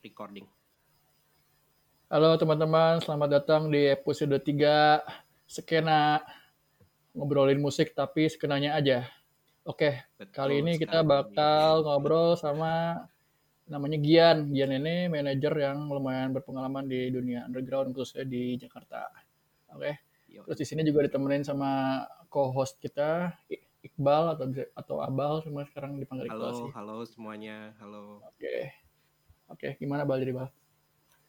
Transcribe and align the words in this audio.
recording. 0.00 0.48
Halo 2.10 2.34
teman-teman, 2.34 2.98
selamat 2.98 3.28
datang 3.30 3.70
di 3.70 3.86
episode 3.86 4.34
3 4.34 4.98
Skena 5.46 6.18
ngobrolin 7.14 7.62
musik 7.62 7.94
tapi 7.94 8.26
skenanya 8.26 8.74
aja. 8.74 9.06
Oke, 9.62 10.10
Betul 10.18 10.34
kali 10.34 10.54
ini 10.62 10.72
kita 10.80 11.06
bakal 11.06 11.86
ngobrol 11.86 12.34
sama 12.34 12.98
namanya 13.70 13.98
Gian. 14.02 14.50
Gian 14.50 14.74
ini 14.74 15.06
manajer 15.06 15.54
yang 15.54 15.86
lumayan 15.86 16.34
berpengalaman 16.34 16.90
di 16.90 17.12
dunia 17.14 17.46
underground 17.46 17.94
khususnya 17.94 18.26
di 18.26 18.58
Jakarta. 18.58 19.06
Oke. 19.76 20.02
Yo. 20.30 20.46
Terus 20.46 20.58
di 20.62 20.66
sini 20.66 20.82
juga 20.86 21.06
ditemenin 21.06 21.42
sama 21.42 22.02
co-host 22.30 22.78
kita 22.78 23.34
Iqbal 23.82 24.38
atau 24.38 24.46
atau 24.78 24.96
Abal 25.02 25.42
semua 25.42 25.66
sekarang 25.66 25.98
dipanggil 25.98 26.30
Iqbal 26.30 26.38
Halo, 26.38 26.58
sih. 26.58 26.70
halo 26.74 26.96
semuanya. 27.06 27.74
Halo. 27.82 28.22
Oke. 28.22 28.79
Oke, 29.50 29.74
gimana 29.82 30.06
Bal 30.06 30.22
jadi 30.22 30.30
Bal? 30.30 30.48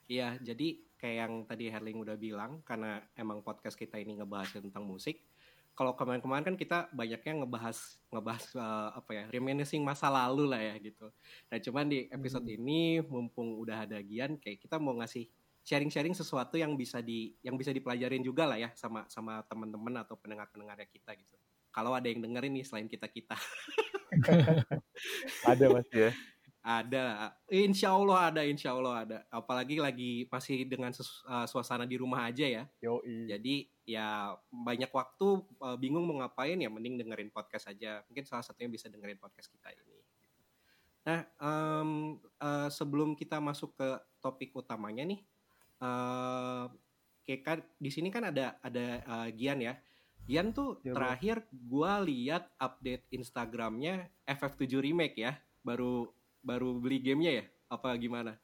Iya, 0.06 0.38
jadi 0.38 0.78
kayak 1.02 1.18
yang 1.18 1.34
tadi 1.50 1.66
Herling 1.74 1.98
udah 2.06 2.14
bilang, 2.14 2.62
karena 2.62 3.02
emang 3.18 3.42
podcast 3.42 3.74
kita 3.74 3.98
ini 3.98 4.22
ngebahas 4.22 4.62
tentang 4.62 4.86
musik. 4.86 5.26
Kalau 5.74 5.98
kemarin-kemarin 5.98 6.46
kan 6.46 6.56
kita 6.60 6.92
banyaknya 6.94 7.42
ngebahas 7.42 7.78
ngebahas 8.14 8.46
eh, 8.54 8.90
apa 9.02 9.12
ya, 9.16 9.24
reminiscing 9.34 9.82
masa 9.82 10.12
lalu 10.12 10.46
lah 10.46 10.62
ya 10.62 10.76
gitu. 10.78 11.10
Nah, 11.50 11.58
cuman 11.58 11.86
di 11.90 12.06
episode 12.12 12.46
Hmm. 12.46 12.58
ini 12.60 13.02
mumpung 13.02 13.58
udah 13.58 13.90
ada 13.90 13.98
Gian, 14.04 14.38
kayak 14.38 14.62
kita 14.62 14.78
mau 14.78 14.94
ngasih 15.02 15.26
sharing-sharing 15.66 16.14
sesuatu 16.14 16.58
yang 16.58 16.74
bisa 16.78 17.00
di 17.02 17.34
yang 17.42 17.56
bisa 17.58 17.72
dipelajarin 17.74 18.22
juga 18.22 18.46
lah 18.50 18.58
ya 18.58 18.70
sama 18.78 19.06
sama 19.10 19.42
teman-teman 19.48 20.02
atau 20.02 20.20
pendengar-pendengarnya 20.20 20.90
kita 20.92 21.18
gitu. 21.18 21.34
Kalau 21.72 21.96
ada 21.96 22.06
yang 22.06 22.20
dengerin 22.20 22.52
nih 22.62 22.66
selain 22.68 22.92
kita-kita. 22.92 23.40
Ada 25.48 25.72
mas 25.72 25.88
ya. 25.88 26.12
Ada, 26.62 27.34
insya 27.50 27.90
Allah 27.90 28.30
ada, 28.30 28.42
insya 28.46 28.70
Allah 28.78 28.96
ada. 29.02 29.18
Apalagi 29.34 29.82
lagi 29.82 30.30
masih 30.30 30.70
dengan 30.70 30.94
uh, 30.94 31.46
suasana 31.50 31.90
di 31.90 31.98
rumah 31.98 32.30
aja 32.30 32.46
ya. 32.46 32.64
Yoi. 32.86 33.34
Jadi 33.34 33.66
ya 33.90 34.38
banyak 34.54 34.94
waktu 34.94 35.42
uh, 35.58 35.78
bingung 35.82 36.06
mau 36.06 36.22
ngapain 36.22 36.62
ya, 36.62 36.70
mending 36.70 37.02
dengerin 37.02 37.34
podcast 37.34 37.74
aja. 37.74 38.06
Mungkin 38.06 38.30
salah 38.30 38.46
satunya 38.46 38.70
bisa 38.70 38.94
dengerin 38.94 39.18
podcast 39.18 39.50
kita 39.50 39.74
ini. 39.74 40.06
Nah, 41.02 41.26
em, 41.42 42.22
uh, 42.22 42.70
sebelum 42.70 43.18
kita 43.18 43.42
masuk 43.42 43.74
ke 43.74 43.90
topik 44.22 44.54
utamanya 44.54 45.02
nih, 45.02 45.20
eh 45.82 46.66
kayak 47.26 47.42
kan 47.42 47.58
di 47.82 47.90
sini 47.90 48.14
kan 48.14 48.30
ada 48.30 48.62
ada 48.62 49.02
uh, 49.10 49.30
Gian 49.34 49.66
ya. 49.66 49.74
Gian 50.30 50.54
tuh 50.54 50.78
Ya, 50.86 50.94
terakhir 50.94 51.42
gua 51.50 51.98
lihat 52.06 52.54
update 52.62 53.10
Instagramnya 53.10 54.14
FF7 54.30 54.78
remake 54.78 55.18
ya, 55.18 55.42
baru 55.66 56.06
baru 56.42 56.78
beli 56.78 56.98
gamenya 57.00 57.32
ya? 57.32 57.46
Apa 57.70 57.96
gimana? 57.96 58.36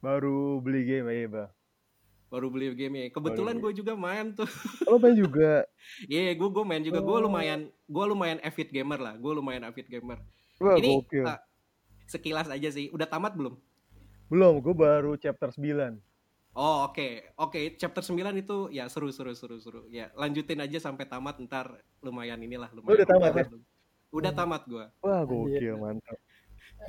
Baru 0.00 0.60
beli 0.64 0.86
game 0.86 1.08
ya 1.10 1.28
bang. 1.28 1.50
Baru 2.30 2.46
beli 2.48 2.70
gamenya. 2.72 3.10
Kebetulan 3.10 3.58
beli. 3.58 3.64
gue 3.68 3.72
juga 3.82 3.92
main 3.98 4.32
tuh. 4.32 4.46
Lo 4.86 4.96
main 4.96 5.16
juga. 5.18 5.66
Iya, 6.12 6.32
gue 6.32 6.48
gue 6.48 6.64
main 6.64 6.80
juga. 6.80 7.00
Gue 7.02 7.18
Oh. 7.18 7.24
lumayan 7.26 7.66
gue 7.66 8.04
lumayan 8.06 8.38
avid 8.40 8.68
gamer 8.70 9.00
lah. 9.00 9.14
Gue 9.18 9.32
lumayan 9.34 9.66
avid 9.66 9.90
gamer. 9.90 10.18
Wah 10.60 10.76
Ini 10.78 11.02
gokil. 11.02 11.24
uh, 11.26 11.40
sekilas 12.06 12.46
aja 12.48 12.68
sih. 12.70 12.88
Udah 12.92 13.08
tamat 13.08 13.34
belum? 13.34 13.56
Belum, 14.30 14.62
gue 14.62 14.74
baru 14.76 15.18
chapter 15.18 15.50
9. 15.50 15.98
Oh 16.50 16.90
oke 16.90 17.30
oke 17.38 17.78
chapter 17.78 18.02
9 18.02 18.18
itu 18.34 18.74
ya 18.74 18.90
seru 18.90 19.14
seru 19.14 19.30
seru 19.38 19.62
seru 19.62 19.86
ya 19.86 20.10
lanjutin 20.18 20.58
aja 20.58 20.82
sampai 20.82 21.06
tamat 21.06 21.38
ntar 21.46 21.78
lumayan 22.02 22.42
inilah 22.42 22.66
lumayan 22.74 22.98
udah 22.98 23.06
tamat 23.06 23.32
ya? 23.38 23.46
udah 24.10 24.32
tamat 24.34 24.62
gue 24.66 24.82
Wah 24.98 25.22
gokil 25.22 25.78
mantap. 25.78 26.18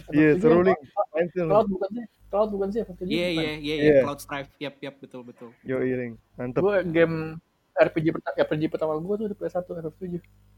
Iya 0.10 0.30
seru 0.36 0.62
nih. 0.62 0.76
Main 1.12 1.28
sih 1.28 1.42
lo. 1.42 1.50
Cloud 1.52 1.68
bukan 1.70 1.90
sih? 1.92 2.06
Cloud 2.28 2.50
bukan 2.50 2.68
sih? 2.70 2.80
FF7 2.82 3.02
iya 3.04 3.28
iya 3.28 3.28
iya 3.30 3.54
Iya. 3.58 3.76
iya 3.78 4.02
Cloud 4.02 4.20
Strife 4.20 4.52
yap 4.58 4.76
yap 4.80 4.96
betul 4.98 5.22
betul 5.22 5.50
Yoi 5.62 5.92
ring. 5.92 6.14
Mantap. 6.34 6.62
Gue 6.62 6.76
game 6.86 7.38
RPG 7.74 8.06
pertama, 8.12 8.36
RPG 8.38 8.64
pertama 8.68 8.94
gue 8.96 9.16
tuh 9.18 9.28
di 9.28 9.36
PS1 9.36 9.64
FF7. 9.64 10.04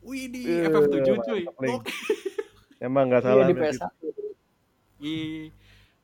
wih 0.01 0.25
di 0.27 0.41
Eh, 0.43 0.65
FF7 0.65 0.97
cuy 1.19 1.41
oke 1.47 1.91
Emang 2.79 3.07
nggak 3.07 3.21
Iya 3.21 3.27
salah. 3.27 3.45
di 3.45 3.53
berarti. 3.53 3.77
PS1. 3.77 3.93
Ih, 4.99 5.51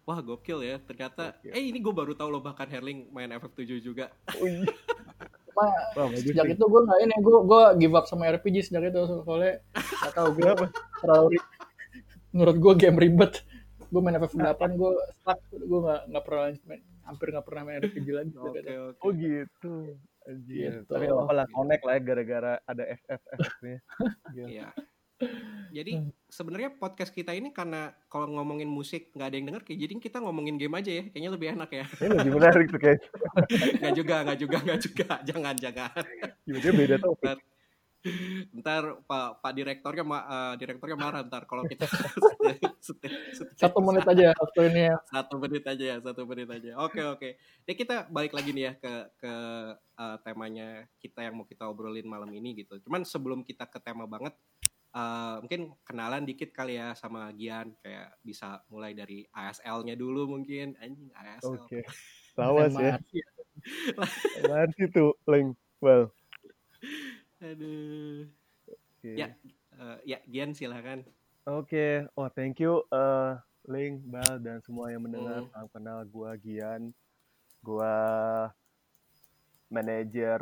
wah 0.03 0.19
gokil 0.19 0.59
ya 0.61 0.75
ternyata 0.77 1.33
Gokil. 1.35 1.51
eh 1.51 1.63
ini 1.65 1.77
gue 1.77 1.91
baru 1.91 2.13
tahu 2.13 2.29
loh 2.29 2.39
bahkan 2.39 2.65
Herling 2.65 3.09
main 3.09 3.29
FF7 3.31 3.61
juga. 3.79 4.09
Cuma 4.29 5.65
Wah 5.91 6.07
sejak 6.15 6.45
itu 6.47 6.61
gue 6.61 6.81
nggak 6.83 6.99
ini, 7.01 7.15
gue 7.17 7.37
gue 7.41 7.63
give 7.77 7.91
up 7.91 8.05
sama 8.05 8.29
RPG 8.29 8.63
sejak 8.63 8.85
itu 8.87 9.01
soalnya 9.19 9.59
nggak 9.73 10.13
tahu 10.13 10.29
gue 10.31 10.51
terlalu 10.99 11.35
menurut 12.33 12.57
gue 12.57 12.73
game 12.77 12.97
ribet. 12.99 13.33
Gue 13.89 14.01
main 14.05 14.17
FF8 14.21 14.61
gue 14.77 14.91
stuck, 15.17 15.39
gue 15.49 15.79
nggak 15.81 16.01
nggak 16.13 16.23
pernah 16.23 16.41
main, 16.69 16.81
hampir 17.09 17.27
nggak 17.33 17.45
pernah 17.45 17.61
main 17.65 17.77
RPG 17.81 18.07
lagi. 18.13 18.29
sejak 18.37 18.45
oke 18.45 18.59
itu. 18.61 18.73
oke 18.77 19.01
Oh 19.01 19.11
gitu. 19.17 19.73
Anjir. 20.29 20.71
Gitu. 20.85 20.91
Tapi 20.93 21.05
apa 21.09 21.33
lah 21.33 21.45
connect 21.49 21.83
lah 21.83 21.93
ya 21.97 22.01
gara-gara 22.05 22.53
ada 22.69 22.83
FF 22.85 23.21
FF-nya. 23.33 23.77
Iya. 24.49 24.69
Jadi 25.69 25.99
sebenarnya 26.31 26.71
podcast 26.79 27.11
kita 27.11 27.35
ini 27.35 27.51
karena 27.51 27.91
kalau 28.07 28.31
ngomongin 28.39 28.71
musik 28.71 29.11
nggak 29.11 29.27
ada 29.27 29.35
yang 29.35 29.47
denger, 29.51 29.63
kayak 29.67 29.79
jadi 29.83 29.93
kita 29.99 30.17
ngomongin 30.23 30.55
game 30.55 30.79
aja 30.79 30.91
ya, 30.95 31.03
kayaknya 31.11 31.31
lebih 31.35 31.47
enak 31.59 31.69
ya. 31.75 31.85
Ini 31.99 32.15
lebih 32.23 32.33
menarik 32.39 32.67
tuh 32.71 32.79
kayak. 32.79 32.99
Nggak 33.83 33.93
juga, 33.99 34.15
nggak 34.23 34.37
juga, 34.39 34.57
nggak 34.63 34.79
juga, 34.79 35.09
jangan, 35.27 35.55
jangan. 35.59 35.91
Tiba-tiba 36.47 36.73
beda 36.77 36.95
topik. 37.03 37.37
Ntar, 38.55 39.03
Pak 39.03 39.43
Pak 39.43 39.51
direktornya 39.51 40.07
ma- 40.07 40.27
eh, 40.27 40.53
direktornya 40.55 40.95
marah 40.95 41.21
ntar 41.27 41.43
kalau 41.43 41.67
kita 41.67 41.83
Satu 43.59 43.79
menit 43.83 44.07
aja 44.07 44.31
waktu 44.39 44.71
ini 44.71 44.81
ya. 44.87 44.97
satu 45.11 45.35
menit 45.35 45.63
aja 45.67 45.83
ya, 45.83 45.97
satu 45.99 46.23
menit 46.23 46.47
aja. 46.47 46.79
Oke 46.79 47.03
oke. 47.03 47.29
Jadi 47.67 47.75
kita 47.75 48.07
balik 48.07 48.31
lagi 48.31 48.55
nih 48.55 48.63
ya 48.71 48.73
ke 48.79 48.93
ke 49.19 49.33
eh, 49.75 50.17
temanya 50.23 50.87
kita 51.03 51.27
yang 51.27 51.35
mau 51.35 51.45
kita 51.45 51.67
obrolin 51.67 52.07
malam 52.07 52.31
ini 52.31 52.63
gitu. 52.63 52.79
Cuman 52.79 53.03
sebelum 53.03 53.43
kita 53.43 53.67
ke 53.67 53.83
tema 53.83 54.07
banget, 54.07 54.31
eh, 54.95 55.35
mungkin 55.43 55.75
kenalan 55.83 56.23
dikit 56.23 56.55
kali 56.55 56.79
ya 56.79 56.95
sama 56.95 57.35
Gian 57.35 57.75
kayak 57.83 58.15
bisa 58.23 58.63
mulai 58.71 58.95
dari 58.95 59.27
ASL-nya 59.27 59.99
dulu 59.99 60.39
mungkin 60.39 60.79
anjing 60.79 61.11
ASL. 61.11 61.67
Oke. 61.67 61.83
Lawas 62.39 62.71
ya. 62.79 62.95
Lawas 64.47 64.71
itu 64.79 65.11
link. 65.27 65.59
Well. 65.83 66.15
Aduh. 67.39 68.27
Oke. 68.67 69.11
Ya, 69.15 69.31
eh, 69.79 69.97
ya 70.03 70.19
Gian 70.27 70.51
silakan. 70.51 71.07
Oke, 71.47 72.05
oh 72.19 72.27
thank 72.29 72.59
you 72.59 72.83
eh 72.91 73.39
Ling, 73.69 74.03
Bal 74.07 74.43
dan 74.43 74.59
semua 74.59 74.91
yang 74.91 75.07
mendengar. 75.07 75.47
Salam 75.49 75.69
kenal 75.71 76.03
gua 76.03 76.35
Gian. 76.35 76.91
Gua 77.63 77.95
manajer 79.71 80.39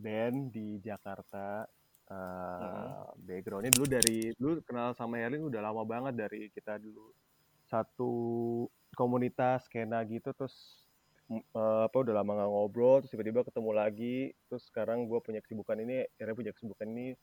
band 0.00 0.52
di 0.52 0.80
Jakarta. 0.80 1.68
Eh 2.10 2.16
Hmm. 2.16 3.22
backgroundnya 3.22 3.70
dulu 3.70 3.86
dari 3.86 4.34
dulu 4.34 4.58
kenal 4.66 4.90
sama 4.98 5.22
Herlin 5.22 5.46
udah 5.46 5.62
lama 5.62 5.86
banget 5.86 6.14
dari 6.18 6.50
kita 6.50 6.74
dulu 6.74 7.14
satu 7.70 8.12
komunitas 8.98 9.70
skena 9.70 10.02
gitu 10.02 10.34
terus 10.34 10.82
eh, 11.30 11.82
apa 11.86 11.96
udah 11.96 12.14
lama 12.20 12.30
nggak 12.42 12.50
ngobrol 12.50 12.96
terus 13.00 13.14
tiba-tiba 13.14 13.46
ketemu 13.46 13.70
lagi 13.70 14.16
terus 14.50 14.66
sekarang 14.66 15.06
gue 15.06 15.18
punya 15.22 15.38
kesibukan 15.38 15.78
ini 15.78 16.02
Herlin 16.18 16.36
punya 16.36 16.52
kesibukan 16.52 16.86
ini 16.90 17.14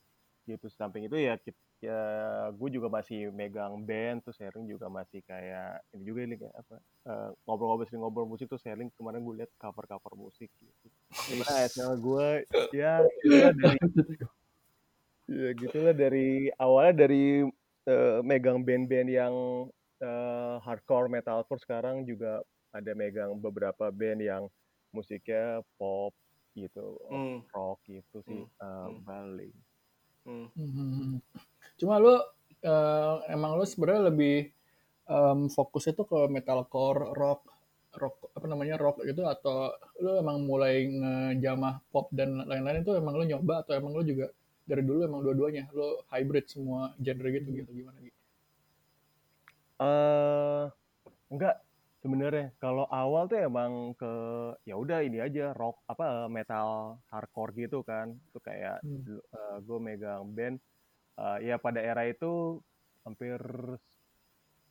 gitu. 0.48 0.68
Samping 0.72 1.12
itu 1.12 1.20
ya 1.20 1.36
ya 1.78 2.02
gue 2.50 2.70
juga 2.74 2.90
masih 2.90 3.30
megang 3.30 3.86
band 3.86 4.26
terus 4.26 4.40
sharing 4.42 4.66
juga 4.66 4.90
masih 4.90 5.22
kayak 5.28 5.78
ini 5.94 6.04
juga 6.08 6.20
ini 6.26 6.36
kayak 6.40 6.56
apa 6.56 6.76
eh, 7.06 7.30
ngobrol-ngobrol 7.46 7.86
sering 7.86 8.02
ngobrol 8.02 8.26
musik 8.26 8.50
terus 8.50 8.64
sharing 8.66 8.90
kemarin 8.98 9.22
gue 9.22 9.44
liat 9.44 9.52
cover-cover 9.62 10.18
musik 10.18 10.50
gitu. 10.58 10.88
Gimana 11.30 11.68
SL 11.70 12.00
gue 12.02 12.28
ya 12.74 13.04
gitulah 13.22 13.54
dari 13.54 13.78
ya 15.46 15.50
gitulah 15.54 15.94
dari 15.94 16.30
awalnya 16.58 16.94
dari 17.06 17.46
eh, 17.86 18.20
megang 18.26 18.66
band-band 18.66 19.10
yang 19.12 19.34
eh, 20.02 20.56
hardcore 20.66 21.12
metalcore 21.14 21.62
sekarang 21.62 22.08
juga 22.10 22.42
ada 22.78 22.92
megang 22.94 23.34
beberapa 23.38 23.90
band 23.90 24.22
yang 24.22 24.44
musiknya 24.94 25.66
pop 25.76 26.14
gitu 26.54 26.98
Hmm. 27.10 27.42
rock 27.54 27.82
gitu 27.86 28.18
sih 28.26 28.42
Hmm. 28.46 28.66
eh, 28.66 28.88
Hmm. 28.90 29.02
balik 29.06 29.54
Hmm. 30.28 30.48
Hmm. 30.54 31.18
Cuma 31.80 31.98
lu 31.98 32.14
eh, 32.62 33.16
emang 33.30 33.56
lu 33.56 33.64
sebenarnya 33.64 34.10
lebih 34.10 34.50
em, 35.08 35.48
fokusnya 35.48 35.94
tuh 35.96 36.04
ke 36.10 36.20
metalcore, 36.28 37.16
rock, 37.16 37.48
rock 37.96 38.28
apa 38.36 38.46
namanya 38.50 38.76
rock 38.76 39.00
gitu 39.08 39.24
atau 39.24 39.72
lu 40.04 40.20
emang 40.20 40.44
mulai 40.44 40.84
ngejamah 40.90 41.80
pop 41.94 42.12
dan 42.12 42.44
lain-lain 42.44 42.84
itu 42.84 42.92
emang 42.98 43.16
lu 43.16 43.24
nyoba 43.24 43.64
atau 43.64 43.74
emang 43.80 43.96
lu 43.96 44.04
juga 44.04 44.28
dari 44.68 44.84
dulu 44.84 45.08
emang 45.08 45.24
dua-duanya 45.24 45.72
lu 45.72 46.04
hybrid 46.12 46.46
semua 46.52 46.92
genre 47.00 47.30
gitu 47.32 47.48
gitu 47.56 47.72
gimana 47.72 47.98
gitu? 48.04 48.18
eh 49.78 50.64
enggak 51.32 51.56
sebenarnya 51.98 52.54
kalau 52.62 52.86
awal 52.94 53.26
tuh 53.26 53.42
emang 53.42 53.98
ke 53.98 54.12
ya 54.70 54.78
udah 54.78 55.02
ini 55.02 55.18
aja 55.18 55.52
rock 55.58 55.82
apa 55.90 56.30
metal 56.30 57.02
hardcore 57.10 57.54
gitu 57.58 57.82
kan 57.82 58.14
itu 58.14 58.40
kayak 58.42 58.80
Hmm. 58.86 59.20
gue 59.66 59.80
megang 59.82 60.30
band 60.32 60.62
eh, 61.18 61.38
ya 61.50 61.56
pada 61.58 61.82
era 61.82 62.06
itu 62.06 62.62
hampir 63.02 63.40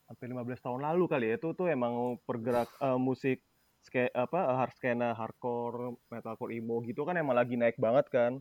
hampir 0.06 0.26
15 0.30 0.62
tahun 0.62 0.80
lalu 0.86 1.04
kali 1.10 1.26
ya 1.34 1.36
itu 1.36 1.50
tuh 1.50 1.66
emang 1.66 2.14
pergerak 2.22 2.70
uh, 2.78 2.94
musik 2.94 3.42
ske, 3.82 4.06
apa 4.14 4.54
hard 4.54 4.74
skena 4.78 5.10
hardcore 5.18 5.98
metalcore 6.14 6.54
emo 6.54 6.78
gitu 6.86 7.02
kan 7.02 7.18
emang 7.18 7.34
lagi 7.34 7.58
naik 7.58 7.74
banget 7.78 8.06
kan 8.10 8.32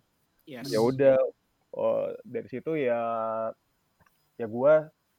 Yes. 0.45 0.69
ya 0.69 0.77
udah 0.77 1.17
oh, 1.73 2.13
dari 2.21 2.45
situ 2.45 2.77
ya 2.77 3.01
ya 4.37 4.45
gue 4.45 4.73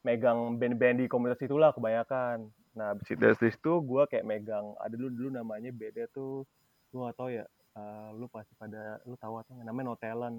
megang 0.07 0.55
band-band 0.55 1.03
di 1.03 1.07
komunitas 1.11 1.43
itulah 1.43 1.75
kebanyakan 1.75 2.47
nah 2.76 2.93
abis 2.93 3.08
itu- 3.08 3.17
dari 3.19 3.34
situ 3.40 3.73
gue 3.81 4.02
kayak 4.05 4.23
megang 4.23 4.76
ada 4.76 4.93
dulu 4.93 5.08
dulu 5.08 5.28
namanya 5.32 5.73
beda 5.73 6.05
tuh 6.12 6.44
gue 6.93 7.00
gak 7.02 7.17
tau 7.17 7.28
ya 7.28 7.44
eh, 7.73 8.08
lu 8.14 8.28
pasti 8.28 8.52
pada 8.55 9.00
lu 9.02 9.17
tahu 9.17 9.40
atau 9.40 9.52
nggak? 9.52 9.67
namanya 9.67 9.87
No 9.87 9.96
Talent 9.96 10.38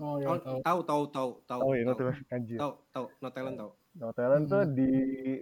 Oh 0.00 0.16
ya 0.18 0.34
tahu. 0.40 0.58
tahu 0.64 0.80
tahu 0.82 1.02
tahu 1.10 1.30
tahu. 1.44 1.60
oh 1.60 1.72
iya 1.76 1.84
No 1.84 1.92
tahu. 1.92 2.00
Talent 2.08 2.26
anjir 2.30 2.58
Tahu 2.58 2.72
tahu 2.90 3.06
no 3.20 3.28
talent 3.28 3.56
tahu. 3.58 3.70
No 3.92 4.08
Talent 4.10 4.44
tuh 4.48 4.62
Hmm. 4.64 4.72
di, 4.72 4.90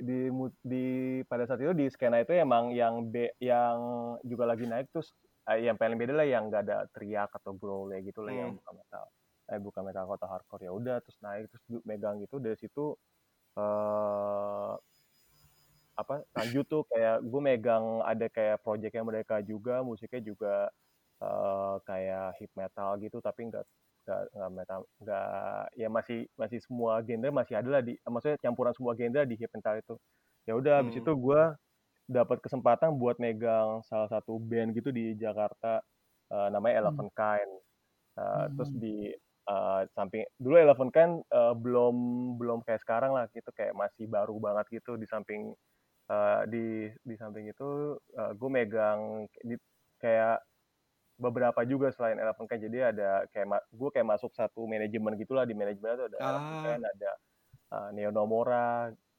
di 0.02 0.18
mu- 0.28 0.60
di 0.60 0.84
pada 1.24 1.46
saat 1.46 1.62
itu 1.62 1.70
di 1.70 1.86
skena 1.86 2.18
itu 2.18 2.34
emang 2.34 2.74
yang 2.74 3.06
be, 3.06 3.30
yang 3.38 3.78
juga 4.20 4.44
lagi 4.44 4.66
naik 4.66 4.90
terus 4.90 5.14
eh, 5.46 5.64
yang 5.64 5.76
paling 5.76 5.96
beda 5.96 6.12
lah 6.12 6.26
yang 6.26 6.48
nggak 6.48 6.62
ada 6.66 6.84
teriak 6.90 7.30
atau 7.30 7.54
growl 7.54 7.88
ya 7.92 8.02
gitu 8.02 8.20
lah 8.20 8.34
yang 8.34 8.50
Hmm. 8.50 8.58
bukan 8.58 8.74
metal 8.74 9.04
eh 9.48 9.58
bukan 9.58 9.82
metal 9.82 10.04
atau 10.08 10.28
hardcore 10.28 10.62
ya 10.62 10.72
udah 10.72 10.96
terus 10.98 11.18
naik 11.20 11.46
terus 11.48 11.62
megang 11.84 12.18
gitu 12.18 12.36
dari 12.36 12.54
situ 12.54 12.98
eh 13.54 14.72
apa 16.02 16.14
lanjut 16.36 16.64
tuh 16.68 16.82
kayak 16.90 17.22
gue 17.26 17.40
megang 17.42 17.84
ada 18.06 18.26
kayak 18.32 18.62
projectnya 18.64 19.02
mereka 19.06 19.34
juga 19.44 19.82
musiknya 19.84 20.20
juga 20.24 20.54
eh, 21.22 21.74
kayak 21.88 22.26
hip 22.40 22.52
metal 22.56 22.90
gitu 23.02 23.18
tapi 23.24 23.40
nggak 23.50 23.64
nggak 24.08 24.50
metal 24.56 24.80
nggak 25.02 25.64
ya 25.78 25.88
masih 25.92 26.18
masih 26.34 26.58
semua 26.64 26.98
genre 27.06 27.30
masih 27.30 27.54
ada 27.60 27.68
lah 27.78 27.82
di 27.84 27.94
maksudnya 28.08 28.38
campuran 28.42 28.72
semua 28.74 28.92
genre 28.98 29.22
di 29.28 29.36
hip 29.38 29.52
metal 29.54 29.74
itu 29.78 29.94
ya 30.48 30.52
udah 30.58 30.74
habis 30.82 30.96
Hmm. 30.96 31.00
itu 31.00 31.12
gue 31.14 31.42
dapat 32.10 32.38
kesempatan 32.44 32.96
buat 32.98 33.16
megang 33.22 33.82
salah 33.86 34.08
satu 34.10 34.36
band 34.42 34.74
gitu 34.76 34.90
di 34.94 35.14
Jakarta 35.18 35.80
eh, 36.32 36.48
namanya 36.54 36.86
Eleven 36.86 37.10
Kind 37.14 37.52
Eh, 38.18 38.46
terus 38.58 38.70
Hmm. 38.70 38.76
di 38.76 39.14
eh, 39.48 39.80
samping 39.94 40.26
dulu 40.36 40.56
Eleven 40.58 40.90
Kind 40.92 41.12
eh, 41.30 41.54
belum 41.56 41.96
belum 42.40 42.58
kayak 42.66 42.82
sekarang 42.84 43.12
lah 43.16 43.26
gitu 43.32 43.48
kayak 43.54 43.72
masih 43.78 44.04
baru 44.10 44.36
banget 44.42 44.66
gitu 44.82 44.98
di 45.00 45.06
samping 45.08 45.54
eh, 46.10 46.42
di 46.50 46.66
di 47.06 47.14
samping 47.14 47.46
itu 47.46 47.94
gue 48.34 48.50
megang 48.50 49.30
di, 49.46 49.54
kayak 50.02 50.42
beberapa 51.20 51.60
juga 51.68 51.92
selain 51.92 52.16
Eleven 52.16 52.48
Kind 52.48 52.64
jadi 52.64 52.96
ada 52.96 53.28
kayak 53.28 53.68
gue 53.70 53.88
kayak 53.92 54.08
masuk 54.08 54.32
satu 54.32 54.64
manajemen 54.64 55.14
gitulah 55.20 55.44
di 55.44 55.52
manajemen 55.52 56.00
itu 56.00 56.04
ada 56.08 56.16
Eleven 56.16 56.54
Ah. 56.56 56.64
Kind 56.64 56.84
ada 56.88 57.10
uh, 57.76 57.88
Neo 57.92 58.10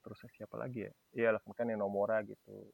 terus 0.01 0.17
siapa 0.33 0.57
lagi 0.57 0.89
ya 0.89 0.91
iya 1.13 1.25
Eleven 1.29 1.53
Kind 1.53 1.69
Neo 1.71 1.79
Nomura 1.85 2.19
gitu 2.25 2.73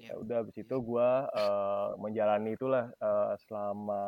Ya. 0.00 0.16
ya 0.16 0.24
udah 0.24 0.36
habis 0.40 0.56
itu 0.56 0.72
gue 0.72 1.08
uh, 1.28 1.92
menjalani 2.00 2.56
itulah 2.56 2.88
uh, 3.04 3.36
selama 3.44 4.00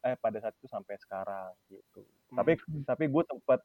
eh 0.00 0.16
pada 0.16 0.40
saat 0.40 0.56
itu 0.56 0.64
sampai 0.64 0.96
sekarang 0.96 1.52
gitu 1.68 2.00
Hmm. 2.32 2.40
tapi 2.40 2.56
tapi 2.88 3.04
gue 3.12 3.22
tempat 3.28 3.60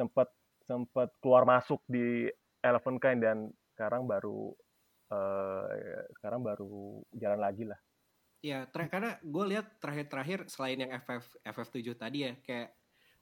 sempat 0.00 0.32
sempat 0.64 1.12
keluar 1.20 1.44
masuk 1.44 1.84
di 1.84 2.24
Eleven 2.64 2.96
Kind 2.96 3.20
dan 3.20 3.52
sekarang 3.76 4.08
baru 4.08 4.56
eh, 5.10 6.06
sekarang 6.18 6.40
baru 6.42 7.02
jalan 7.14 7.40
lagi 7.42 7.66
lah 7.66 7.78
Ya, 8.40 8.64
ter- 8.72 8.88
karena 8.88 9.20
gue 9.20 9.44
lihat 9.52 9.76
terakhir-terakhir 9.84 10.48
selain 10.48 10.80
yang 10.80 10.96
FF 10.96 11.28
FF7 11.44 11.92
tadi 11.92 12.24
ya, 12.24 12.32
kayak 12.40 12.72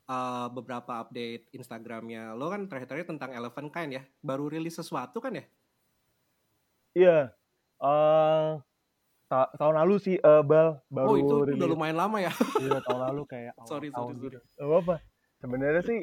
uh, 0.06 0.46
beberapa 0.46 1.02
update 1.02 1.50
Instagramnya 1.50 2.38
lo 2.38 2.54
kan 2.54 2.70
terakhir-terakhir 2.70 3.10
tentang 3.10 3.34
Eleven 3.34 3.66
Kind 3.74 3.98
ya, 3.98 4.02
baru 4.22 4.46
rilis 4.46 4.78
sesuatu 4.78 5.18
kan 5.18 5.34
ya? 5.34 5.44
Iya. 6.94 7.18
eh 7.78 8.50
ta- 9.26 9.50
tahun 9.58 9.74
lalu 9.82 9.94
sih 9.98 10.16
eh, 10.22 10.42
Bal 10.46 10.78
baru 10.86 11.06
oh 11.10 11.16
itu 11.18 11.34
udah 11.34 11.46
rilis. 11.50 11.66
lumayan 11.66 11.98
lama 11.98 12.18
ya. 12.22 12.32
Iya, 12.62 12.78
tahun 12.86 13.00
lalu 13.10 13.22
kayak 13.26 13.52
awal 13.58 13.66
Sorry, 13.70 13.88
tahun 13.90 14.14
sorry, 14.14 14.24
gitu. 14.30 14.38
Gak 14.54 14.66
apa-apa. 14.70 14.94
Sebenarnya 15.42 15.82
sih 15.82 15.98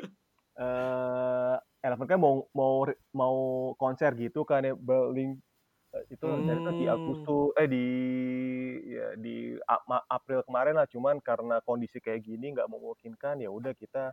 eh 0.56 1.56
Eleven 1.88 2.08
kan 2.08 2.20
mau 2.20 2.48
mau 2.52 2.84
mau 3.16 3.36
konser 3.80 4.12
gitu 4.20 4.44
kan 4.44 4.60
ya 4.64 4.76
Bal 4.76 5.16
Link 5.16 5.40
Eh, 5.96 6.04
itu 6.12 6.28
dari 6.44 6.60
itu 6.60 6.72
di 6.76 6.86
Hmm. 6.86 6.96
Agustus 6.96 7.56
eh 7.56 7.68
di 7.72 7.86
ya 8.84 9.08
di 9.16 9.56
April 10.12 10.44
kemarin 10.44 10.76
lah 10.76 10.88
cuman 10.92 11.24
karena 11.24 11.64
kondisi 11.64 11.98
kayak 12.04 12.22
gini 12.28 12.52
nggak 12.52 12.68
memungkinkan 12.68 13.40
ya 13.40 13.48
udah 13.48 13.72
kita 13.80 14.12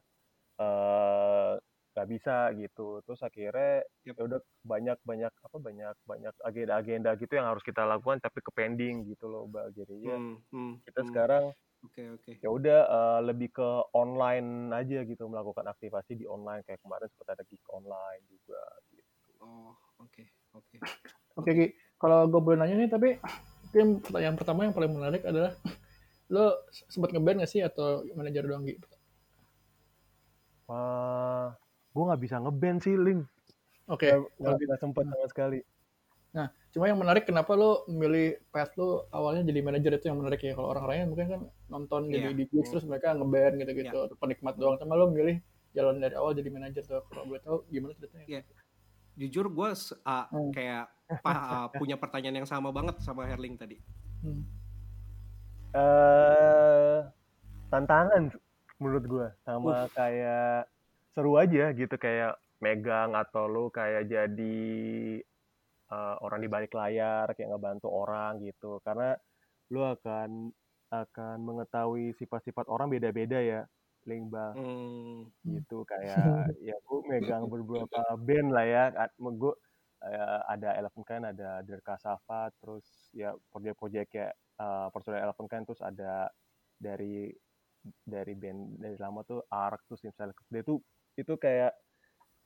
eh 0.62 1.52
nggak 1.92 2.08
bisa 2.08 2.36
gitu 2.56 3.04
terus 3.04 3.20
akhirnya 3.20 3.84
Yep. 4.08 4.16
ya 4.16 4.22
udah 4.24 4.40
banyak 4.64 4.98
banyak 5.04 5.32
apa 5.44 5.56
banyak 5.60 5.96
banyak 6.08 6.34
agenda-agenda 6.40 7.10
gitu 7.20 7.32
yang 7.36 7.48
harus 7.52 7.60
kita 7.66 7.84
lakukan 7.84 8.16
tapi 8.22 8.40
ke 8.40 8.50
pending 8.54 9.04
gitu 9.12 9.28
loh 9.28 9.44
Bal 9.50 9.68
jadinya 9.76 10.16
Hmm, 10.16 10.34
hmm, 10.50 10.72
kita 10.86 11.02
hmm. 11.02 11.08
sekarang 11.12 11.44
Oke 11.84 12.02
oke. 12.14 12.32
ya 12.42 12.48
udah 12.50 12.80
eh, 12.86 13.20
lebih 13.28 13.48
ke 13.58 13.68
online 13.94 14.70
aja 14.72 14.98
gitu 15.04 15.24
melakukan 15.28 15.66
aktivasi 15.68 16.14
di 16.16 16.24
online 16.30 16.62
kayak 16.66 16.80
kemarin 16.80 17.08
sempat 17.12 17.28
ada 17.38 17.44
gig 17.46 17.62
online 17.70 18.22
juga 18.30 18.62
gitu. 18.94 19.30
Oh 19.40 19.76
oke 19.98 20.24
oke. 20.54 20.76
Oke 21.38 21.50
Ki, 21.56 21.66
kalau 21.96 22.28
gue 22.28 22.40
boleh 22.40 22.58
nanya 22.60 22.76
nih 22.76 22.90
tapi 22.90 23.08
mungkin 23.72 24.04
pertanyaan 24.04 24.36
pertama 24.36 24.68
yang 24.68 24.74
paling 24.76 24.92
menarik 24.92 25.22
adalah 25.24 25.56
lo 26.32 26.64
sempat 26.88 27.12
ngeband 27.12 27.44
gak 27.44 27.50
sih 27.52 27.60
atau 27.64 28.04
manajer 28.16 28.44
doang 28.44 28.64
Ki? 28.68 28.76
Wah, 30.68 31.52
gue 31.92 32.02
nggak 32.08 32.22
bisa 32.22 32.36
ngeband 32.40 32.78
sih, 32.80 32.96
Ling. 32.96 33.20
Oke, 33.90 34.08
Nggak 34.08 34.30
kalau 34.40 34.56
nggak 34.56 34.80
sempet 34.80 35.04
sama 35.08 35.26
sekali. 35.28 35.60
Cuma 36.72 36.88
yang 36.88 36.96
menarik 36.96 37.28
kenapa 37.28 37.52
lo 37.52 37.84
milih 37.84 38.40
path 38.48 38.72
lo 38.80 39.04
awalnya 39.12 39.44
jadi 39.44 39.60
manajer 39.60 39.92
itu 40.00 40.08
yang 40.08 40.24
menarik 40.24 40.40
ya. 40.40 40.56
Kalau 40.56 40.72
orang 40.72 40.86
lain 40.88 41.02
mungkin 41.12 41.26
kan 41.28 41.40
nonton 41.68 42.08
jadi 42.08 42.32
Iya. 42.32 42.38
di 42.40 42.44
gigs 42.48 42.72
terus 42.72 42.88
mereka 42.88 43.12
ngeband 43.12 43.60
gitu-gitu, 43.60 44.00
penikmat 44.16 44.56
doang. 44.56 44.80
Cuma 44.80 44.96
lo 44.96 45.12
milih 45.12 45.36
jalan 45.76 46.00
dari 46.00 46.16
awal 46.16 46.32
jadi 46.32 46.48
manajer 46.48 46.80
tuh. 46.88 47.04
Kalau 47.12 47.28
boleh 47.28 47.44
tahu 47.44 47.68
gimana 47.68 47.92
ceritanya? 48.00 48.24
Iya. 48.24 48.40
Jujur 49.14 49.46
gue 49.46 49.70
Hmm. 50.32 50.50
kayak 50.50 50.88
pa- 51.20 51.32
ah, 51.32 51.66
punya 51.70 51.94
pertanyaan 51.94 52.42
yang 52.42 52.48
sama 52.48 52.72
banget 52.72 52.96
sama 52.98 53.24
Herling 53.24 53.56
tadi. 53.56 53.76
Hmm. 54.20 54.42
eh 55.72 57.00
tantangan 57.68 58.28
menurut 58.76 59.04
gue 59.08 59.26
sama 59.40 59.88
kayak 59.88 60.68
seru 61.10 61.40
aja 61.40 61.72
gitu 61.72 61.96
kayak 61.96 62.36
megang 62.60 63.16
atau 63.16 63.48
lu 63.48 63.72
kayak 63.72 64.04
jadi 64.04 64.68
eh, 65.88 66.14
orang 66.20 66.40
di 66.40 66.48
balik 66.48 66.72
layar 66.72 67.32
kayak 67.32 67.48
ngebantu 67.48 67.88
orang 67.88 68.40
gitu 68.42 68.80
karena 68.80 69.16
lu 69.68 69.80
akan 69.80 70.52
akan 70.88 71.36
mengetahui 71.40 72.12
sifat-sifat 72.14 72.68
orang 72.68 72.92
beda-beda 72.92 73.40
ya 73.40 73.64
Ling 74.06 74.28
Bang. 74.28 74.54
Hmm, 74.56 75.18
gitu 75.46 75.86
kayak 75.86 76.16
ya 76.68 76.76
gue 76.76 77.00
megang 77.06 77.46
beberapa 77.46 78.16
band 78.18 78.48
lah 78.50 78.66
ya 78.66 78.84
gue 79.18 79.54
ada 80.50 80.74
Eleven 80.74 81.02
Kind 81.06 81.22
ada 81.22 81.62
Derka 81.62 81.94
Safa 81.94 82.50
terus 82.58 82.82
ya 83.14 83.30
project-project 83.54 84.08
kayak 84.10 84.34
uh, 84.58 84.90
personal 84.90 85.22
Eleven 85.22 85.46
Kind 85.46 85.64
terus 85.70 85.78
ada 85.78 86.26
dari 86.74 87.30
dari 88.02 88.34
band 88.34 88.82
dari 88.82 88.98
lama 88.98 89.22
tuh 89.22 89.46
Ark 89.46 89.86
terus 89.86 90.02
misalnya 90.02 90.34
dia 90.50 90.62
tuh 90.66 90.82
itu 91.14 91.34
kayak 91.38 91.74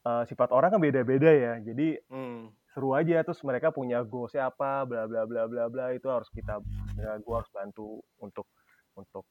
uh, 0.05 0.23
sifat 0.27 0.49
orang 0.53 0.73
kan 0.73 0.81
beda-beda 0.81 1.31
ya. 1.31 1.53
Jadi 1.61 1.97
hmm. 2.09 2.53
seru 2.73 2.93
aja 2.93 3.21
terus 3.25 3.41
mereka 3.41 3.73
punya 3.73 4.01
goalsnya 4.05 4.49
apa 4.49 4.85
bla 4.85 5.09
bla 5.09 5.25
bla 5.25 5.49
bla 5.49 5.65
bla 5.71 5.85
itu 5.97 6.07
harus 6.07 6.29
kita 6.29 6.61
ya, 6.99 7.17
gue 7.17 7.35
harus 7.35 7.49
bantu 7.49 8.01
untuk 8.21 8.45
untuk 8.93 9.25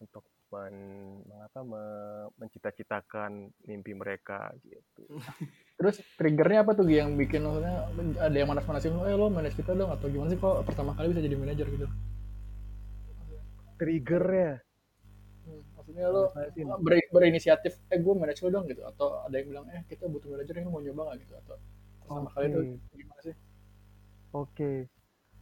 untuk 0.00 0.24
men, 0.52 0.74
mengapa 1.24 1.60
me- 1.64 2.30
mencita-citakan 2.36 3.48
mimpi 3.64 3.92
mereka 3.96 4.52
gitu 4.62 5.02
Terus 5.80 5.98
triggernya 6.14 6.62
apa 6.62 6.72
tuh 6.78 6.86
yang 6.86 7.16
bikin 7.18 7.42
lo 7.42 7.58
ada 7.58 8.36
yang 8.36 8.46
manas-manasin 8.52 8.92
lo, 8.94 9.02
eh 9.08 9.16
lo 9.18 9.26
manage 9.32 9.56
kita 9.58 9.72
dong 9.74 9.90
atau 9.90 10.06
gimana 10.12 10.30
sih 10.30 10.38
kok 10.38 10.62
pertama 10.68 10.94
kali 10.94 11.10
bisa 11.10 11.24
jadi 11.24 11.34
manajer 11.34 11.66
gitu? 11.72 11.86
triggernya 13.80 14.62
Hmm, 15.42 15.58
Maksudnya 15.74 16.06
lo 16.06 16.30
ber- 16.86 17.10
berinisiatif, 17.10 17.74
eh 17.90 17.98
gue 17.98 18.14
manage 18.14 18.46
lo 18.46 18.48
dong 18.54 18.64
gitu, 18.70 18.86
atau 18.86 19.26
ada 19.26 19.34
yang 19.34 19.48
bilang 19.50 19.66
eh 19.74 19.82
kita 19.90 20.06
butuh 20.06 20.30
manajer 20.30 20.54
yang 20.54 20.70
mau 20.70 20.78
nyoba 20.78 21.02
nggak 21.10 21.18
gitu 21.26 21.34
atau 21.42 21.56
pertama 22.06 22.28
kali 22.30 22.46
itu 22.46 22.60
gimana 22.94 23.20
sih? 23.26 23.34
Oke. 24.32 24.86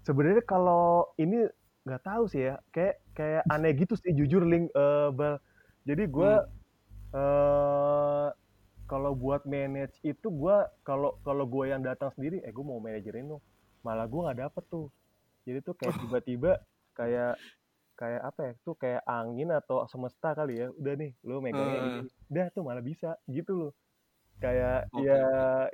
Sebenarnya 0.08 0.42
kalau 0.48 1.12
ini 1.20 1.44
nggak 1.80 2.02
tahu 2.04 2.24
sih 2.28 2.42
ya, 2.44 2.54
kayak 2.70 3.00
kayak 3.16 3.42
aneh 3.48 3.72
gitu 3.72 3.94
sih 3.96 4.12
jujur 4.12 4.44
link 4.44 4.68
eh, 4.72 5.08
bal. 5.12 5.40
Jadi 5.88 6.04
gue 6.06 6.32
eh 7.10 8.28
kalau 8.86 9.14
buat 9.14 9.46
manage 9.46 9.96
itu 10.02 10.26
gue 10.28 10.56
kalau 10.82 11.14
kalau 11.22 11.46
gue 11.46 11.70
yang 11.70 11.80
datang 11.82 12.10
sendiri, 12.14 12.42
eh 12.42 12.50
gue 12.50 12.64
mau 12.66 12.82
manajerin 12.82 13.30
lo, 13.30 13.38
malah 13.80 14.06
gue 14.06 14.20
nggak 14.20 14.40
dapet 14.50 14.64
tuh. 14.68 14.86
Jadi 15.46 15.58
tuh 15.62 15.74
kayak 15.78 15.94
tiba-tiba 16.04 16.52
kayak 16.94 17.38
kayak 17.96 18.22
apa 18.24 18.40
ya 18.40 18.52
tuh 18.64 18.74
kayak 18.80 19.02
angin 19.04 19.52
atau 19.52 19.86
semesta 19.86 20.34
kali 20.36 20.60
ya. 20.60 20.68
Udah 20.74 20.94
nih 20.98 21.10
lo 21.24 21.40
megangnya 21.40 21.78
Eh. 21.78 21.86
ini 21.86 22.00
udah 22.30 22.46
tuh 22.52 22.62
malah 22.66 22.84
bisa 22.84 23.16
gitu 23.26 23.52
loh. 23.56 23.72
Kayak 24.40 24.88
Oke, 24.92 25.04
ya 25.04 25.22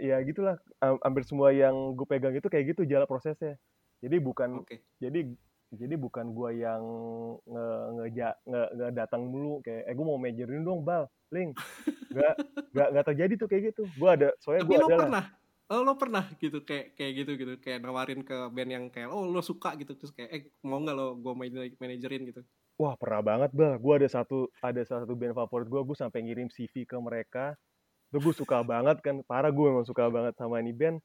ya 0.02 0.16
gitulah. 0.26 0.58
Am- 0.82 1.00
hampir 1.02 1.22
semua 1.22 1.54
yang 1.54 1.94
gue 1.94 2.06
pegang 2.06 2.34
itu 2.34 2.46
kayak 2.50 2.74
gitu 2.74 2.82
jalan 2.86 3.06
prosesnya. 3.06 3.56
Jadi 4.02 4.16
bukan 4.20 4.60
Oke. 4.62 4.82
jadi 4.98 5.34
jadi 5.74 5.94
bukan 5.98 6.30
gua 6.30 6.54
yang 6.54 6.82
nge 7.42 7.66
ngeja 7.98 8.28
nge, 8.46 8.62
nge 8.78 8.88
datang 8.94 9.22
dulu 9.30 9.58
kayak 9.66 9.82
eh 9.90 9.94
gue 9.98 10.06
mau 10.06 10.18
majorin 10.20 10.62
dong 10.62 10.86
bal 10.86 11.10
link 11.34 11.58
nggak 12.14 12.34
nggak 12.70 12.88
nggak 12.94 13.06
terjadi 13.12 13.32
tuh 13.34 13.48
kayak 13.50 13.62
gitu. 13.74 13.82
Gua 13.98 14.14
ada 14.14 14.30
soalnya 14.38 14.62
Tapi 14.62 14.70
gua 14.70 14.78
lo 14.78 14.86
ada 14.86 14.94
lah 14.94 15.00
pernah 15.02 15.26
Oh, 15.66 15.82
lo 15.82 15.98
pernah 15.98 16.22
gitu 16.38 16.62
kayak 16.62 16.94
kayak 16.94 17.12
gitu 17.18 17.30
gitu 17.42 17.54
kayak 17.58 17.82
nawarin 17.82 18.22
ke 18.22 18.38
band 18.54 18.70
yang 18.70 18.86
kayak 18.86 19.10
oh 19.10 19.26
lo 19.26 19.42
suka 19.42 19.74
gitu 19.74 19.98
terus 19.98 20.14
kayak 20.14 20.30
eh 20.30 20.42
mau 20.62 20.78
nggak 20.78 20.94
lo 20.94 21.18
gue 21.18 21.32
main 21.34 21.50
manajerin 21.82 22.22
gitu. 22.22 22.46
Wah 22.78 22.94
pernah 22.94 23.18
banget 23.18 23.50
bal. 23.50 23.74
Gua 23.82 23.98
ada 23.98 24.06
satu 24.06 24.46
ada 24.62 24.78
salah 24.86 25.02
satu 25.02 25.18
band 25.18 25.34
favorit 25.34 25.66
gua 25.66 25.82
gue 25.82 25.98
sampai 25.98 26.22
ngirim 26.22 26.46
CV 26.54 26.86
ke 26.86 26.94
mereka. 27.02 27.58
Tuh 28.14 28.22
gue 28.22 28.30
suka 28.30 28.62
banget 28.62 29.02
kan 29.02 29.26
parah 29.26 29.50
gue 29.50 29.66
emang 29.66 29.82
suka 29.82 30.06
banget 30.06 30.38
sama 30.38 30.62
ini 30.62 30.70
band. 30.70 31.02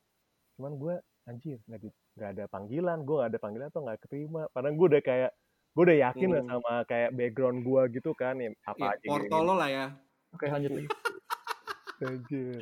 Cuman 0.53 0.77
gue 0.77 0.95
anjir 1.29 1.57
nggak 1.65 2.29
ada 2.37 2.45
panggilan 2.49 3.05
gue 3.05 3.15
nggak 3.21 3.31
ada 3.31 3.39
panggilan 3.41 3.69
tuh 3.69 3.81
nggak 3.85 3.99
keterima. 4.05 4.41
Padahal 4.49 4.75
gue 4.75 4.87
udah 4.97 5.03
kayak 5.03 5.31
gue 5.71 5.83
udah 5.87 5.97
yakin 6.09 6.29
lah 6.29 6.41
Hmm. 6.43 6.51
sama 6.51 6.73
kayak 6.83 7.09
background 7.15 7.57
gue 7.63 7.81
gitu 7.95 8.11
kan 8.11 8.35
ya 8.37 8.49
ya, 8.49 8.51
apa 8.67 8.85
aja 8.97 9.05
porto 9.07 9.23
gini-gini. 9.29 9.47
lo 9.47 9.53
lah 9.55 9.69
ya. 9.69 9.85
Oke 10.31 10.45
lanjut 10.47 10.71
lagi. 10.75 10.87
anjir. 12.01 12.61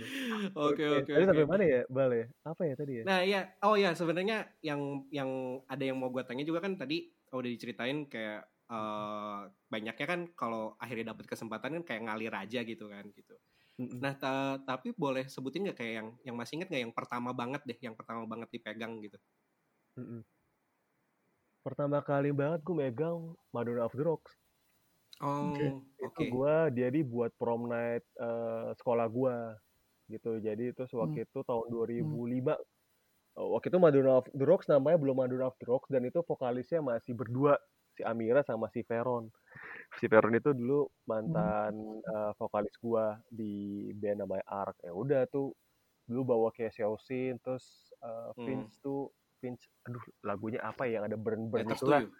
Oke 0.51 0.83
oke 0.99 1.11
tadi 1.15 1.23
sampai 1.23 1.47
mana 1.47 1.63
ya 1.63 1.81
bal 1.87 2.11
ya? 2.11 2.25
Apa 2.43 2.61
ya 2.67 2.73
tadi 2.75 2.91
ya? 2.99 3.03
Nah 3.07 3.19
ya 3.23 3.41
oh 3.63 3.75
ya 3.79 3.95
sebenarnya 3.95 4.37
yang 4.59 5.07
yang 5.09 5.29
ada 5.63 5.83
yang 5.83 5.95
mau 5.95 6.11
gue 6.11 6.23
tanya 6.27 6.43
juga 6.43 6.59
kan 6.59 6.75
tadi 6.75 7.07
udah 7.31 7.49
diceritain 7.49 8.03
kayak 8.11 8.43
eh, 8.67 9.39
banyaknya 9.71 10.05
kan 10.05 10.19
kalau 10.35 10.75
akhirnya 10.75 11.15
dapet 11.15 11.25
kesempatan 11.25 11.79
kan 11.79 11.83
kayak 11.87 12.01
ngalir 12.05 12.33
aja 12.35 12.59
gitu 12.67 12.91
kan 12.91 13.07
gitu 13.15 13.33
Nah 13.79 14.13
ta- 14.19 14.59
tapi 14.67 14.91
boleh 14.91 15.31
sebutin 15.31 15.69
nggak 15.69 15.77
kayak 15.79 15.93
yang 16.03 16.07
yang 16.27 16.36
masih 16.36 16.59
inget 16.59 16.67
nggak 16.67 16.83
yang 16.89 16.95
pertama 16.95 17.31
banget 17.31 17.62
deh 17.63 17.79
yang 17.79 17.95
pertama 17.95 18.27
banget 18.27 18.51
dipegang 18.51 19.00
gitu? 19.00 19.17
Mm-mm. 19.95 20.21
pertama 21.59 22.00
kali 22.00 22.31
banget 22.31 22.63
gue 22.63 22.75
megang 22.75 23.36
Madonna 23.51 23.86
of 23.86 23.93
the 23.93 24.03
Rocks. 24.03 24.31
Oh 25.19 25.51
Oke. 25.51 25.75
oke. 26.00 26.07
itu 26.07 26.21
gue 26.31 26.55
jadi 26.71 27.00
buat 27.03 27.36
prom 27.36 27.67
night 27.67 28.07
eh, 28.15 28.71
sekolah 28.79 29.07
gue 29.12 29.36
gitu. 30.07 30.39
Jadi 30.39 30.71
itu 30.71 30.83
waktu 30.95 31.27
itu 31.27 31.39
tahun 31.43 31.67
2005 31.67 32.55
Eh, 33.39 33.48
waktu 33.55 33.71
itu 33.71 33.79
Madonna 33.79 34.19
of 34.19 34.27
the 34.36 34.45
Rocks 34.45 34.67
namanya 34.67 34.98
belum 35.00 35.15
Madonna 35.15 35.48
of 35.48 35.55
the 35.62 35.67
Rocks 35.69 35.88
dan 35.88 36.03
itu 36.03 36.19
vokalisnya 36.25 36.83
masih 36.83 37.15
berdua 37.15 37.55
si 38.00 38.01
Amira 38.01 38.39
sama 38.41 38.72
si 38.72 38.79
Veron 38.82 39.27
si 39.94 40.08
Veron 40.08 40.32
itu 40.32 40.51
dulu 40.51 40.88
mantan 41.03 41.75
eh, 42.00 42.32
vokalis 42.34 42.72
gua 42.79 43.20
di 43.27 43.51
band 43.91 44.24
namanya 44.24 44.48
Ark 44.48 44.79
ya 44.79 44.94
udah 44.94 45.27
tuh 45.27 45.51
dulu 46.06 46.22
bawa 46.25 46.48
kayak 46.50 46.72
Xiaoxin 46.74 47.38
terus 47.38 47.91
eh, 48.00 48.32
Hmm. 48.32 48.46
Vince 48.46 48.79
tuh 48.79 49.12
Vince 49.38 49.68
aduh 49.84 50.00
lagunya 50.22 50.60
apa 50.62 50.84
ya 50.84 50.98
yang 50.98 51.06
ada 51.06 51.15
burn 51.15 51.48
burn 51.48 51.63
Letters 51.65 51.75
itu 51.75 51.86
to 51.86 51.91
lah 51.91 52.01
You. 52.01 52.12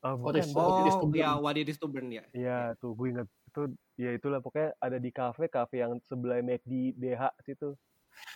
Ah, 0.00 0.16
What 0.16 0.32
bukan 0.32 0.40
is- 0.40 0.50
bukan. 0.50 0.64
What 0.64 0.80
is 0.80 0.94
oh 0.96 0.98
to 0.98 1.06
ya 1.12 1.28
Burn? 1.30 1.42
What 1.44 1.56
It 1.56 1.68
Is 1.68 1.78
to 1.78 1.86
Burn 1.86 2.08
ya 2.08 2.24
Iya 2.32 2.58
tuh 2.74 2.90
gue 2.92 3.06
inget 3.08 3.28
itu 3.44 3.62
ya 3.96 4.10
itulah 4.10 4.38
pokoknya 4.38 4.74
ada 4.78 4.96
di 4.96 5.10
kafe 5.10 5.46
kafe 5.46 5.76
yang 5.78 5.98
sebelah 6.02 6.40
McD 6.40 6.72
DH 6.96 7.22
situ 7.40 7.78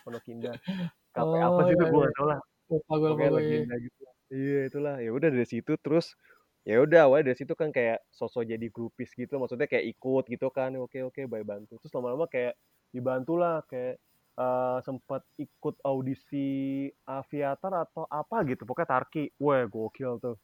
Pondok 0.01 0.23
Indah 0.27 0.55
kafe 1.11 1.35
apa 1.37 1.51
Oh, 1.51 1.65
sih 1.65 1.73
itu 1.73 1.81
iya, 1.81 1.89
gue 1.89 1.97
iya. 1.97 2.05
gak 2.05 2.15
tau 2.15 2.27
lah 2.27 2.39
Lupa 2.65 2.93
gue 2.93 2.97
lupa 2.97 3.07
pokoknya 3.11 3.27
gue. 3.27 3.39
legenda 3.41 3.75
gitu 3.77 4.01
iya 4.27 4.61
itulah 4.63 4.95
ya 4.97 5.09
udah 5.11 5.29
dari 5.31 5.47
situ 5.47 5.73
terus 5.75 6.13
ya 6.65 6.81
udah 6.81 7.05
awalnya 7.05 7.31
dari 7.31 7.37
situ 7.37 7.53
kan 7.53 7.69
kayak 7.69 8.01
sosok 8.09 8.49
jadi 8.49 8.67
grupis 8.73 9.13
gitu 9.13 9.37
maksudnya 9.37 9.69
kayak 9.69 9.85
ikut 9.95 10.23
gitu 10.33 10.47
kan 10.49 10.73
oke 10.81 10.97
oke 11.13 11.21
baik 11.29 11.45
bantu. 11.45 11.77
Terus 11.81 11.93
lama-lama 11.93 12.25
kayak 12.25 12.57
dibantu 12.89 13.33
lah 13.37 13.61
kayak 13.69 14.01
eh, 14.35 14.77
sempat 14.81 15.21
ikut 15.37 15.75
audisi 15.85 16.89
aviator 17.05 17.71
atau 17.85 18.03
apa 18.09 18.41
gitu 18.49 18.65
pokoknya 18.65 18.89
Tarki. 18.89 19.23
Wah 19.37 19.63
gokil 19.69 20.17
tuh. 20.17 20.35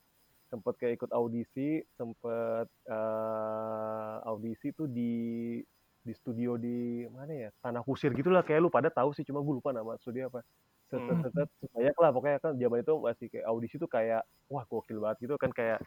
Sempet 0.51 0.75
kayak 0.77 0.93
ikut 1.01 1.11
audisi 1.15 1.81
sempet 1.97 2.67
eh, 2.85 4.15
audisi 4.29 4.69
tuh 4.77 4.85
di 4.85 5.57
di 6.01 6.13
studio 6.17 6.57
di 6.57 7.05
mana 7.09 7.33
ya? 7.33 7.49
Tanah 7.61 7.81
kusir 7.85 8.13
gitulah 8.13 8.41
kayak 8.45 8.61
lu 8.61 8.69
pada 8.73 8.89
tahu 8.93 9.13
sih 9.17 9.25
cuma 9.25 9.41
gue 9.41 9.53
lupa 9.57 9.73
nama 9.73 9.97
studio 9.97 10.29
apa. 10.29 10.45
Set 10.91 11.01
set 11.01 11.33
Hmm. 11.33 11.71
banyak 11.71 11.95
lah 11.97 12.09
pokoknya 12.11 12.37
kan 12.43 12.53
zaman 12.59 12.83
itu 12.83 12.93
masih 12.99 13.27
kayak 13.31 13.45
audisi 13.47 13.75
tuh 13.79 13.87
kayak 13.89 14.21
wah 14.51 14.65
gokil 14.67 14.99
banget 14.99 15.17
gitu 15.25 15.35
kan 15.39 15.49
kayak 15.55 15.79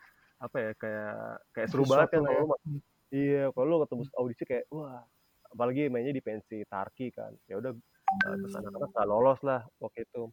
apa 0.44 0.56
ya 0.60 0.70
kayak 0.76 1.16
kayak 1.56 1.68
seru 1.72 1.84
banget 1.88 2.08
kan 2.12 2.20
lah 2.24 2.32
kalau 2.36 2.46
ya. 2.46 2.56
Hmm. 2.60 2.80
iya 3.14 3.44
kalau 3.52 3.66
lu 3.66 3.76
ketemu 3.86 4.02
audisi 4.20 4.44
kayak 4.44 4.64
wah 4.68 5.00
apalagi 5.48 5.88
mainnya 5.88 6.12
di 6.12 6.22
pensi 6.24 6.60
Tarki 6.66 7.14
kan. 7.14 7.32
Ya 7.48 7.56
udah 7.62 7.72
eh, 7.72 8.36
terus 8.42 8.54
anak-anak 8.58 8.90
nggak 8.92 9.08
lolos 9.08 9.40
lah 9.46 9.60
waktu 9.80 10.04
itu. 10.04 10.28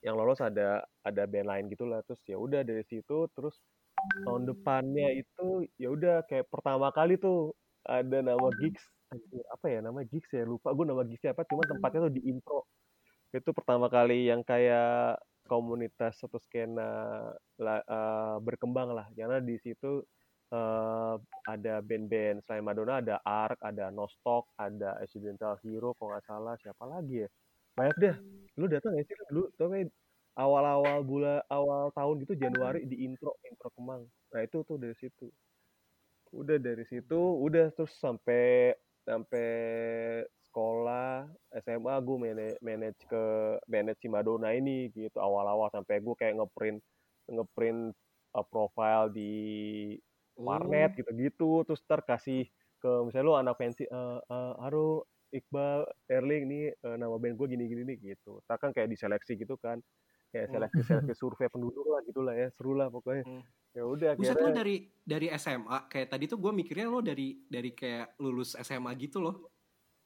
Yang 0.00 0.14
lolos 0.14 0.40
ada 0.40 0.86
ada 1.02 1.22
band 1.26 1.48
lain 1.50 1.64
gitu 1.74 1.84
lah 1.84 2.00
terus 2.06 2.22
ya 2.24 2.38
udah 2.38 2.62
dari 2.62 2.86
situ 2.86 3.26
terus 3.34 3.58
tahun 4.22 4.46
depannya 4.46 5.18
itu 5.18 5.66
ya 5.74 5.90
udah 5.90 6.22
kayak 6.30 6.46
pertama 6.46 6.94
kali 6.94 7.18
tuh 7.18 7.50
ada 7.82 8.22
nama 8.22 8.48
gigs 8.62 8.84
Anjir, 9.08 9.40
apa 9.48 9.66
ya 9.72 9.80
nama 9.80 10.04
gigs 10.04 10.28
ya 10.30 10.44
lupa 10.44 10.68
gue 10.76 10.84
nama 10.84 11.02
gigsnya 11.02 11.32
apa 11.32 11.42
cuman 11.48 11.64
tempatnya 11.64 12.00
tuh 12.06 12.14
di 12.14 12.22
intro 12.28 12.68
itu 13.32 13.50
pertama 13.56 13.88
kali 13.88 14.28
yang 14.28 14.44
kayak 14.44 15.16
komunitas 15.48 16.20
atau 16.20 16.38
skena 16.38 16.88
eh, 17.58 18.36
berkembang 18.44 18.92
lah. 18.92 19.08
Karena 19.16 19.40
di 19.40 19.56
situ 19.58 20.04
eh, 20.52 21.14
ada 21.48 21.74
band-band 21.80 22.44
selain 22.44 22.64
Madonna 22.64 23.00
ada 23.00 23.16
Ark 23.24 23.58
ada 23.64 23.88
Nostok 23.88 24.52
ada 24.60 25.00
Accidental 25.00 25.56
Hero 25.64 25.96
kalau 25.96 26.14
nggak 26.14 26.24
salah 26.28 26.54
siapa 26.60 26.84
lagi 26.84 27.24
ya? 27.24 27.28
Banyak 27.74 27.96
deh. 27.96 28.16
Lu 28.60 28.68
datang 28.68 28.92
nggak 28.94 29.06
sih 29.08 29.16
tuh 29.32 29.68
kayak 29.72 29.88
awal-awal 30.38 31.02
bulan 31.02 31.42
awal 31.50 31.90
tahun 31.96 32.22
gitu 32.22 32.38
Januari 32.38 32.86
di 32.86 33.02
intro 33.02 33.34
intro 33.42 33.72
Kemang. 33.74 34.06
Nah 34.06 34.40
itu 34.44 34.62
tuh 34.62 34.78
dari 34.78 34.94
situ. 34.94 35.26
Udah 36.30 36.60
dari 36.60 36.84
situ 36.84 37.16
udah 37.16 37.72
terus 37.72 37.96
sampai 37.96 38.76
sampai 39.08 39.48
sekolah 40.48 41.28
SMA 41.60 41.94
gue 42.00 42.16
manage, 42.16 42.56
manage 42.64 43.00
ke 43.04 43.24
manage 43.68 44.00
si 44.00 44.08
Madonna 44.08 44.56
ini 44.56 44.88
gitu 44.90 45.20
awal-awal 45.20 45.68
sampai 45.68 46.00
gue 46.00 46.14
kayak 46.16 46.40
ngeprint 46.40 46.80
ngeprint 47.28 47.92
uh, 48.32 48.46
profile 48.48 49.12
di 49.12 49.32
warnet 50.38 50.96
gitu-gitu 50.96 51.66
terus 51.68 51.82
ntar 51.84 52.00
kasih 52.06 52.48
ke 52.78 52.90
misalnya 53.04 53.26
lu 53.26 53.34
anak 53.34 53.58
pensi 53.58 53.84
eh 53.84 54.18
eh, 54.22 54.54
halo 54.62 55.02
Iqbal 55.34 55.82
Erling 56.08 56.44
nih 56.46 56.64
eh, 56.72 56.96
nama 56.96 57.18
band 57.18 57.34
gue 57.36 57.46
gini-gini 57.58 57.82
nih 57.84 57.96
gitu 58.14 58.38
ntar 58.46 58.56
kan 58.62 58.70
kayak 58.70 58.88
diseleksi 58.88 59.34
gitu 59.34 59.58
kan 59.58 59.82
kayak 60.30 60.46
Hmm. 60.48 60.54
seleksi 60.62 60.80
seleksi 60.86 61.14
survei 61.18 61.50
penduduk 61.50 61.84
lah 61.90 62.00
gitulah 62.06 62.34
ya 62.38 62.48
seru 62.54 62.72
lah 62.78 62.86
pokoknya 62.86 63.26
Hmm. 63.26 63.42
ya 63.74 63.82
udah 63.82 64.10
Buset 64.14 64.38
lo 64.38 64.54
dari 64.54 64.86
dari 65.02 65.26
SMA 65.34 65.90
kayak 65.90 66.08
tadi 66.14 66.24
tuh 66.30 66.38
gue 66.38 66.52
mikirnya 66.54 66.86
lo 66.86 67.02
dari 67.02 67.34
dari 67.50 67.74
kayak 67.74 68.16
lulus 68.22 68.54
SMA 68.60 68.94
gitu 68.96 69.18
loh. 69.20 69.57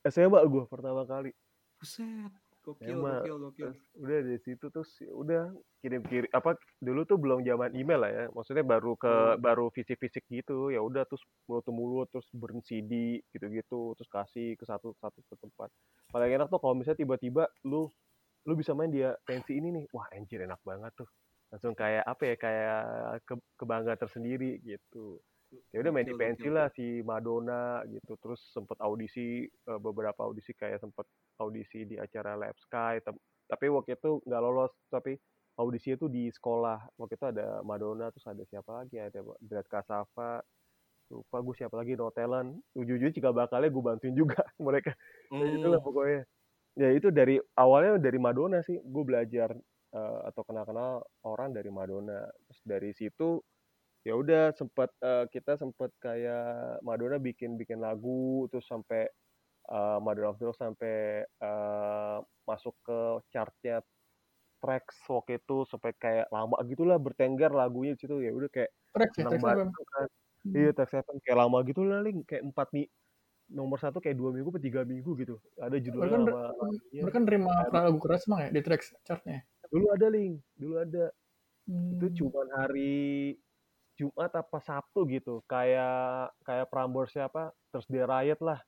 SMA 0.04 0.40
gue 0.44 0.64
pertama 0.66 1.02
kali 1.04 1.30
Buset, 1.78 2.30
gokil 2.62 2.94
Emang. 2.94 3.22
gokil 3.22 3.36
gokil. 3.42 3.70
Terus 3.74 3.80
udah 3.98 4.18
dari 4.22 4.38
situ 4.38 4.64
terus 4.70 4.90
ya 5.02 5.10
udah 5.10 5.42
kirim 5.82 6.02
kirim 6.06 6.30
apa 6.30 6.54
dulu 6.78 7.02
tuh 7.02 7.18
belum 7.18 7.42
zaman 7.42 7.74
email 7.74 7.98
lah 7.98 8.10
ya 8.10 8.24
maksudnya 8.30 8.62
baru 8.62 8.94
ke 8.94 9.10
Hmm. 9.10 9.42
baru 9.42 9.66
fisik 9.74 9.98
fisik 9.98 10.22
gitu 10.30 10.70
ya 10.70 10.78
udah 10.78 11.02
terus 11.02 11.22
mulut 11.50 11.66
ke 11.66 11.72
mulut 11.74 12.06
terus 12.14 12.30
burn 12.30 12.62
CD 12.62 13.18
gitu 13.34 13.46
gitu 13.50 13.80
terus 13.98 14.06
kasih 14.06 14.54
ke 14.54 14.62
satu 14.62 14.94
satu 15.02 15.18
ke 15.26 15.34
tempat 15.34 15.74
paling 16.14 16.38
enak 16.38 16.46
tuh 16.46 16.62
kalau 16.62 16.78
misalnya 16.78 17.02
tiba-tiba 17.02 17.50
lu 17.66 17.90
lu 18.46 18.54
bisa 18.54 18.78
main 18.78 18.90
dia 18.94 19.18
pensi 19.26 19.58
ini 19.58 19.74
nih 19.74 19.84
wah 19.90 20.06
anjir 20.14 20.46
enak 20.46 20.62
banget 20.62 20.94
tuh 20.94 21.10
langsung 21.50 21.74
kayak 21.74 22.06
apa 22.06 22.22
ya 22.30 22.34
kayak 22.38 22.82
ke, 23.26 23.34
kebanggaan 23.58 23.98
tersendiri 23.98 24.62
gitu 24.62 25.18
ya 25.72 25.78
udah 25.84 25.92
main 25.92 26.08
di 26.08 26.16
pensi 26.16 26.48
lah 26.48 26.72
si 26.72 27.00
Madonna 27.04 27.84
gitu. 27.88 28.16
Terus 28.16 28.40
sempet 28.52 28.80
audisi 28.80 29.44
eh, 29.44 29.78
beberapa 29.80 30.24
audisi 30.24 30.52
kayak 30.56 30.80
sempet 30.80 31.04
audisi 31.40 31.84
di 31.84 31.96
acara 32.00 32.36
Lab 32.36 32.56
Sky 32.56 33.00
tapi 33.52 33.68
waktu 33.68 34.00
itu 34.00 34.24
nggak 34.24 34.42
lolos 34.42 34.72
tapi 34.88 35.12
audisi 35.60 35.92
itu 35.92 36.08
di 36.08 36.32
sekolah. 36.32 36.96
Waktu 36.96 37.14
itu 37.20 37.26
ada 37.28 37.60
Madonna 37.60 38.08
terus 38.08 38.24
ada 38.24 38.40
siapa 38.48 38.82
lagi? 38.82 38.96
Ada 38.96 39.20
Brad 39.40 39.68
Kasava 39.68 40.40
lupa 41.12 41.44
gue 41.44 41.54
siapa 41.60 41.76
lagi 41.76 41.92
No 41.92 42.08
Talent. 42.08 42.56
Ujung-ujungnya 42.72 43.12
jika 43.12 43.30
bakalnya 43.36 43.68
gue 43.68 43.82
bantuin 43.84 44.16
juga 44.16 44.40
mereka. 44.66 44.96
Ya, 45.28 45.44
itulah 45.52 45.80
Hmm. 45.80 45.88
pokoknya. 45.88 46.20
Ya 46.72 46.88
itu 46.96 47.12
dari 47.12 47.36
awalnya 47.60 48.00
dari 48.00 48.16
Madonna 48.16 48.64
sih. 48.64 48.80
Gue 48.80 49.04
belajar 49.04 49.52
eh, 49.92 50.20
atau 50.32 50.42
kenal-kenal 50.48 51.04
orang 51.28 51.52
dari 51.52 51.68
Madonna. 51.68 52.24
Terus 52.48 52.60
dari 52.64 52.90
situ 52.96 53.44
ya 54.02 54.14
udah 54.18 54.50
sempat 54.58 54.90
eh, 55.02 55.24
kita 55.30 55.58
sempat 55.58 55.90
kayak 56.02 56.82
Madonna 56.82 57.18
bikin 57.22 57.54
bikin 57.58 57.78
lagu 57.78 58.46
terus 58.50 58.66
sampai 58.66 59.06
eh, 59.70 59.98
Madonna 60.02 60.34
of 60.34 60.56
sampai 60.58 61.22
eh, 61.26 62.16
masuk 62.46 62.74
ke 62.82 62.98
chartnya 63.30 63.82
tracks 64.62 65.02
waktu 65.10 65.42
itu 65.42 65.66
sampai 65.66 65.90
kayak 65.98 66.26
lama 66.30 66.54
gitulah 66.70 66.98
bertengger 67.02 67.50
lagunya 67.50 67.98
situ. 67.98 68.22
Ya 68.22 68.30
udah 68.30 68.46
kayak 68.50 68.70
Trax 68.94 69.10
ya, 69.18 69.26
seneng 69.26 69.42
Trax 69.42 69.58
banget 69.58 69.86
kan. 69.90 70.08
Hmm. 70.42 70.54
iya 70.58 70.70
Trax 70.74 70.88
Seven 70.94 71.16
kayak 71.22 71.38
lama 71.38 71.58
gitu 71.66 71.80
lah 71.86 71.98
Ling. 72.02 72.22
kayak 72.26 72.42
empat 72.46 72.68
nih 72.74 72.86
nomor 73.52 73.78
satu 73.82 73.98
kayak 74.00 74.16
dua 74.16 74.30
minggu 74.32 74.48
atau 74.54 74.62
tiga 74.62 74.80
minggu 74.86 75.10
gitu. 75.18 75.36
Ada 75.58 75.76
mereka 75.78 75.84
judulnya 75.86 76.10
kan 76.10 76.22
sama 76.22 76.40
lagunya. 76.62 77.02
mereka 77.02 77.18
nerima 77.22 77.52
lagu 77.74 77.98
keras 78.02 78.22
emang 78.30 78.40
ya 78.46 78.50
di 78.54 78.60
track 78.62 78.82
chartnya? 79.06 79.38
Dulu 79.70 79.86
ada 79.94 80.06
link 80.10 80.34
dulu 80.58 80.74
ada. 80.78 81.04
Itu 81.66 82.06
Hmm. 82.10 82.14
cuman 82.18 82.46
hari 82.58 82.94
Jumat 84.02 84.32
apa 84.32 84.58
Sabtu 84.58 85.06
gitu 85.06 85.38
kayak 85.46 86.02
kayak 86.42 86.66
Prambors 86.66 87.10
siapa 87.10 87.42
terus 87.70 87.86
dia 87.86 88.02
riot 88.02 88.40
lah 88.40 88.58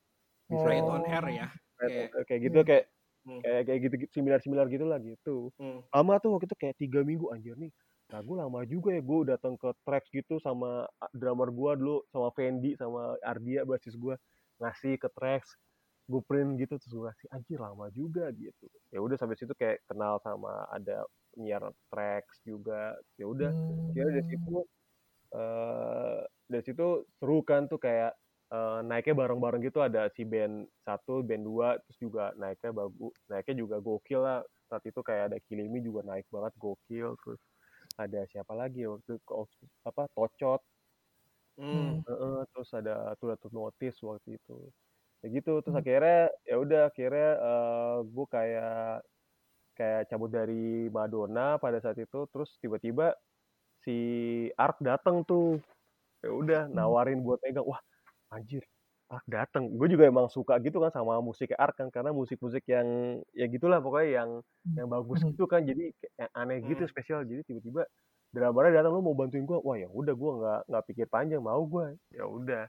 bisa 0.47 0.63
Riot 0.63 0.85
Oh. 0.85 0.95
on 0.95 1.05
Air 1.05 1.25
ya. 1.27 1.49
Riot, 1.75 1.91
Kayak- 2.15 2.25
kayak 2.25 2.41
gitu 2.43 2.59
Hmm. 2.59 2.69
kayak 2.69 2.85
Hmm. 3.25 3.41
kayak 3.41 3.63
kayak 3.65 3.81
gitu 3.83 3.95
similar 4.13 4.39
similar 4.39 4.67
gitu 4.69 4.85
lah 4.85 4.99
gitu 4.99 5.49
Hmm. 5.57 5.81
lama 5.89 6.13
tuh 6.19 6.31
waktu 6.31 6.47
itu 6.47 6.57
kayak 6.57 6.77
tiga 6.77 7.01
minggu 7.01 7.27
anjir 7.29 7.57
nih 7.57 7.73
lagu 8.07 8.33
lama 8.33 8.63
juga 8.63 8.93
ya 8.93 9.01
gue 9.01 9.19
datang 9.27 9.57
ke 9.57 9.73
tracks 9.83 10.07
gitu 10.09 10.37
sama 10.39 10.85
drummer 11.11 11.49
gue 11.49 11.71
dulu 11.75 11.97
sama 12.07 12.29
Fendi 12.31 12.77
sama 12.77 13.17
Ardia 13.19 13.65
basis 13.65 13.97
gue 13.97 14.13
ngasih 14.61 14.97
ke 14.97 15.09
tracks 15.11 15.57
gue 16.05 16.21
print 16.21 16.61
gitu 16.61 16.77
terus 16.77 16.93
gue 16.93 17.01
ngasih 17.03 17.29
anjir 17.33 17.59
lama 17.59 17.89
juga 17.89 18.29
gitu 18.31 18.69
ya 18.91 19.01
udah 19.01 19.17
sampai 19.17 19.35
situ 19.35 19.51
kayak 19.55 19.81
kenal 19.85 20.21
sama 20.21 20.69
ada 20.69 21.09
penyiar 21.33 21.65
tracks 21.89 22.45
juga 22.45 22.93
ya 23.17 23.25
udah 23.25 23.49
Hmm. 23.49 23.97
ya 23.97 24.05
dari 24.05 24.21
situ 24.23 24.69
eh 25.35 26.21
dari 26.51 26.65
situ 26.67 27.07
seru 27.19 27.43
kan 27.47 27.67
tuh 27.73 27.81
kayak 27.83 28.13
eh, 28.55 28.79
naiknya 28.89 29.15
bareng-bareng 29.21 29.63
gitu. 29.69 29.81
Ada 29.85 30.09
si 30.15 30.23
band 30.29 30.69
satu 30.87 31.23
band 31.27 31.45
dua 31.49 31.69
terus 31.85 31.99
juga 32.03 32.25
naiknya 32.41 32.71
bagus 32.77 33.15
naiknya 33.31 33.55
juga 33.63 33.77
gokil 33.83 34.21
lah. 34.23 34.41
Saat 34.71 34.85
itu 34.91 35.01
kayak 35.05 35.25
ada 35.35 35.39
Kilimi 35.47 35.81
juga 35.85 36.03
naik 36.07 36.27
banget 36.33 36.55
gokil. 36.61 37.17
Terus 37.25 37.43
ada 38.01 38.21
siapa 38.31 38.53
lagi 38.57 38.85
ya 38.87 38.91
waktu 38.95 39.19
itu? 39.21 39.33
Apa 39.87 40.03
Tocot. 40.17 40.63
Hmm. 41.57 42.05
Heeh, 42.09 42.39
terus 42.53 42.71
ada 42.77 43.17
Tuh 43.17 43.33
Tuh 43.41 43.53
Notice 43.55 43.99
waktu 44.05 44.37
itu. 44.37 44.69
Ya 45.25 45.27
gitu 45.33 45.53
terus 45.65 45.75
Hmm. 45.75 45.81
akhirnya 45.81 46.31
ya 46.49 46.57
udah 46.61 46.81
akhirnya 46.93 47.29
eh 47.49 47.97
gue 48.09 48.27
kayak 48.29 48.75
kayak 49.79 50.03
cabut 50.11 50.31
dari 50.33 50.89
Madonna 50.93 51.59
pada 51.63 51.79
saat 51.85 51.99
itu. 52.01 52.27
Terus 52.33 52.51
tiba-tiba 52.63 53.17
si 53.85 53.97
Ark 54.59 54.79
datang 54.83 55.23
tuh. 55.29 55.61
Ya 56.25 56.31
udah 56.33 56.61
Hmm. 56.73 56.73
nawarin 56.73 57.21
buat 57.27 57.41
megang. 57.45 57.67
Wah 57.69 57.81
anjir 58.33 58.65
Ark 59.13 59.25
datang 59.29 59.71
gue 59.77 59.89
juga 59.93 60.09
emang 60.11 60.29
suka 60.33 60.59
gitu 60.65 60.81
kan 60.85 60.91
sama 60.95 61.21
musiknya 61.23 61.59
Ark 61.61 61.77
kan 61.81 61.89
karena 61.93 62.11
musik-musik 62.17 62.65
yang 62.69 63.21
ya 63.37 63.47
gitulah 63.53 63.79
pokoknya 63.85 64.11
yang 64.25 64.31
yang 64.79 64.89
bagus 64.91 65.23
Hmm. 65.23 65.31
gitu 65.31 65.45
kan. 65.51 65.63
Jadi 65.69 65.93
kayak 66.01 66.31
aneh 66.35 66.59
gitu 66.67 66.83
Hmm. 66.83 66.91
spesial. 66.91 67.23
Jadi 67.29 67.43
tiba-tiba 67.47 67.85
drummernya 68.35 68.83
datang 68.83 68.99
lu 68.99 69.03
mau 69.05 69.15
bantuin 69.17 69.47
gue 69.47 69.59
wah 69.63 69.77
ya 69.79 69.87
udah 69.93 70.15
gue 70.17 70.33
nggak 70.43 70.61
nggak 70.71 70.85
pikir 70.91 71.07
panjang 71.13 71.39
mau 71.45 71.63
gue 71.71 71.95
ya 72.11 72.27
udah 72.27 72.67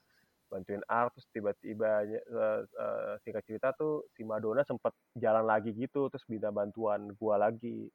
bantuin 0.51 0.81
Ark 0.87 1.17
terus 1.17 1.27
tiba-tiba 1.33 2.05
eh, 2.05 2.21
eh, 2.63 3.13
singkat 3.25 3.43
cerita 3.49 3.73
tuh 3.73 4.05
si 4.13 4.21
Madonna 4.21 4.61
sempat 4.61 4.93
jalan 5.17 5.43
lagi 5.45 5.73
gitu 5.73 6.07
terus 6.13 6.21
minta 6.29 6.53
bantuan 6.53 7.09
gua 7.17 7.41
lagi 7.41 7.89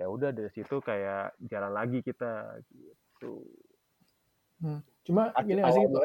ya 0.00 0.06
udah 0.08 0.30
dari 0.32 0.50
situ 0.52 0.80
kayak 0.80 1.36
jalan 1.48 1.72
lagi 1.72 2.00
kita 2.00 2.58
gitu 2.70 3.44
Hmm. 4.62 4.78
Cuma 5.02 5.34
Akhir 5.34 5.58
gini 5.58 5.60
nggak 5.66 5.74
sih 5.74 5.82
gitu. 5.90 5.98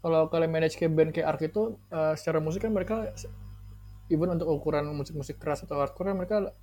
kalau 0.00 0.30
kalian 0.30 0.50
manage 0.54 0.78
kayak 0.78 0.94
band 0.94 1.10
kayak 1.10 1.26
Ark 1.26 1.42
itu 1.42 1.74
eh, 1.90 2.14
secara 2.14 2.38
musik 2.38 2.62
kan 2.62 2.70
mereka 2.70 3.10
even 4.08 4.30
untuk 4.30 4.46
ukuran 4.48 4.86
musik-musik 4.94 5.36
keras 5.42 5.66
atau 5.66 5.82
hardcore 5.82 6.14
mereka 6.14 6.54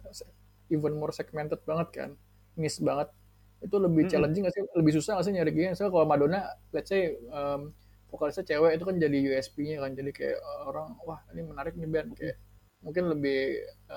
even 0.72 0.96
more 0.96 1.12
segmented 1.12 1.60
banget 1.68 1.88
kan 1.92 2.10
niche 2.56 2.80
banget 2.80 3.12
itu 3.60 3.76
lebih 3.76 4.08
Mm-mm. 4.08 4.12
challenging 4.12 4.44
nggak 4.48 4.56
sih 4.56 4.64
lebih 4.74 4.94
susah 4.96 5.20
nggak 5.20 5.26
sih 5.28 5.34
nyari 5.36 5.52
gini 5.52 5.76
soalnya 5.76 5.94
kalau 5.94 6.06
Madonna 6.08 6.40
let's 6.72 6.90
say 6.90 7.14
um, 7.30 7.76
vokalisnya 8.08 8.48
cewek 8.48 8.80
itu 8.80 8.84
kan 8.88 8.96
jadi 8.98 9.18
USP-nya 9.36 9.84
kan 9.84 9.92
jadi 10.00 10.12
kayak 10.16 10.40
orang 10.64 10.96
wah 11.04 11.20
ini 11.36 11.44
menarik 11.44 11.76
nih 11.76 11.90
band 11.92 12.16
kayak 12.16 12.40
mungkin 12.86 13.04
lebih 13.14 13.38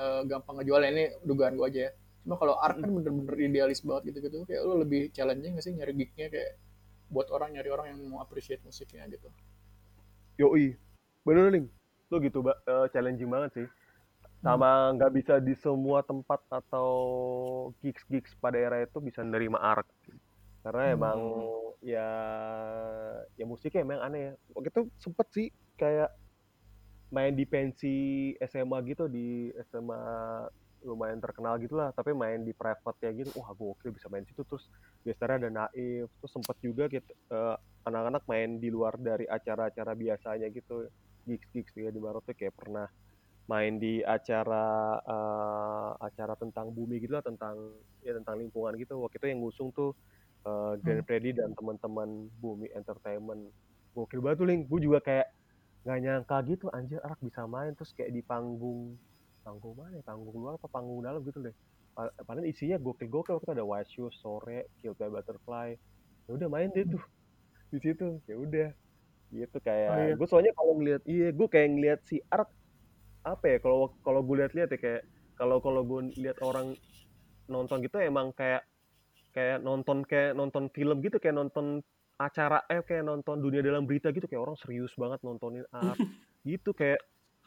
eh, 0.01 0.21
gampang 0.31 0.55
ngejualnya. 0.61 0.91
Ini 0.95 1.05
dugaan 1.29 1.55
gua 1.59 1.69
aja 1.71 1.81
ya. 1.89 1.93
Cuma 2.25 2.37
kalau 2.41 2.55
Ark 2.61 2.77
kan 2.83 2.91
bener-bener 2.97 3.37
idealis 3.41 3.81
banget 3.87 4.03
gitu-gitu. 4.13 4.39
Kayak 4.49 4.63
lu 4.69 4.75
lebih 4.85 5.01
challenging 5.17 5.53
nggak 5.57 5.65
sih 5.67 5.73
nyari 5.77 5.93
gignya 6.01 6.27
kayak 6.35 6.51
buat 7.14 7.29
orang 7.35 7.51
nyari 7.57 7.71
orang 7.75 7.87
yang 7.93 8.01
mau 8.12 8.21
appreciate 8.25 8.62
musiknya 8.66 9.05
gitu? 9.14 9.29
Yoi. 10.40 10.75
Bener 11.27 11.45
nih 11.55 11.64
lu 12.11 12.16
gitu 12.27 12.38
eh, 12.43 12.87
challenging 12.93 13.31
banget 13.31 13.51
sih. 13.57 13.66
Sama 14.45 14.93
nggak 14.97 15.12
bisa 15.19 15.35
di 15.43 15.55
semua 15.59 16.01
tempat 16.03 16.40
atau 16.51 16.90
gigs 17.85 18.05
gigs 18.09 18.33
pada 18.40 18.57
era 18.59 18.77
itu 18.83 18.99
bisa 19.03 19.21
nerima 19.25 19.61
Ark 19.61 19.88
karena 20.64 20.93
Hmm. 20.93 20.97
emang 20.97 21.21
ya 21.81 22.09
ya 23.37 23.45
musiknya 23.49 23.81
emang 23.85 24.01
aneh. 24.05 24.21
Ya 24.21 24.33
waktu 24.55 24.69
itu 24.73 24.83
sempet 25.01 25.27
sih 25.33 25.47
kayak 25.81 26.11
main 27.11 27.35
di 27.35 27.44
pensi 27.44 27.96
SMA 28.38 28.79
gitu 28.87 29.11
di 29.11 29.51
SMA 29.66 30.03
lumayan 30.81 31.20
terkenal 31.20 31.61
gitu 31.61 31.77
lah 31.77 31.92
tapi 31.92 32.16
main 32.16 32.40
di 32.40 32.57
private 32.57 32.99
ya 33.05 33.12
gitu 33.12 33.37
wah 33.37 33.53
gokil 33.53 33.92
bisa 33.92 34.09
main 34.09 34.25
situ. 34.25 34.40
Terus 34.46 34.64
biasanya 35.05 35.46
ada 35.46 35.49
Naif 35.53 36.09
terus 36.23 36.33
sempet 36.33 36.57
juga 36.64 36.88
gitu 36.88 37.11
eh, 37.11 37.57
anak-anak 37.85 38.25
main 38.25 38.57
di 38.57 38.68
luar 38.73 38.96
dari 38.96 39.29
acara-acara 39.29 39.92
biasanya 39.92 40.49
gitu 40.49 40.88
gigs-gigs 41.29 41.77
ya 41.77 41.92
di 41.92 42.01
Maret 42.01 42.25
tuh 42.25 42.35
kayak 42.37 42.57
pernah 42.57 42.88
main 43.51 43.77
di 43.83 44.01
acara 44.01 44.96
eh, 45.03 45.90
acara 46.01 46.35
tentang 46.38 46.73
bumi 46.73 47.03
gitu 47.03 47.18
lah 47.18 47.25
tentang 47.27 47.77
ya 48.01 48.16
tentang 48.16 48.40
lingkungan 48.40 48.79
gitu. 48.81 49.03
Waktu 49.03 49.20
itu 49.20 49.27
yang 49.29 49.40
ngusung 49.44 49.68
tuh 49.77 49.92
eh, 50.46 50.73
Grand 50.81 51.05
Freddy 51.05 51.37
dan 51.37 51.53
teman-teman 51.53 52.31
Bumi 52.40 52.73
Entertainment. 52.73 53.53
Gokil 53.90 54.23
banget 54.23 54.38
tuh 54.38 54.46
Ling 54.46 54.62
gue 54.70 54.81
juga 54.81 55.03
kayak 55.03 55.39
nggak 55.85 55.99
nyangka 56.05 56.37
gitu 56.51 56.66
anjir 56.77 57.01
anak 57.07 57.19
bisa 57.25 57.43
main 57.49 57.73
terus 57.73 57.90
kayak 57.97 58.12
di 58.12 58.21
panggung 58.21 59.01
panggung 59.40 59.73
mana 59.81 59.97
ya 59.97 60.05
panggung 60.05 60.37
luar 60.37 60.61
apa 60.61 60.69
panggung 60.69 61.01
dalam 61.01 61.21
gitu 61.25 61.40
deh. 61.40 61.55
Pa- 61.97 62.12
padahal 62.29 62.47
isinya 62.47 62.77
gokil-gokil 62.77 63.40
waktu 63.40 63.47
itu 63.49 63.53
ada 63.57 63.64
White 63.64 63.90
Shoes 63.90 64.14
sore 64.21 64.69
Kill 64.79 64.93
by 64.95 65.09
Butterfly. 65.09 65.69
Ya 66.29 66.31
udah 66.37 66.49
main 66.53 66.69
deh 66.77 66.85
tuh 66.85 67.03
di 67.73 67.79
situ 67.81 68.21
ya 68.29 68.37
udah. 68.37 68.69
Gitu 69.33 69.57
kayak 69.62 69.88
Oh, 69.90 69.99
iya. 69.99 70.12
gue 70.19 70.27
soalnya 70.29 70.53
kalau 70.59 70.73
ngeliat 70.79 71.03
iya 71.09 71.29
gue 71.33 71.49
kayak 71.49 71.69
ngeliat 71.75 72.01
si 72.05 72.21
Art 72.29 72.51
apa 73.25 73.45
ya 73.53 73.57
kalau 73.64 73.93
kalau 74.05 74.21
gue 74.25 74.37
lihat-lihat 74.45 74.69
ya 74.77 74.79
kayak 74.81 75.03
kalau 75.37 75.57
kalau 75.64 75.83
gue 75.85 76.01
lihat 76.21 76.38
orang 76.45 76.77
nonton 77.49 77.81
gitu 77.85 77.97
emang 78.01 78.33
kayak 78.37 78.62
kayak 79.35 79.59
nonton 79.62 80.03
kayak 80.05 80.33
nonton 80.37 80.69
film 80.75 81.01
gitu 81.05 81.16
kayak 81.23 81.37
nonton 81.37 81.81
acara 82.20 82.61
eh 82.68 82.85
kayak 82.85 83.00
nonton 83.09 83.40
dunia 83.40 83.64
dalam 83.64 83.88
berita 83.88 84.12
gitu 84.12 84.28
kayak 84.28 84.44
orang 84.44 84.56
serius 84.61 84.92
banget 85.00 85.24
nontonin 85.24 85.64
art 85.72 85.96
gitu 86.44 86.76
kayak 86.76 87.00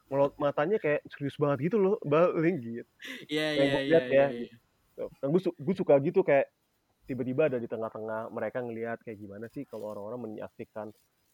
melot 0.09 0.33
matanya 0.41 0.81
kayak 0.81 1.05
serius 1.13 1.37
banget 1.37 1.69
gitu 1.69 1.77
loh 1.77 1.95
baling 2.01 2.57
gitu 2.65 2.89
Iya 3.29 3.45
Yang 3.53 3.69
iya 3.69 3.79
iya 3.85 4.01
iya. 4.09 4.25
ya. 4.97 5.05
nah, 5.21 5.27
gue 5.29 5.41
gue 5.45 5.75
suka 5.77 5.93
gitu 6.01 6.25
kayak 6.25 6.49
tiba-tiba 7.05 7.51
ada 7.51 7.57
di 7.61 7.67
tengah-tengah 7.69 8.31
mereka 8.33 8.63
ngelihat 8.65 8.97
kayak 9.05 9.19
gimana 9.21 9.45
sih 9.51 9.63
kalau 9.69 9.93
orang-orang 9.93 10.33
menyaksikan 10.33 10.89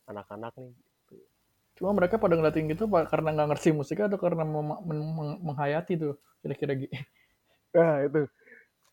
anak-anak 0.10 0.52
nih 0.60 0.74
Cuma 1.80 1.96
mereka 1.96 2.20
pada 2.20 2.36
ngeliatin 2.36 2.68
gitu 2.68 2.92
Pak, 2.92 3.08
karena 3.08 3.32
nggak 3.32 3.56
ngerti 3.56 3.72
musiknya 3.72 4.12
atau 4.12 4.20
karena 4.20 4.44
menghayati 5.40 5.96
tuh 5.96 6.20
kira-kira 6.44 6.76
gitu. 6.76 6.92
Nah 7.72 8.04
itu 8.04 8.22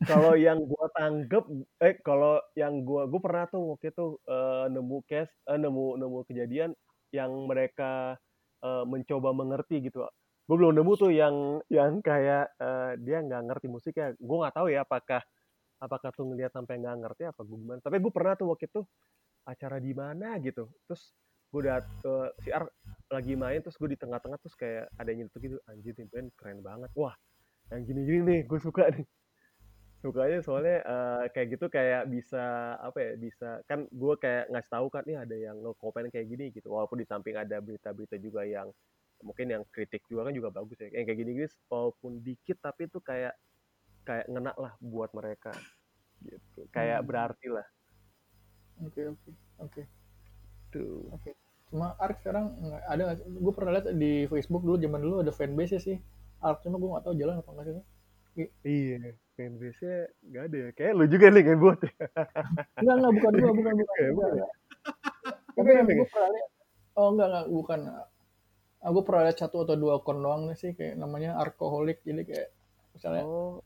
kalau 0.05 0.37
yang 0.37 0.61
gua 0.69 0.93
tanggep 0.93 1.45
eh 1.81 1.95
kalau 2.05 2.37
yang 2.53 2.85
gua 2.85 3.09
gua 3.09 3.21
pernah 3.25 3.45
tuh 3.49 3.77
waktu 3.77 3.89
itu 3.97 4.21
eh, 4.29 4.65
nemu 4.69 4.99
case 5.09 5.33
eh, 5.49 5.57
nemu 5.57 5.97
nemu 5.97 6.19
kejadian 6.29 6.71
yang 7.17 7.33
mereka 7.49 8.21
eh, 8.61 8.85
mencoba 8.85 9.33
mengerti 9.33 9.89
gitu. 9.89 10.05
Gue 10.47 10.57
belum 10.63 10.79
nemu 10.79 10.93
tuh 10.95 11.11
yang 11.11 11.59
yang 11.73 11.99
kayak 12.05 12.55
eh, 12.61 12.93
dia 13.03 13.19
nggak 13.25 13.43
ngerti 13.51 13.67
musiknya. 13.73 14.13
Gue 14.21 14.37
nggak 14.45 14.55
tahu 14.55 14.69
ya 14.71 14.85
apakah 14.85 15.23
apakah 15.81 16.11
tuh 16.13 16.25
ngeliat 16.29 16.53
sampai 16.53 16.81
nggak 16.81 16.97
ngerti 17.03 17.23
apa 17.33 17.41
gue 17.43 17.57
gimana. 17.57 17.81
Tapi 17.81 17.97
gue 17.99 18.13
pernah 18.13 18.35
tuh 18.39 18.53
waktu 18.53 18.69
itu 18.69 18.81
acara 19.49 19.77
di 19.81 19.93
mana 19.97 20.37
gitu. 20.45 20.69
Terus 20.87 21.03
gue 21.51 21.61
udah 21.67 21.79
eh, 21.83 22.29
si 22.45 22.49
Ar 22.53 22.69
lagi 23.11 23.35
main 23.39 23.59
terus 23.65 23.77
gue 23.81 23.89
di 23.91 23.99
tengah-tengah 23.99 24.39
terus 24.43 24.57
kayak 24.59 24.93
ada 24.99 25.11
yang 25.11 25.27
gitu 25.33 25.57
anjir 25.67 25.95
nih 25.97 26.31
keren 26.37 26.61
banget. 26.61 26.91
Wah 26.95 27.15
yang 27.73 27.83
gini-gini 27.83 28.21
nih 28.23 28.41
gue 28.47 28.59
suka 28.63 28.87
nih 28.95 29.07
sukanya 30.07 30.39
soalnya 30.47 30.77
eh, 30.95 31.25
kayak 31.35 31.49
gitu 31.59 31.67
kayak 31.77 32.03
bisa 32.15 32.45
apa 32.89 32.99
ya 33.07 33.13
bisa 33.27 33.49
kan 33.71 33.81
gue 33.91 34.15
kayak 34.23 34.45
ngasih 34.53 34.73
tahu 34.77 34.87
kan 34.95 35.03
nih 35.09 35.19
ada 35.25 35.37
yang 35.47 35.57
nge-komen 35.65 36.07
kayak 36.15 36.27
gini 36.33 36.45
gitu 36.57 36.69
walaupun 36.75 36.99
di 37.03 37.07
samping 37.11 37.37
ada 37.45 37.57
berita-berita 37.67 38.17
juga 38.27 38.43
yang 38.47 38.69
mungkin 39.27 39.47
yang 39.55 39.63
kritik 39.75 40.03
juga 40.11 40.29
kan 40.31 40.35
juga 40.39 40.51
bagus 40.59 40.79
ya 40.83 40.89
yang 40.95 41.05
kayak 41.09 41.19
gini 41.23 41.31
gini 41.43 41.49
walaupun 41.73 42.13
dikit 42.27 42.59
tapi 42.63 42.87
itu 42.91 42.99
kayak 43.03 43.35
kayak 44.09 44.27
ngena 44.33 44.53
lah 44.65 44.73
buat 44.83 45.11
mereka 45.19 45.53
gitu 46.25 46.61
kayak 46.77 47.01
Hmm. 47.03 47.09
berarti 47.09 47.49
lah 47.57 47.67
Oke 48.87 49.03
oke 49.09 49.31
oke. 49.65 49.83
tuh 50.73 51.17
Cuma 51.71 51.87
Ark 51.99 52.23
sekarang 52.23 52.47
ada? 52.87 53.19
Gue 53.27 53.53
pernah 53.57 53.73
lihat 53.75 53.87
di 53.99 54.13
Facebook 54.31 54.63
dulu 54.63 54.77
zaman 54.79 55.01
dulu 55.03 55.15
ada 55.25 55.33
fanbase 55.35 55.79
sih. 55.83 55.99
Ark 56.47 56.63
cuma 56.65 56.79
gue 56.81 56.89
nggak 56.93 57.05
tahu 57.07 57.15
jalan 57.19 57.37
apa 57.43 57.51
nggak 57.53 57.67
sih. 57.69 57.85
iya 58.65 59.17
fanbase-nya 59.37 59.97
nggak 60.25 60.43
ada 60.49 60.57
ya 60.59 60.69
kayak 60.73 60.93
lu 60.97 61.05
juga 61.07 61.27
nih 61.29 61.43
yang 61.45 61.61
buat 61.61 61.79
ya 61.85 61.93
Enggak 62.81 62.95
enggak 62.97 63.13
bukan 63.21 63.33
gue 63.37 63.53
bukan 63.53 63.75
bukan. 63.77 63.97
Bukan. 64.17 64.33
bukan. 64.33 64.51
Tapi 65.57 65.61
Oke, 65.63 65.71
yang 65.73 65.87
gue 65.87 66.09
pernah 66.09 66.31
lihat 66.33 66.49
Oh 66.93 67.09
enggak 67.13 67.29
enggak 67.29 67.47
bukan. 67.53 67.81
Aku 68.81 68.99
pernah 69.03 69.23
lihat 69.29 69.39
satu 69.39 69.57
atau 69.63 69.77
dua 69.77 69.99
akun 69.99 70.19
doang 70.19 70.49
nih 70.49 70.57
sih 70.57 70.73
kayak 70.73 70.97
namanya 70.97 71.37
Arkoholik 71.37 72.01
jadi 72.01 72.23
kayak 72.25 72.49
misalnya 72.93 73.23
Oh, 73.23 73.61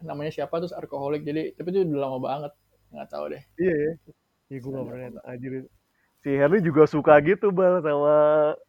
namanya 0.00 0.32
siapa 0.32 0.56
terus 0.56 0.72
Arkoholik 0.72 1.22
jadi 1.22 1.52
tapi 1.52 1.68
itu 1.70 1.84
udah 1.84 2.00
lama 2.00 2.18
banget 2.18 2.52
nggak 2.88 3.08
tahu 3.10 3.24
deh. 3.30 3.42
iya 3.58 3.74
ya. 3.74 3.92
Iya 4.46 4.58
gue 4.62 4.70
gak 4.70 4.78
Ada 4.78 4.86
pernah 4.86 5.02
liat. 5.02 5.14
Anjir. 5.26 5.52
Si 6.22 6.30
Herli 6.32 6.58
juga 6.62 6.82
suka 6.86 7.14
gitu 7.20 7.50
bal 7.50 7.82
sama 7.82 8.16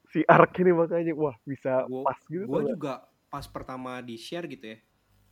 si 0.10 0.22
Ark 0.26 0.52
ini 0.60 0.72
makanya. 0.74 1.14
Wah 1.14 1.36
bisa 1.42 1.86
Gua, 1.86 2.04
pas 2.04 2.20
gitu 2.26 2.44
gua 2.44 2.60
tuh. 2.60 2.70
juga 2.74 2.94
pas 3.28 3.46
pertama 3.46 4.02
di 4.02 4.16
share 4.18 4.48
gitu 4.48 4.66
ya 4.74 4.78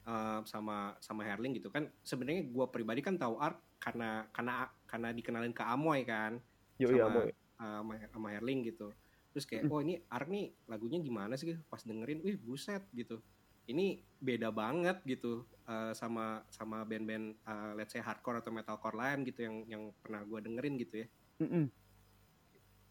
eh, 0.06 0.40
sama 0.46 0.94
sama 1.02 1.22
Herling 1.26 1.58
gitu 1.58 1.74
kan. 1.74 1.90
Sebenarnya 2.06 2.46
gua 2.50 2.70
pribadi 2.70 3.02
kan 3.02 3.18
tahu 3.18 3.42
Ark 3.42 3.62
karena 3.82 4.30
karena 4.32 4.70
karena 4.86 5.10
dikenalin 5.12 5.54
ke 5.54 5.64
Amoy 5.66 6.06
kan. 6.06 6.40
Yo 6.78 6.94
iya 6.94 7.10
sama 7.10 7.26
boy. 7.26 7.30
eh, 7.30 7.36
sama, 7.60 7.94
sama 8.14 8.28
Herling 8.32 8.60
gitu. 8.70 8.94
Terus 9.36 9.46
kayak 9.50 9.68
oh 9.68 9.84
ini 9.84 10.00
Ark 10.08 10.32
nih 10.32 10.54
lagunya 10.70 11.02
gimana 11.04 11.36
sih? 11.36 11.58
Pas 11.68 11.84
dengerin 11.84 12.24
wih 12.24 12.38
buset 12.40 12.86
gitu. 12.96 13.20
Ini 13.66 14.00
beda 14.22 14.54
banget 14.54 15.02
gitu. 15.04 15.44
Eh, 15.66 15.94
sama 15.98 16.46
sama 16.54 16.86
band-band 16.86 17.34
eh, 17.34 17.72
let's 17.74 17.90
say 17.92 18.00
hardcore 18.00 18.38
atau 18.38 18.54
metalcore 18.54 18.94
lain 18.94 19.26
gitu 19.26 19.44
yang 19.44 19.56
yang 19.66 19.84
pernah 20.00 20.22
gua 20.22 20.40
dengerin 20.40 20.78
gitu 20.78 21.02
ya. 21.02 21.08
Mm-mm. 21.42 21.68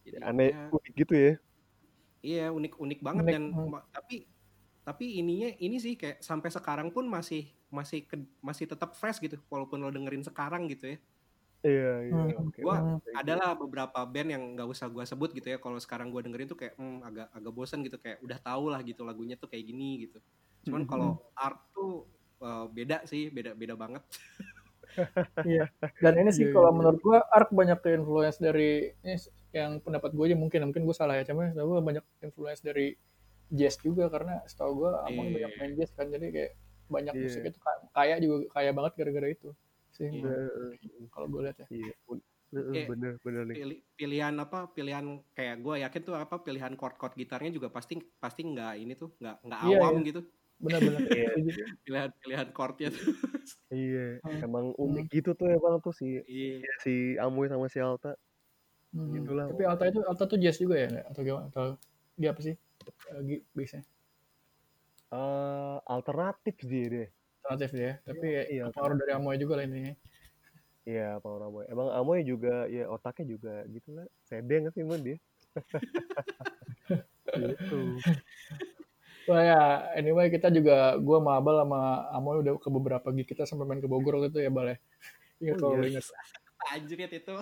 jadi 0.04 0.20
Aneh 0.20 0.52
ya, 0.52 0.68
unik 0.68 0.92
gitu 1.00 1.14
ya. 1.16 1.32
Iya 2.24 2.46
unik 2.52 2.76
unik 2.76 3.00
banget 3.00 3.24
Unik, 3.24 3.32
dan 3.32 3.44
tapi 3.88 4.28
tapi 4.84 5.18
ininya 5.18 5.48
ini 5.56 5.76
sih 5.76 5.96
kayak 5.96 6.20
sampai 6.20 6.48
sekarang 6.48 6.92
pun 6.92 7.08
masih 7.08 7.48
masih 7.68 8.04
ke- 8.04 8.28
masih 8.38 8.68
tetap 8.68 8.92
fresh 8.92 9.18
gitu 9.18 9.40
walaupun 9.48 9.80
lo 9.80 9.88
dengerin 9.88 10.22
sekarang 10.22 10.68
gitu 10.68 10.94
ya. 10.94 10.98
Iya 11.64 11.92
iya. 12.04 12.12
Hmm. 12.12 12.44
Oke. 12.44 12.60
Gua 12.60 12.76
Hmm. 12.76 13.00
adalah 13.16 13.56
beberapa 13.56 14.04
band 14.04 14.28
yang 14.28 14.42
nggak 14.52 14.68
usah 14.68 14.86
gua 14.86 15.02
sebut 15.02 15.32
gitu 15.32 15.48
ya 15.48 15.56
kalau 15.56 15.80
sekarang 15.80 16.12
gua 16.12 16.20
dengerin 16.20 16.44
tuh 16.44 16.60
kayak 16.60 16.76
hmm, 16.76 17.00
agak 17.02 17.26
agak 17.32 17.52
bosan 17.52 17.80
gitu 17.80 17.96
kayak 17.96 18.20
udah 18.20 18.36
tau 18.36 18.68
lah 18.68 18.84
gitu 18.84 19.00
lagunya 19.00 19.34
tuh 19.34 19.48
kayak 19.48 19.64
gini 19.64 20.04
gitu. 20.04 20.20
Cuman 20.62 20.84
Hmm. 20.84 20.90
kalau 20.92 21.08
art 21.32 21.58
tuh 21.72 22.04
eh, 22.38 22.66
beda 22.68 23.08
sih 23.08 23.32
beda 23.32 23.56
beda 23.56 23.74
banget. 23.74 24.04
Iya. 25.42 25.66
Dan 25.98 26.22
ini 26.22 26.30
sih 26.30 26.46
Iya, 26.46 26.54
kalau 26.54 26.70
iya. 26.70 26.76
menurut 26.78 27.00
gua 27.02 27.18
Ark 27.26 27.50
banyak 27.50 27.82
influence 27.90 28.38
dari 28.38 28.94
ini 29.02 29.18
yang 29.50 29.78
pendapat 29.78 30.10
gue 30.10 30.24
aja 30.24 30.36
mungkin 30.36 30.66
mungkin 30.66 30.82
gue 30.82 30.94
salah 30.94 31.14
ya 31.14 31.26
cuman 31.26 31.50
gue 31.50 31.80
banyak 31.80 32.04
influence 32.22 32.58
dari 32.58 32.94
jazz 33.48 33.76
juga 33.78 34.08
karena 34.08 34.40
setahu 34.44 34.72
gue 34.78 34.90
Amon 35.02 35.24
Iya. 35.26 35.32
banyak 35.34 35.52
main 35.56 35.72
jazz 35.74 35.90
kan 35.92 36.06
jadi 36.06 36.26
kayak 36.28 36.52
banyak 36.86 37.12
Iya. 37.12 37.22
musik 37.22 37.42
itu 37.44 37.58
ka- 37.58 37.84
kaya 37.92 38.14
juga 38.18 38.36
kaya 38.50 38.70
banget 38.70 38.92
gara-gara 38.94 39.28
itu 39.28 39.50
sih 39.90 40.06
Iya. 40.06 40.20
menurut- 40.20 40.78
kalau 41.14 41.26
gue 41.28 41.40
lihat 41.42 41.56
ya. 41.58 41.66
Iya. 41.68 41.92
Heeh, 42.54 42.70
Kayak 42.70 42.88
bener 42.88 43.12
bener 43.18 43.42
nih. 43.44 43.56
Pilih, 43.56 43.78
pilihan 43.98 44.34
apa 44.38 44.70
pilihan 44.70 45.04
kayak 45.34 45.56
gua 45.58 45.74
yakin 45.76 46.00
tuh 46.00 46.14
apa 46.14 46.38
pilihan 46.38 46.70
chord 46.72 46.94
chord 46.94 47.14
gitarnya 47.14 47.50
juga 47.50 47.66
pasti 47.66 47.98
pasti 48.14 48.46
nggak 48.46 48.78
ini 48.78 48.94
tuh 48.94 49.10
nggak 49.18 49.36
nggak 49.42 49.60
Iya, 49.64 49.76
awam 49.76 49.94
iya. 49.98 50.06
gitu 50.06 50.20
Benar-benar. 50.54 51.00
Iya. 51.18 51.30
Pilihan 51.84 52.10
pilihan 52.14 52.48
chordnya 52.54 52.88
tuh. 52.88 53.10
Iya. 53.68 54.06
Hmm. 54.22 54.38
Emang 54.40 54.66
unik 54.72 55.06
gitu 55.10 55.34
tuh 55.34 55.50
emang 55.50 55.82
tuh 55.82 55.90
si 55.90 56.22
Iya. 56.22 56.62
si 56.78 57.18
Amoy 57.18 57.50
sama 57.50 57.66
si 57.66 57.82
Alta. 57.82 58.14
Hmm. 58.94 59.10
Gitulah. 59.12 59.50
Tapi 59.50 59.64
Alta 59.66 59.84
itu 59.84 59.98
Alta 60.00 60.24
tuh 60.24 60.38
jazz 60.38 60.54
juga 60.56 60.78
ya 60.78 61.02
atau 61.04 61.20
gimana? 61.20 61.50
Atau 61.50 61.74
dia 62.14 62.30
apa 62.30 62.38
sih? 62.38 62.54
Lagi 63.12 63.36
biasanya 63.56 63.86
Eh 65.14 65.76
alternatif 65.86 66.56
sih 66.64 66.84
deh. 66.90 67.08
alternatif 67.44 67.70
dia. 67.76 67.92
Tapi 68.02 68.26
Iya, 68.26 68.40
ya, 68.40 68.42
iya, 68.50 68.62
pengaruh 68.72 68.96
dari 68.98 69.12
Amoy 69.14 69.36
juga 69.36 69.60
lah 69.60 69.64
intinya. 69.68 69.94
Iya, 70.84 71.08
Power 71.22 71.48
Amoy. 71.48 71.64
Emang 71.70 71.88
Amoy 71.92 72.20
juga 72.26 72.66
ya 72.66 72.88
otaknya 72.90 73.36
juga 73.36 73.54
gitu 73.70 73.94
lah. 73.94 74.06
Sedeng 74.26 74.68
sih 74.74 74.82
emang 74.82 75.00
dia. 75.04 75.16
gitu. 77.38 78.00
Wah 79.24 79.40
ya, 79.40 79.60
anyway 79.96 80.28
kita 80.28 80.52
juga 80.52 81.00
gua 81.00 81.16
sama 81.22 81.32
Abel 81.40 81.56
sama 81.62 81.80
Amoy 82.12 82.44
udah 82.44 82.52
ke 82.60 82.68
beberapa 82.68 83.08
gig 83.14 83.28
kita 83.28 83.48
sampai 83.48 83.64
main 83.64 83.80
ke 83.80 83.88
Bogor 83.88 84.20
waktu 84.20 84.34
itu 84.34 84.40
ya 84.44 84.50
Bal 84.52 84.74
ya. 84.74 84.78
Ingat 85.40 85.54
Oh, 85.56 85.60
kalau 85.62 85.72
iya. 85.72 85.80
lu 85.80 85.86
ingat. 85.94 86.04
Anjir 86.64 86.96
itu. 86.96 87.34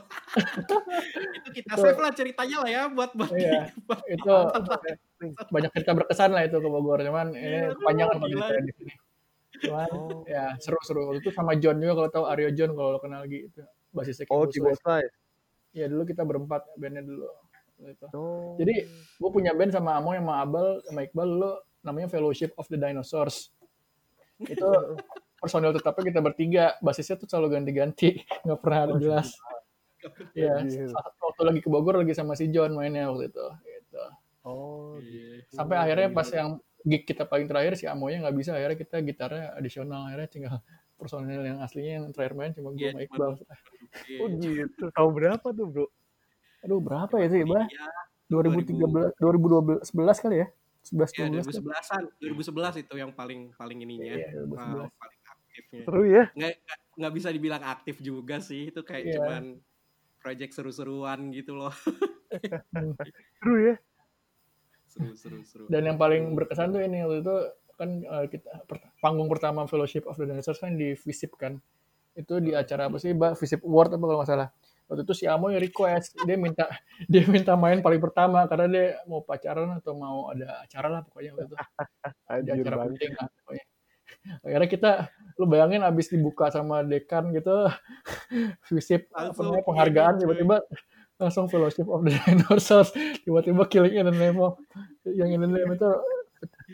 itu 1.39 1.49
kita 1.55 1.73
save 1.77 1.95
lah 1.97 2.11
ceritanya 2.11 2.57
lah 2.59 2.71
ya 2.71 2.83
buat 2.89 3.15
buat 3.15 3.31
Iya, 3.31 3.71
buat- 3.85 4.03
itu 4.03 4.35
banyak 5.49 5.71
cerita 5.73 5.93
berkesan 5.95 6.35
lah 6.35 6.43
itu 6.43 6.57
ke 6.57 6.67
Bogor 6.67 6.99
cuman 6.99 7.31
ini 7.31 7.71
Iya, 7.71 7.79
kepanjangan 7.79 8.17
kalau 8.17 8.29
gila. 8.29 8.47
cerita 8.51 8.61
di 8.61 8.73
sini. 8.75 8.93
Cuman 9.63 9.89
Oh. 9.95 10.27
ya 10.27 10.45
seru-seru 10.59 11.01
waktu 11.07 11.23
itu 11.23 11.31
sama 11.31 11.55
John 11.55 11.79
juga 11.79 11.95
kalau 11.97 12.11
tahu 12.11 12.25
Aryo 12.27 12.51
John 12.51 12.75
kalau 12.75 12.91
lo 12.91 12.99
kenal 12.99 13.23
gitu. 13.27 13.63
Basisnya 13.91 14.27
Oh. 14.27 14.43
Keyboard 14.45 14.75
Size. 14.77 15.15
Iya 15.73 15.87
dulu 15.87 16.03
kita 16.03 16.23
berempat 16.23 16.67
bandnya 16.75 17.01
dulu. 17.01 17.31
Gitu. 17.79 18.07
Oh. 18.13 18.59
Jadi 18.59 18.75
gue 18.91 19.31
punya 19.31 19.55
band 19.55 19.71
sama 19.71 19.95
Amo 19.95 20.11
sama 20.13 20.35
Abel 20.41 20.67
sama 20.83 21.01
Iqbal 21.03 21.29
dulu 21.29 21.51
namanya 21.81 22.09
Fellowship 22.09 22.51
of 22.55 22.67
the 22.67 22.77
Dinosaurs. 22.77 23.55
Itu 24.41 24.67
personil 25.43 25.75
tetapnya 25.75 26.05
kita 26.15 26.21
bertiga, 26.23 26.65
basisnya 26.79 27.19
tuh 27.19 27.27
selalu 27.27 27.59
ganti-ganti, 27.59 28.23
nggak 28.47 28.59
pernah 28.63 28.79
ada 28.87 28.95
jelas. 28.97 29.35
Iya, 30.35 30.63
Anjir. 30.63 30.87
saat- 30.91 31.19
waktu 31.19 31.43
lagi 31.43 31.61
ke 31.61 31.69
Bogor 31.69 31.99
lagi 31.99 32.15
sama 32.15 32.35
si 32.35 32.47
John 32.49 32.75
mainnya 32.75 33.11
waktu 33.11 33.31
itu. 33.31 33.47
Gitu. 33.67 34.03
Oh, 34.43 34.99
Iya. 34.99 35.43
Sampai 35.51 35.79
akhirnya 35.79 36.09
pas 36.11 36.27
yang 36.27 36.59
gig 36.83 37.03
kita 37.03 37.23
paling 37.23 37.47
terakhir 37.47 37.75
si 37.75 37.87
Amonya 37.87 38.23
nggak 38.23 38.35
bisa, 38.35 38.55
akhirnya 38.55 38.79
kita 38.79 38.97
gitarnya 39.03 39.55
adisional, 39.55 40.11
akhirnya 40.11 40.27
tinggal 40.27 40.57
personil 40.95 41.43
yang 41.43 41.59
aslinya 41.59 41.93
yang 41.99 42.07
terakhir 42.11 42.35
main 42.35 42.51
cuma 42.51 42.71
gue 42.71 42.87
sama 42.87 43.03
Iqbal. 43.03 43.33
Oh 44.23 44.29
gitu. 44.33 44.85
Tahun 44.91 45.11
berapa 45.11 45.47
tuh, 45.51 45.67
Bro? 45.67 45.87
Aduh 46.63 46.79
berapa 46.79 47.15
ya 47.19 47.27
sih, 47.31 47.43
Bah? 47.43 47.67
Iya, 47.67 47.87
2013, 48.27 49.15
2012 49.19 50.19
kali 50.19 50.37
ya? 50.43 50.49
11 50.83 51.11
Iya, 51.15 51.31
12 51.31 51.47
kan? 51.47 51.63
2011-an, 51.63 52.03
2011 52.19 52.83
itu 52.83 52.95
yang 52.99 53.11
paling 53.15 53.55
paling 53.55 53.79
ininya, 53.79 54.15
Iya, 54.19 54.43
2011. 54.43 54.59
uh, 54.59 54.91
paling 54.91 54.91
aktifnya. 54.91 55.22
Seru 55.73 56.05
ya? 56.05 56.29
Nggak, 56.37 56.53
nggak 57.01 57.13
bisa 57.17 57.29
dibilang 57.33 57.65
aktif 57.65 57.97
juga 58.05 58.37
sih, 58.39 58.69
itu 58.69 58.85
kayak 58.85 59.05
Iya. 59.09 59.15
cuman 59.17 59.45
project 60.21 60.53
seru-seruan 60.53 61.33
gitu 61.33 61.57
loh. 61.57 61.73
Seru 63.41 63.57
ya? 63.59 63.77
seru 64.87 65.17
seru 65.17 65.41
seru. 65.41 65.65
Dan 65.73 65.89
yang 65.89 65.97
paling 65.97 66.37
berkesan 66.37 66.69
tuh 66.69 66.85
ini 66.85 67.01
waktu 67.01 67.25
itu 67.25 67.37
kan 67.81 67.91
eh, 68.05 68.27
kita 68.29 68.69
per- 68.69 68.93
panggung 69.01 69.25
pertama 69.33 69.65
Fellowship 69.65 70.05
of 70.05 70.21
the 70.21 70.29
Dinosaurs 70.29 70.61
kan 70.61 70.77
di 70.77 70.93
Visip 70.93 71.33
kan. 71.41 71.57
Itu 72.13 72.45
di 72.45 72.53
acara 72.53 72.93
apa 72.93 73.01
sih, 73.01 73.17
Mbak? 73.17 73.41
Visip 73.41 73.65
Award 73.65 73.97
apa 73.97 74.05
kalau 74.05 74.19
nggak 74.21 74.29
salah. 74.29 74.49
Waktu 74.93 75.09
itu 75.09 75.15
si 75.17 75.25
Amoy 75.25 75.57
request, 75.57 76.13
dia 76.29 76.37
minta 76.37 76.69
dia 77.13 77.25
minta 77.25 77.57
main 77.57 77.81
paling 77.81 78.05
pertama 78.05 78.45
karena 78.45 78.67
dia 78.69 78.87
mau 79.09 79.25
pacaran 79.25 79.81
atau 79.81 79.97
mau 79.97 80.29
ada 80.29 80.61
acara 80.61 80.89
lah 80.93 81.01
pokoknya 81.09 81.41
waktu 81.41 81.49
itu. 81.49 81.57
Ada 82.29 82.37
Anjir 82.53 82.61
acara 82.61 82.77
banget. 82.77 82.91
penting 82.93 83.13
lah 83.17 83.29
pokoknya. 83.41 83.65
Akhirnya 84.45 84.69
kita, 84.69 84.91
lu 85.41 85.45
bayangin 85.49 85.83
abis 85.83 86.13
dibuka 86.13 86.49
sama 86.53 86.85
dekan 86.85 87.33
gitu, 87.33 87.69
visip 88.69 89.09
apa 89.13 89.33
namanya, 89.37 89.65
penghargaan 89.65 90.15
tiba-tiba 90.21 90.57
langsung 91.23 91.47
Fellowship 91.47 91.87
of 91.87 92.03
the 92.03 92.11
Dinosaurs 92.27 92.91
tiba-tiba 93.23 93.63
Killing 93.71 93.95
in 93.95 94.11
the 94.11 94.17
Name 94.17 94.43
of 94.43 94.59
yang 95.07 95.31
in 95.31 95.39
the 95.39 95.47
Name 95.47 95.79
itu 95.79 95.87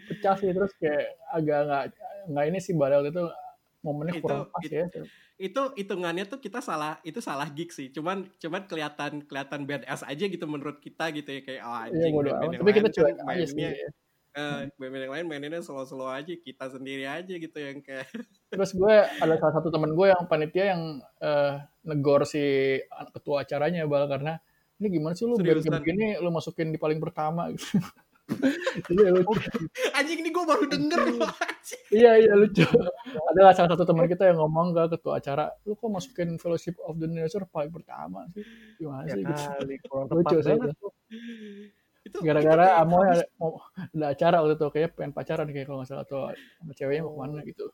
pecah 0.09 0.40
sih 0.40 0.57
terus 0.57 0.72
kayak 0.81 1.20
agak 1.29 1.68
nggak 1.68 1.85
nggak 2.33 2.44
ini 2.48 2.59
sih 2.64 2.72
waktu 2.72 3.12
itu 3.12 3.29
momennya 3.85 4.16
Itu- 4.16 4.24
kurang 4.24 4.48
pas 4.48 4.64
itu- 4.64 4.72
ya. 4.72 4.87
itu 5.38 5.62
hitungannya 5.79 6.24
tuh 6.27 6.42
kita 6.42 6.59
salah 6.59 6.98
itu 7.07 7.22
salah 7.22 7.46
gig 7.55 7.70
sih. 7.70 7.94
Cuman 7.94 8.27
cuman 8.42 8.66
kelihatan 8.66 9.22
kelihatan 9.22 9.70
badass 9.70 10.03
aja 10.03 10.27
gitu 10.27 10.42
menurut 10.51 10.83
kita 10.83 11.14
gitu 11.14 11.31
ya 11.31 11.40
kayak 11.46 11.62
oh, 11.62 11.79
anjing 11.79 12.11
yang 12.11 12.59
Tapi 12.59 12.70
kita 12.74 12.88
cuek 12.90 13.14
aja 13.22 13.44
sih. 13.46 13.70
Eh, 14.38 14.70
band-band 14.79 15.05
yang 15.11 15.14
lain 15.18 15.27
mainnya 15.27 15.59
slow-slow 15.59 16.07
aja 16.07 16.31
kita 16.38 16.70
sendiri 16.70 17.05
aja 17.05 17.35
gitu 17.35 17.59
yang 17.59 17.83
kayak 17.83 18.07
Terus 18.55 18.70
gue 18.72 18.94
ada 19.18 19.35
salah 19.37 19.55
satu 19.59 19.68
temen 19.68 19.90
gue 19.92 20.07
yang 20.07 20.24
panitia 20.31 20.64
yang 20.79 20.83
eh, 21.18 21.55
negor 21.83 22.22
si 22.22 22.79
ketua 23.11 23.42
acaranya 23.42 23.83
bal 23.85 24.07
karena 24.07 24.38
ini 24.79 24.87
gimana 24.94 25.18
sih 25.18 25.27
lu 25.27 25.35
Seriusan? 25.35 25.66
kayak 25.66 25.83
begini 25.83 26.07
lu 26.22 26.31
masukin 26.31 26.70
di 26.70 26.79
paling 26.79 27.03
pertama 27.03 27.51
gitu. 27.51 27.66
Iya 28.92 29.09
lucu. 29.09 29.40
anjing 29.96 30.20
ini 30.20 30.29
gue 30.29 30.44
baru 30.44 30.68
denger 30.68 31.01
loh 31.16 31.33
anjing. 31.33 31.81
Iya 31.88 32.12
iya 32.20 32.33
lucu. 32.37 32.61
Ada 33.33 33.57
salah 33.57 33.72
satu 33.72 33.88
teman 33.88 34.05
kita 34.05 34.29
yang 34.29 34.37
ngomong 34.37 34.77
ke 34.77 35.01
ketua 35.01 35.16
acara, 35.16 35.48
lu 35.64 35.72
kok 35.72 35.88
masukin 35.88 36.37
Fellowship 36.37 36.77
of 36.85 37.01
the 37.01 37.09
Dinosaur 37.09 37.48
paling 37.48 37.72
pertama 37.72 38.29
sih? 38.37 38.44
Gimana 38.77 39.09
Ya 39.09 39.16
sih? 39.16 39.24
gitu. 39.24 39.33
kali, 39.33 39.74
kurang 39.81 40.07
Lucu 40.12 40.37
banget. 40.44 40.77
itu. 40.77 40.88
Itu 42.06 42.18
Gara-gara 42.22 42.78
Amoy 42.80 43.06
ada, 43.11 43.24
mau, 43.38 43.58
ada 43.76 44.06
acara 44.14 44.37
waktu 44.42 44.54
itu 44.56 44.66
kayak 44.70 44.90
pengen 44.94 45.12
pacaran 45.12 45.48
kayak 45.50 45.66
kalau 45.66 45.78
nggak 45.82 45.90
salah 45.90 46.04
atau 46.06 46.20
sama 46.61 46.72
ceweknya 46.74 47.02
mau 47.04 47.12
ke 47.14 47.18
mana 47.20 47.40
gitu. 47.44 47.64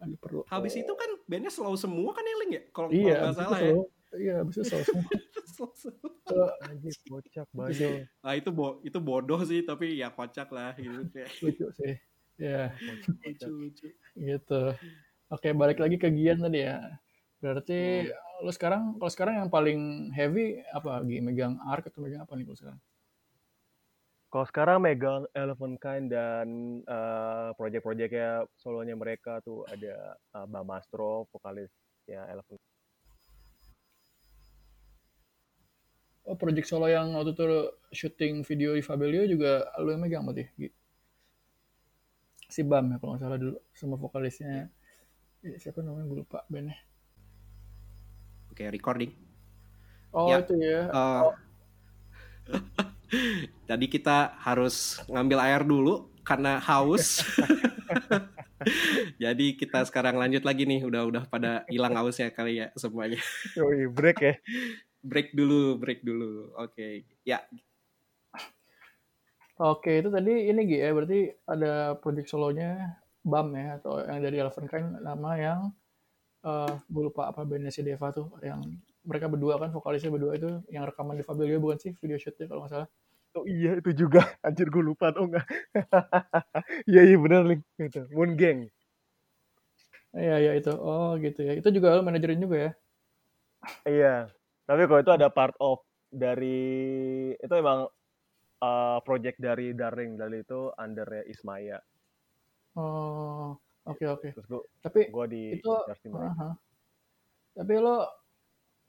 Lagi 0.00 0.16
perlu. 0.16 0.40
habis 0.48 0.72
itu 0.80 0.92
kan 0.96 1.10
bandnya 1.28 1.52
slow 1.52 1.76
semua 1.76 2.16
kan 2.16 2.24
ya 2.24 2.34
Ling 2.40 2.52
ya 2.56 2.62
kalau 2.72 2.88
Iya, 2.88 3.16
nggak 3.28 3.36
salah 3.36 3.60
ya 3.60 3.74
iya, 4.16 4.34
habis 4.42 4.54
itu 4.58 4.64
selalu 4.66 4.86
semua. 4.88 5.10
Slow 5.54 5.72
semua. 5.76 6.10
Itu 6.30 6.38
Anjir, 6.62 6.94
kocak 7.10 7.48
banget. 7.50 8.06
nah 8.22 8.32
itu 8.38 8.50
bo 8.54 8.78
itu 8.86 8.98
bodoh 9.02 9.42
sih 9.42 9.66
tapi 9.66 9.98
ya 9.98 10.14
kocak 10.14 10.48
lah 10.54 10.72
gitu 10.78 11.02
kayak 11.10 11.30
lucu 11.42 11.66
sih. 11.74 11.94
Ya, 12.40 12.72
lucu 12.80 13.50
lucu 13.50 13.88
gitu. 14.16 14.62
Oke, 15.30 15.52
balik 15.54 15.78
lagi 15.78 16.00
ke 16.00 16.08
Gian 16.10 16.42
tadi 16.42 16.64
ya. 16.64 16.78
Berarti 17.42 18.08
lu 18.40 18.50
sekarang, 18.52 18.96
kalau 18.96 19.10
sekarang 19.12 19.34
yang 19.44 19.50
paling 19.52 20.10
heavy 20.16 20.64
apa? 20.72 21.04
Megang 21.04 21.60
arc 21.68 21.92
atau 21.92 22.00
megang 22.02 22.24
apa 22.24 22.32
nih 22.34 22.44
kalau 22.48 22.58
sekarang? 22.58 22.80
Kalau 24.30 24.46
sekarang 24.46 24.78
megang 24.86 25.26
Elephant 25.34 25.74
Kind 25.82 26.14
dan 26.14 26.46
uh, 26.86 27.50
proyek-proyeknya 27.58 28.46
solonya 28.54 28.94
mereka 28.94 29.42
tuh 29.42 29.66
ada 29.66 30.14
uh, 30.38 30.46
Bamastro, 30.46 31.26
vokalisnya 31.34 32.30
Elephant. 32.30 32.62
Oh, 36.30 36.38
project 36.38 36.70
solo 36.70 36.86
yang 36.86 37.18
waktu 37.18 37.34
itu 37.34 37.42
syuting 37.90 38.46
video 38.46 38.78
di 38.78 38.86
Fabelio 38.86 39.26
juga 39.26 39.66
lu 39.82 39.90
yang 39.90 39.98
megang 39.98 40.22
berarti? 40.22 40.46
Si 42.46 42.62
Bam 42.62 42.94
ya 42.94 43.02
kalau 43.02 43.18
nggak 43.18 43.22
salah 43.26 43.34
dulu 43.34 43.58
sama 43.74 43.98
vokalisnya. 43.98 44.70
Ya, 45.42 45.56
siapa 45.58 45.82
namanya 45.82 46.06
gue 46.06 46.22
lupa 46.22 46.46
bandnya. 46.46 46.78
Oke, 48.54 48.62
okay, 48.62 48.70
recording. 48.70 49.10
Oh, 50.14 50.30
ya. 50.30 50.38
itu 50.38 50.54
ya. 50.54 50.86
Uh, 50.94 51.34
oh. 51.34 51.34
Tadi 53.70 53.86
kita 53.90 54.38
harus 54.40 55.02
ngambil 55.10 55.38
air 55.42 55.62
dulu 55.66 56.08
karena 56.22 56.62
haus. 56.62 57.20
Jadi 59.22 59.56
kita 59.56 59.82
sekarang 59.88 60.20
lanjut 60.20 60.44
lagi 60.44 60.68
nih, 60.68 60.84
udah 60.84 61.02
udah 61.08 61.22
pada 61.26 61.64
hilang 61.66 61.96
hausnya 61.96 62.28
kali 62.30 62.60
ya 62.60 62.68
semuanya. 62.76 63.18
Yoi, 63.56 63.88
break 63.88 64.18
ya. 64.20 64.34
break 65.10 65.32
dulu, 65.32 65.80
break 65.80 66.04
dulu. 66.04 66.52
Oke, 66.60 66.76
okay. 66.76 66.92
ya. 67.24 67.40
Oke, 69.60 70.00
itu 70.00 70.08
tadi 70.08 70.48
ini 70.48 70.60
Gi 70.64 70.78
ya, 70.80 70.90
berarti 70.96 71.20
ada 71.44 71.92
project 72.00 72.32
solonya 72.32 72.96
BAM 73.20 73.52
ya, 73.52 73.76
atau 73.76 74.00
yang 74.00 74.20
dari 74.24 74.36
Eleven 74.40 74.66
Kind, 74.68 74.88
nama 75.04 75.30
yang 75.36 75.60
uh, 76.48 76.72
gue 76.88 77.02
lupa 77.12 77.28
apa 77.28 77.44
bandnya 77.44 77.68
si 77.68 77.84
Deva 77.84 78.08
tuh, 78.08 78.32
yang 78.40 78.64
mereka 79.04 79.26
berdua 79.32 79.56
kan, 79.56 79.72
vokalisnya 79.72 80.12
berdua 80.12 80.36
itu, 80.36 80.60
yang 80.68 80.84
rekaman 80.84 81.16
di 81.16 81.24
Fabelio 81.24 81.56
bukan 81.60 81.78
sih, 81.80 81.92
video 81.96 82.20
shootnya 82.20 82.46
kalau 82.50 82.64
nggak 82.64 82.72
salah. 82.72 82.88
Oh 83.38 83.46
iya 83.46 83.78
itu 83.78 83.90
juga, 83.94 84.20
anjir 84.46 84.66
gue 84.68 84.82
lupa 84.82 85.14
tuh 85.14 85.30
enggak. 85.30 85.46
Iya 86.90 87.02
iya 87.06 87.16
benar 87.16 87.42
Link, 87.46 87.62
itu 87.78 88.02
Moon 88.10 88.34
Gang. 88.34 88.66
Iya 90.10 90.36
iya 90.42 90.52
itu, 90.58 90.72
oh 90.74 91.14
gitu 91.22 91.46
ya, 91.46 91.54
itu 91.54 91.68
juga 91.70 91.96
lo 91.96 92.02
manajerin 92.02 92.42
juga 92.42 92.56
ya? 92.58 92.70
Iya, 93.86 94.16
tapi 94.66 94.82
kalau 94.90 95.00
itu 95.00 95.12
ada 95.14 95.28
part 95.30 95.54
of 95.62 95.78
dari 96.10 97.30
itu 97.38 97.54
emang 97.54 97.86
uh, 98.58 98.98
project 99.06 99.38
dari 99.38 99.72
Darling 99.72 100.18
dari 100.18 100.42
itu 100.42 100.74
under 100.74 101.06
Ismaya. 101.30 101.78
Oh, 102.74 103.54
oke 103.86 104.02
okay, 104.02 104.06
oke. 104.10 104.28
Okay. 104.34 104.60
Tapi 104.82 105.00
gua 105.14 105.26
di 105.30 105.58
itu, 105.58 105.70
uh 105.70 105.86
-huh. 105.86 106.52
tapi 107.54 107.74
lo 107.78 108.19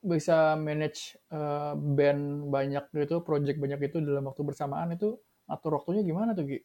bisa 0.02 0.58
manage 0.58 1.14
uh, 1.30 1.78
band 1.78 2.50
banyak 2.50 2.90
gitu, 2.94 3.22
project 3.22 3.62
banyak 3.62 3.80
itu 3.86 4.02
dalam 4.02 4.26
waktu 4.26 4.42
bersamaan 4.42 4.98
itu 4.98 5.14
atur 5.46 5.78
waktunya 5.78 6.02
gimana 6.02 6.34
tuh 6.34 6.50
Gi? 6.50 6.60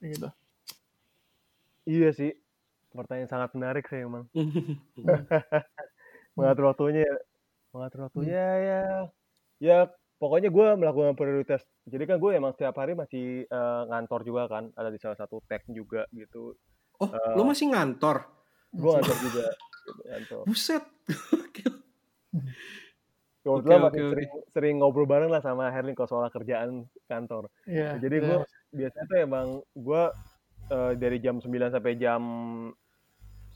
Gitu. 0.00 0.28
Iya 1.84 2.08
sih, 2.16 2.32
pertanyaan 2.92 3.28
sangat 3.28 3.50
menarik 3.52 3.84
sih 3.84 4.00
emang. 4.00 4.24
Mengatur 6.36 6.72
waktunya 6.72 7.04
Mengatur 7.70 8.08
waktunya 8.08 8.40
hmm. 8.40 8.64
ya 8.64 8.82
ya 9.60 9.78
pokoknya 10.16 10.48
gue 10.48 10.66
melakukan 10.80 11.16
prioritas. 11.16 11.60
Jadi 11.84 12.08
kan 12.08 12.16
gue 12.16 12.32
emang 12.32 12.56
setiap 12.56 12.80
hari 12.80 12.96
masih 12.96 13.44
uh, 13.52 13.84
ngantor 13.92 14.24
juga 14.24 14.48
kan, 14.48 14.72
ada 14.72 14.88
di 14.88 14.96
salah 14.96 15.20
satu 15.20 15.44
tech 15.44 15.68
juga 15.68 16.08
gitu. 16.16 16.56
Oh, 17.00 17.08
uh, 17.08 17.36
lu 17.36 17.44
masih 17.44 17.72
ngantor? 17.72 18.24
Gue 18.72 18.96
ngantor 18.96 19.18
juga. 19.20 19.46
ngantor. 20.08 20.42
Buset. 20.48 20.84
Kebetulan 23.40 23.78
okay, 23.80 23.86
masih 23.88 24.00
okay, 24.04 24.10
sering, 24.12 24.30
sering 24.52 24.74
ngobrol 24.84 25.08
bareng 25.08 25.32
lah 25.32 25.40
sama 25.40 25.72
Herling 25.72 25.96
kalau 25.96 26.12
soal 26.12 26.28
kerjaan 26.28 26.84
kantor. 27.08 27.48
Yeah, 27.64 27.96
Jadi 27.96 28.20
gue 28.20 28.38
biasanya 28.76 29.06
tuh 29.08 29.18
emang 29.18 29.46
gue 29.72 30.02
uh, 30.68 30.92
dari 30.92 31.18
jam 31.24 31.40
9 31.40 31.48
sampai 31.48 31.96
jam 31.96 32.22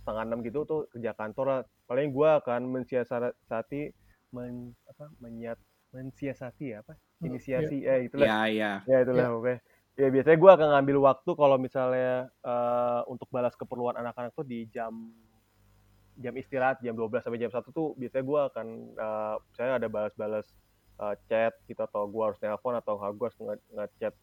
setengah 0.00 0.24
enam 0.24 0.40
gitu 0.40 0.64
tuh 0.64 0.88
kerja 0.88 1.12
kantor 1.12 1.46
lah. 1.46 1.60
Paling 1.84 2.16
gue 2.16 2.28
akan 2.40 2.60
mensiasati 2.80 3.92
men, 4.32 4.72
apa 4.88 5.06
menyat 5.22 5.58
mensiasati 5.94 6.74
ya 6.74 6.82
apa 6.82 6.98
hmm, 6.98 7.26
inisiasi 7.30 7.86
ya. 7.86 7.94
eh 7.94 7.98
itulah 8.10 8.26
ya 8.26 8.38
ya 8.50 8.72
ya 8.82 8.96
itulah 9.06 9.30
ya. 9.30 9.30
oke 9.30 9.54
ya 9.94 10.08
biasanya 10.10 10.38
gue 10.42 10.50
akan 10.58 10.68
ngambil 10.74 10.96
waktu 11.06 11.30
kalau 11.38 11.56
misalnya 11.56 12.26
uh, 12.42 13.06
untuk 13.06 13.30
balas 13.30 13.54
keperluan 13.54 13.94
anak-anak 13.94 14.34
tuh 14.34 14.42
di 14.42 14.66
jam 14.74 15.14
jam 16.18 16.34
istirahat 16.38 16.78
jam 16.78 16.94
12 16.94 17.26
sampai 17.26 17.40
jam 17.42 17.50
satu 17.50 17.68
tuh 17.74 17.88
biasanya 17.98 18.24
gue 18.24 18.40
akan 18.54 18.66
uh, 18.94 19.36
saya 19.58 19.78
ada 19.82 19.90
balas-balas 19.90 20.46
uh, 21.02 21.14
chat 21.26 21.54
gitu 21.66 21.82
atau 21.82 22.06
gue 22.06 22.22
harus 22.22 22.38
telepon 22.38 22.74
atau 22.78 22.94
gue 22.98 23.26
harus 23.26 23.40
nge-chat 23.74 24.14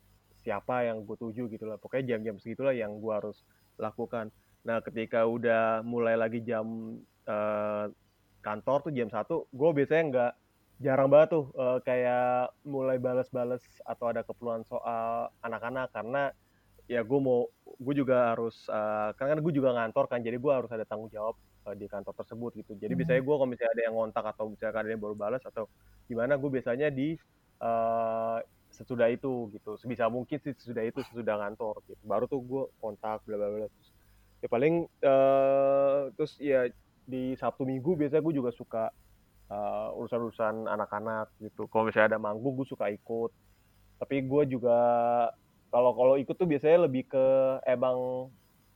siapa 0.42 0.88
yang 0.88 1.04
gue 1.06 1.18
tuju 1.20 1.52
gitu 1.52 1.68
lah. 1.68 1.78
Pokoknya 1.78 2.16
jam-jam 2.16 2.40
segitulah 2.40 2.74
yang 2.74 2.98
gue 2.98 3.14
harus 3.14 3.44
lakukan. 3.78 4.32
Nah 4.64 4.80
ketika 4.82 5.28
udah 5.28 5.84
mulai 5.84 6.16
lagi 6.16 6.42
jam 6.42 6.98
uh, 7.28 7.86
kantor 8.42 8.90
tuh 8.90 8.94
jam 8.96 9.10
satu 9.12 9.46
gue 9.54 9.70
biasanya 9.76 10.04
nggak 10.10 10.34
jarang 10.82 11.14
banget 11.14 11.30
tuh 11.38 11.46
uh, 11.54 11.78
kayak 11.86 12.50
mulai 12.66 12.98
balas-balas 12.98 13.62
atau 13.86 14.10
ada 14.10 14.26
keperluan 14.26 14.66
soal 14.66 15.30
anak-anak. 15.46 15.94
Karena 15.94 16.32
ya 16.90 17.06
gue 17.06 17.20
mau 17.22 17.46
gue 17.64 17.94
juga 17.96 18.34
harus 18.34 18.66
uh, 18.72 19.14
karena 19.16 19.38
kan 19.38 19.40
gue 19.46 19.54
juga 19.54 19.70
ngantor 19.78 20.06
kan 20.10 20.20
jadi 20.20 20.36
gue 20.36 20.52
harus 20.52 20.72
ada 20.74 20.84
tanggung 20.84 21.08
jawab 21.14 21.38
uh, 21.68 21.76
di 21.76 21.86
kantor 21.90 22.14
tersebut 22.16 22.52
gitu 22.62 22.72
jadi 22.78 22.94
hmm. 22.94 23.00
biasanya 23.04 23.22
gue 23.22 23.36
kalau 23.36 23.50
misalnya 23.50 23.74
ada 23.76 23.84
yang 23.90 23.96
ngontak 23.98 24.26
atau 24.36 24.46
misalnya 24.50 24.74
ada 24.80 24.90
yang 24.90 25.02
baru 25.02 25.16
balas 25.16 25.44
atau 25.46 25.66
gimana 26.06 26.38
gue 26.38 26.50
biasanya 26.50 26.88
di 26.90 27.18
uh, 27.62 28.38
sesudah 28.72 29.12
itu 29.12 29.52
gitu 29.52 29.76
sebisa 29.76 30.08
mungkin 30.08 30.40
sih 30.40 30.56
sesudah 30.56 30.84
itu 30.88 31.04
sesudah 31.12 31.44
ngantor 31.44 31.84
gitu 31.92 32.02
baru 32.08 32.26
tuh 32.26 32.40
gue 32.40 32.64
kontak 32.80 33.20
bla 33.28 33.36
bla 33.36 33.50
bla 33.52 33.68
ya 34.42 34.48
paling 34.48 34.88
uh, 35.06 36.10
terus 36.16 36.40
ya 36.40 36.72
di 37.06 37.36
Sabtu 37.36 37.68
Minggu 37.68 37.98
biasanya 37.98 38.24
gue 38.24 38.36
juga 38.40 38.52
suka 38.56 38.90
uh, 39.52 40.00
urusan-urusan 40.00 40.72
anak-anak 40.72 41.28
gitu. 41.44 41.68
Kalau 41.68 41.88
misalnya 41.88 42.16
ada 42.16 42.22
manggung 42.22 42.56
gue 42.56 42.68
suka 42.68 42.88
ikut. 42.88 43.32
Tapi 44.00 44.26
gue 44.26 44.44
juga 44.50 44.78
kalau 45.70 45.94
kalau 45.94 46.16
ikut 46.18 46.34
tuh 46.34 46.50
biasanya 46.50 46.90
lebih 46.90 47.06
ke 47.12 47.26
emang 47.68 48.28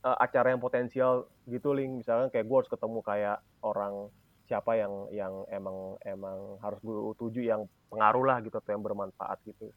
uh, 0.06 0.16
acara 0.22 0.54
yang 0.54 0.62
potensial 0.62 1.26
gitu 1.50 1.74
link 1.74 2.06
misalkan 2.06 2.30
kayak 2.30 2.46
gue 2.46 2.56
harus 2.62 2.70
ketemu 2.70 2.98
kayak 3.02 3.38
orang 3.66 4.06
siapa 4.46 4.78
yang 4.78 5.10
yang 5.10 5.34
emang 5.50 5.98
emang 6.06 6.38
harus 6.62 6.78
gue 6.78 6.94
tuju 7.18 7.42
yang 7.42 7.66
pengaruh 7.90 8.22
lah 8.22 8.38
gitu 8.46 8.54
atau 8.62 8.70
yang 8.70 8.84
bermanfaat 8.86 9.42
gitu 9.42 9.74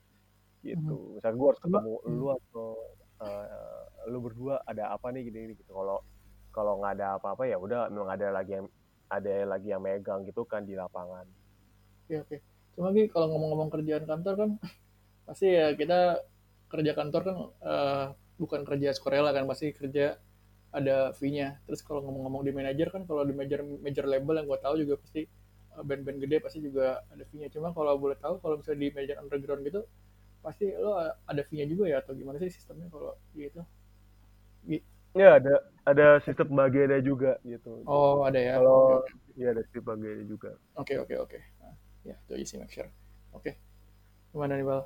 gitu 0.62 0.96
hmm. 0.96 1.12
misalnya 1.18 1.38
gue 1.42 1.48
harus 1.50 1.62
ketemu 1.64 1.94
hmm. 1.98 2.14
lu 2.14 2.28
atau 2.30 2.68
uh, 3.26 3.84
lu 4.08 4.20
berdua 4.24 4.64
ada 4.64 4.94
apa 4.94 5.12
nih 5.12 5.28
gini, 5.28 5.58
gitu 5.58 5.72
kalau 5.74 6.04
kalau 6.54 6.82
nggak 6.82 7.00
ada 7.00 7.08
apa-apa 7.18 7.46
ya 7.46 7.58
udah 7.58 7.90
memang 7.90 8.10
ada 8.14 8.28
lagi 8.34 8.58
yang 8.58 8.68
ada 9.10 9.34
lagi 9.50 9.68
yang 9.74 9.82
megang 9.82 10.22
gitu 10.26 10.46
kan 10.46 10.66
di 10.66 10.78
lapangan. 10.78 11.26
Oke 12.06 12.16
oke. 12.22 12.38
Cuma 12.78 12.94
lagi 12.94 13.10
kalau 13.10 13.34
ngomong-ngomong 13.34 13.70
kerjaan 13.74 14.06
kantor 14.06 14.34
kan 14.38 14.50
pasti 15.30 15.48
ya 15.50 15.74
kita 15.74 16.22
kerja 16.70 16.92
kantor 16.94 17.22
kan 17.26 17.36
uh, 17.66 18.06
bukan 18.40 18.64
kerja 18.64 18.96
sukarela 18.96 19.36
kan 19.36 19.44
pasti 19.46 19.76
kerja 19.76 20.16
ada 20.72 21.12
fee-nya. 21.18 21.60
Terus 21.68 21.84
kalau 21.84 22.06
ngomong-ngomong 22.06 22.46
di 22.46 22.54
manajer 22.56 22.88
kan 22.90 23.04
kalau 23.04 23.28
di 23.28 23.36
major 23.36 23.62
major 23.84 24.06
label 24.08 24.40
yang 24.40 24.48
gue 24.48 24.60
tahu 24.62 24.76
juga 24.80 24.96
pasti 25.02 25.28
uh, 25.76 25.84
band-band 25.84 26.24
gede 26.24 26.38
pasti 26.40 26.64
juga 26.64 27.04
ada 27.10 27.24
fee-nya. 27.28 27.52
Cuma 27.52 27.76
kalau 27.76 28.00
boleh 28.00 28.18
tahu 28.18 28.40
kalau 28.40 28.62
misalnya 28.62 28.80
di 28.80 28.90
major 28.96 29.18
underground 29.20 29.62
gitu 29.68 29.82
pasti 30.40 30.72
lo 30.72 30.96
ada 31.28 31.42
fee-nya 31.44 31.68
juga 31.68 31.92
ya 31.92 32.00
atau 32.00 32.16
gimana 32.16 32.40
sih 32.40 32.54
sistemnya 32.54 32.88
kalau 32.88 33.12
gitu? 33.36 33.62
Ya 35.18 35.42
ada 35.42 35.68
ada 35.84 36.08
sistem 36.22 36.54
pembagiannya 36.54 37.02
juga 37.02 37.42
gitu. 37.44 37.84
Oh 37.90 38.24
ada 38.24 38.40
ya. 38.40 38.62
Kalau 38.62 39.04
okay. 39.04 39.42
ya 39.42 39.48
ada 39.52 39.62
sistem 39.68 39.84
pembagiannya 39.84 40.26
juga. 40.30 40.56
Oke 40.78 40.96
okay, 40.96 40.96
oke 41.02 41.12
okay, 41.12 41.18
oke. 41.18 41.30
Okay. 41.36 41.42
Nah, 41.60 41.76
ya 42.08 42.16
itu 42.30 42.34
isi 42.40 42.56
make 42.62 42.72
sure. 42.72 42.88
Oke. 43.34 43.52
Okay. 43.52 43.54
Gimana 44.30 44.54
nih 44.54 44.66
Bal? 44.70 44.82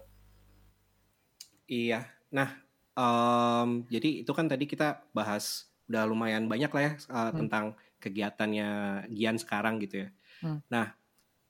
Iya. 1.67 2.07
Nah 2.31 2.72
um, 2.97 3.85
jadi 3.89 4.25
itu 4.25 4.31
kan 4.33 4.49
tadi 4.49 4.65
kita 4.65 5.05
bahas 5.13 5.69
udah 5.89 6.07
lumayan 6.07 6.47
banyak 6.47 6.71
lah 6.71 6.81
ya 6.81 6.93
uh, 7.11 7.29
hmm. 7.29 7.37
tentang 7.45 7.65
kegiatannya 7.99 8.69
Gian 9.11 9.37
sekarang 9.39 9.79
gitu 9.83 10.07
ya. 10.07 10.09
Hmm. 10.43 10.59
Nah 10.71 10.95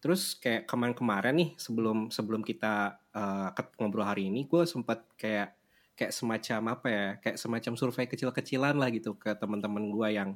terus 0.03 0.35
kayak 0.35 0.67
kemarin-kemarin 0.67 1.31
nih 1.31 1.49
sebelum 1.55 2.11
sebelum 2.11 2.43
kita 2.43 2.99
uh, 3.15 3.55
ngobrol 3.79 4.03
hari 4.03 4.27
ini 4.27 4.43
gue 4.43 4.67
sempat 4.67 5.07
kayak 5.15 5.55
kayak 5.95 6.11
semacam 6.11 6.75
apa 6.75 6.87
ya 6.91 7.07
kayak 7.23 7.37
semacam 7.39 7.73
survei 7.79 8.05
kecil-kecilan 8.11 8.75
lah 8.75 8.91
gitu 8.91 9.15
ke 9.15 9.31
teman-teman 9.39 9.87
gue 9.87 10.07
yang 10.11 10.35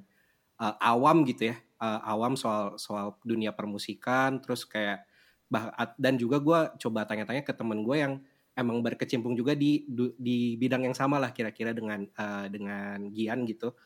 uh, 0.63 0.75
awam 0.79 1.27
gitu 1.27 1.51
ya 1.51 1.59
uh, 1.83 1.99
awam 2.07 2.39
soal 2.39 2.79
soal 2.79 3.19
dunia 3.27 3.51
permusikan 3.51 4.39
terus 4.39 4.63
kayak 4.63 5.03
bah 5.51 5.71
dan 5.99 6.15
juga 6.15 6.39
gue 6.39 6.59
coba 6.87 7.03
tanya-tanya 7.03 7.43
ke 7.43 7.51
temen 7.51 7.83
gue 7.83 7.97
yang 7.99 8.23
emang 8.57 8.81
berkecimpung 8.81 9.37
juga 9.37 9.53
di 9.53 9.85
di 10.17 10.57
bidang 10.57 10.89
yang 10.89 10.97
sama 10.97 11.21
lah 11.21 11.29
kira-kira 11.29 11.71
dengan 11.77 12.09
uh, 12.17 12.49
dengan 12.49 13.13
Gian 13.13 13.45
gitu 13.45 13.77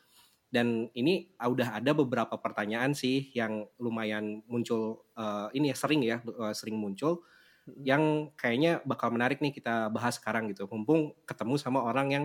dan 0.52 0.88
ini 0.92 1.32
udah 1.36 1.80
ada 1.80 1.92
beberapa 1.96 2.36
pertanyaan 2.36 2.92
sih 2.92 3.32
yang 3.32 3.68
lumayan 3.80 4.44
muncul 4.48 5.04
uh, 5.16 5.48
ini 5.52 5.72
ya 5.72 5.76
sering 5.76 6.00
ya 6.04 6.20
uh, 6.24 6.52
sering 6.52 6.76
muncul 6.76 7.24
yang 7.78 8.34
kayaknya 8.34 8.82
bakal 8.82 9.14
menarik 9.14 9.38
nih 9.38 9.54
kita 9.54 9.86
bahas 9.88 10.18
sekarang 10.18 10.50
gitu. 10.50 10.66
Mumpung 10.66 11.14
ketemu 11.22 11.54
sama 11.56 11.80
orang 11.86 12.08
yang 12.10 12.24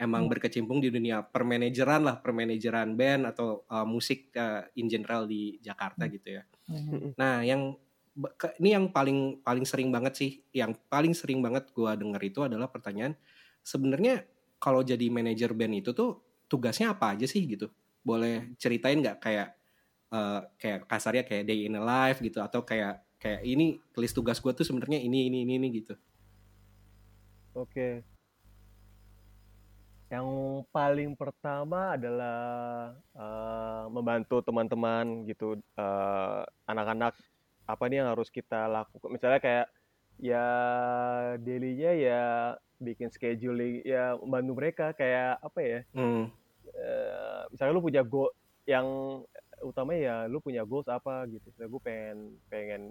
emang 0.00 0.24
Hmm. 0.24 0.32
berkecimpung 0.32 0.80
di 0.80 0.88
dunia 0.88 1.20
permanajeran 1.20 2.00
lah, 2.00 2.16
permanajeran 2.24 2.96
band 2.96 3.28
atau 3.28 3.68
uh, 3.68 3.84
musik 3.84 4.32
uh, 4.32 4.64
in 4.80 4.88
general 4.88 5.28
di 5.28 5.60
Jakarta 5.60 6.08
Hmm. 6.08 6.12
gitu 6.16 6.28
ya. 6.40 6.42
Mhm. 6.72 7.20
Nah, 7.20 7.44
yang 7.44 7.76
ini 8.60 8.70
yang 8.74 8.90
paling 8.90 9.40
paling 9.40 9.64
sering 9.64 9.88
banget 9.94 10.14
sih, 10.18 10.30
yang 10.50 10.74
paling 10.90 11.14
sering 11.14 11.40
banget 11.40 11.70
gua 11.70 11.94
denger 11.94 12.20
itu 12.26 12.40
adalah 12.44 12.66
pertanyaan 12.68 13.14
sebenarnya 13.62 14.26
kalau 14.60 14.84
jadi 14.84 15.06
manajer 15.08 15.52
band 15.56 15.80
itu 15.80 15.90
tuh 15.96 16.20
tugasnya 16.50 16.92
apa 16.92 17.16
aja 17.16 17.24
sih 17.24 17.46
gitu? 17.46 17.70
Boleh 18.02 18.52
ceritain 18.60 18.98
nggak 18.98 19.18
kayak 19.22 19.48
eh, 20.12 20.40
kayak 20.58 20.80
kasarnya 20.90 21.24
kayak 21.24 21.44
day 21.46 21.66
in 21.70 21.78
a 21.78 21.82
life 21.82 22.18
gitu 22.20 22.42
atau 22.42 22.66
kayak 22.66 23.00
kayak 23.20 23.44
ini 23.44 23.76
list 24.00 24.16
tugas 24.16 24.40
gue 24.40 24.52
tuh 24.56 24.64
sebenarnya 24.64 24.98
ini 25.00 25.28
ini 25.28 25.44
ini 25.46 25.52
ini 25.60 25.68
gitu. 25.80 25.94
Oke. 27.54 28.02
Yang 30.10 30.28
paling 30.74 31.14
pertama 31.14 31.94
adalah 31.94 32.38
eh, 33.14 33.84
membantu 33.92 34.42
teman-teman 34.42 35.22
gitu, 35.28 35.54
eh, 35.78 36.42
anak-anak 36.66 37.14
apa 37.72 37.84
nih 37.86 38.02
yang 38.02 38.10
harus 38.12 38.28
kita 38.32 38.66
lakukan. 38.66 39.10
Misalnya 39.10 39.40
kayak 39.40 39.66
ya 40.20 40.46
daily-nya 41.40 41.92
ya 41.96 42.22
bikin 42.80 43.08
scheduling, 43.12 43.84
ya 43.84 44.16
membantu 44.20 44.52
mereka 44.56 44.86
kayak 44.96 45.40
apa 45.40 45.58
ya? 45.60 45.80
Hmm. 45.96 46.28
eh, 46.70 47.42
misalnya 47.50 47.72
lu 47.76 47.82
punya 47.84 48.02
goal 48.06 48.30
yang 48.64 48.86
utama 49.60 49.92
ya 49.92 50.24
lu 50.30 50.40
punya 50.40 50.64
goals 50.64 50.88
apa 50.88 51.28
gitu. 51.28 51.44
Misalnya 51.52 51.70
gue 51.70 51.82
pengen 51.82 52.18
pengen 52.48 52.82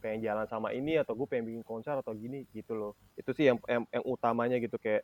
pengen 0.00 0.20
jalan 0.24 0.46
sama 0.48 0.72
ini 0.72 0.96
atau 0.96 1.12
gue 1.12 1.26
pengen 1.28 1.52
bikin 1.52 1.64
konser 1.66 1.94
atau 1.98 2.14
gini 2.14 2.46
gitu 2.54 2.72
loh. 2.74 2.92
Itu 3.18 3.34
sih 3.34 3.50
yang 3.50 3.58
yang, 3.66 3.84
yang 3.90 4.04
utamanya 4.06 4.56
gitu 4.62 4.78
kayak 4.78 5.02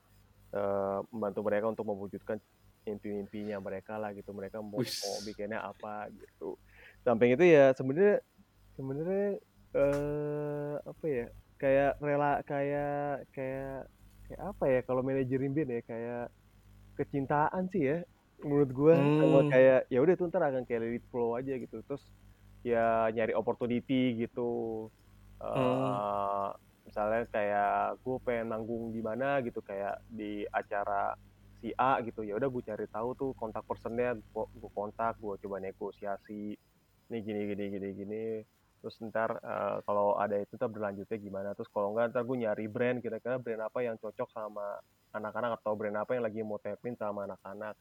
eh, 0.54 0.98
membantu 1.10 1.40
mereka 1.44 1.66
untuk 1.70 1.84
mewujudkan 1.86 2.38
mimpi-mimpinya 2.86 3.58
mereka 3.58 3.98
lah 3.98 4.14
gitu. 4.14 4.30
Mereka 4.30 4.62
mau, 4.62 4.78
mau 4.78 5.16
bikinnya 5.26 5.60
apa 5.60 6.06
gitu. 6.14 6.54
Samping 7.02 7.34
itu 7.34 7.44
ya 7.46 7.74
sebenarnya 7.74 8.22
sebenarnya 8.76 9.40
eh 9.76 10.74
apa 10.90 11.04
ya? 11.08 11.24
Kayak 11.60 11.90
rela 12.04 12.30
kayak 12.44 13.24
kayak 13.34 13.88
kayak 14.28 14.42
apa 14.50 14.64
ya 14.74 14.80
kalau 14.88 15.00
manajerin 15.06 15.52
band 15.56 15.70
ya 15.76 15.80
kayak 15.88 16.24
kecintaan 16.98 17.64
sih 17.72 17.82
ya 17.90 17.98
menurut 18.44 18.70
gue 18.72 18.92
Hmm. 18.92 19.50
kayak 19.52 19.78
ya 19.92 19.98
udah 20.04 20.14
tuh 20.18 20.26
ntar 20.30 20.42
akan 20.50 20.64
kayak 20.68 21.00
it 21.00 21.04
flow 21.12 21.36
aja 21.38 21.52
gitu 21.62 21.80
terus 21.86 22.04
ya 22.66 23.08
nyari 23.14 23.32
opportunity 23.36 24.16
gitu 24.22 24.42
Hmm. 25.54 25.98
Eh, 26.16 26.48
misalnya 26.86 27.28
kayak 27.28 28.00
gue 28.04 28.16
pengen 28.24 28.46
manggung 28.52 28.84
di 28.96 29.00
mana 29.04 29.40
gitu 29.44 29.60
kayak 29.60 30.00
di 30.08 30.48
acara 30.48 31.12
si 31.60 31.72
A 31.76 32.00
gitu 32.06 32.24
ya 32.24 32.36
udah 32.40 32.48
gue 32.48 32.62
cari 32.64 32.86
tahu 32.88 33.08
tuh 33.20 33.30
kontak 33.36 33.64
personnya 33.68 34.16
gue 34.16 34.70
kontak 34.72 35.16
gue 35.20 35.34
coba 35.44 35.56
negosiasi 35.60 36.56
ini 37.10 37.18
gini 37.26 37.40
gini 37.52 37.64
gini 37.74 37.88
gini 38.00 38.24
terus 38.86 39.02
ntar 39.10 39.42
eh, 39.42 39.82
kalau 39.82 40.14
ada 40.14 40.38
itu 40.38 40.54
ntar 40.54 40.70
berlanjutnya 40.70 41.18
gimana. 41.18 41.58
Terus 41.58 41.66
kalau 41.74 41.90
enggak 41.90 42.14
ntar 42.14 42.22
gue 42.22 42.38
nyari 42.38 42.70
brand 42.70 43.02
kira-kira 43.02 43.42
brand 43.42 43.66
apa 43.66 43.82
yang 43.82 43.98
cocok 43.98 44.30
sama 44.30 44.78
anak-anak 45.10 45.58
atau 45.58 45.74
brand 45.74 45.98
apa 45.98 46.14
yang 46.14 46.22
lagi 46.22 46.46
mau 46.46 46.62
tapin 46.62 46.94
sama 46.94 47.26
anak-anak. 47.26 47.74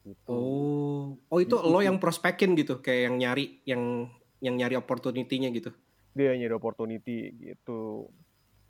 Gitu. 0.00 0.32
Oh, 0.32 1.12
oh 1.28 1.38
itu 1.44 1.52
Gitu 1.60 1.68
lo 1.68 1.84
yang 1.84 2.00
prospekin 2.00 2.56
gitu, 2.56 2.80
kayak 2.80 3.12
yang 3.12 3.16
nyari 3.20 3.44
yang 3.68 3.82
yang 4.40 4.56
nyari 4.56 4.80
opportunity-nya 4.80 5.52
gitu. 5.52 5.76
dia 6.16 6.32
nyari 6.32 6.56
opportunity 6.56 7.36
gitu. 7.36 8.08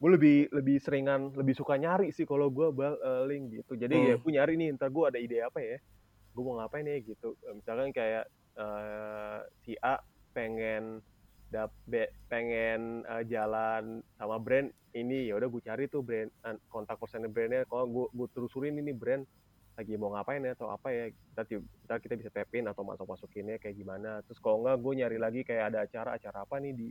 Gue 0.02 0.10
lebih 0.10 0.50
lebih 0.50 0.82
seringan 0.82 1.30
lebih 1.38 1.54
suka 1.54 1.78
nyari 1.78 2.10
sih 2.10 2.26
kalau 2.26 2.50
gue 2.50 2.74
bal 2.74 2.98
eh, 2.98 3.22
link 3.30 3.62
gitu. 3.62 3.78
Jadi 3.78 3.94
ya 3.94 4.14
Hmm. 4.18 4.22
gue 4.26 4.32
nyari 4.34 4.52
nih 4.58 4.74
ntar 4.74 4.90
gue 4.90 5.06
ada 5.06 5.22
ide 5.22 5.38
apa 5.38 5.62
ya? 5.62 5.78
Gue 6.34 6.42
mau 6.42 6.58
ngapain 6.58 6.82
nih 6.82 7.06
gitu. 7.06 7.38
Eh, 7.46 7.54
misalkan 7.54 7.94
kayak 7.94 8.26
eh, 8.58 9.38
si 9.62 9.78
A 9.78 10.02
pengen 10.34 10.98
dap 11.46 11.70
be- 11.86 12.10
pengen 12.26 13.06
eh, 13.06 13.24
jalan 13.30 14.02
sama 14.18 14.36
brand 14.42 14.68
ini 14.96 15.30
ya 15.30 15.38
udah 15.38 15.48
gue 15.52 15.62
cari 15.62 15.84
tuh 15.86 16.02
brand 16.02 16.30
an- 16.42 16.60
kontak 16.66 16.98
personnya 16.98 17.30
brandnya. 17.30 17.62
Kalau 17.68 17.86
gue 17.86 18.06
gue 18.10 18.28
telusurin 18.34 18.74
ini 18.76 18.90
brand 18.96 19.22
lagi 19.76 19.92
mau 20.00 20.08
ngapain 20.16 20.40
ya 20.40 20.56
atau 20.56 20.72
apa 20.72 20.88
ya 20.88 21.12
kita 21.12 21.60
ntar 21.84 22.00
kita 22.00 22.16
bisa 22.16 22.32
tapin 22.32 22.64
atau 22.64 22.80
masuk 22.80 23.04
masukinnya 23.04 23.60
kayak 23.60 23.76
gimana. 23.76 24.24
Terus 24.24 24.40
kalau 24.40 24.64
enggak 24.64 24.76
gue 24.80 24.92
nyari 25.04 25.18
lagi 25.20 25.40
kayak 25.44 25.64
ada 25.72 25.78
acara 25.84 26.10
acara 26.16 26.38
apa 26.48 26.56
nih 26.58 26.72
di 26.72 26.88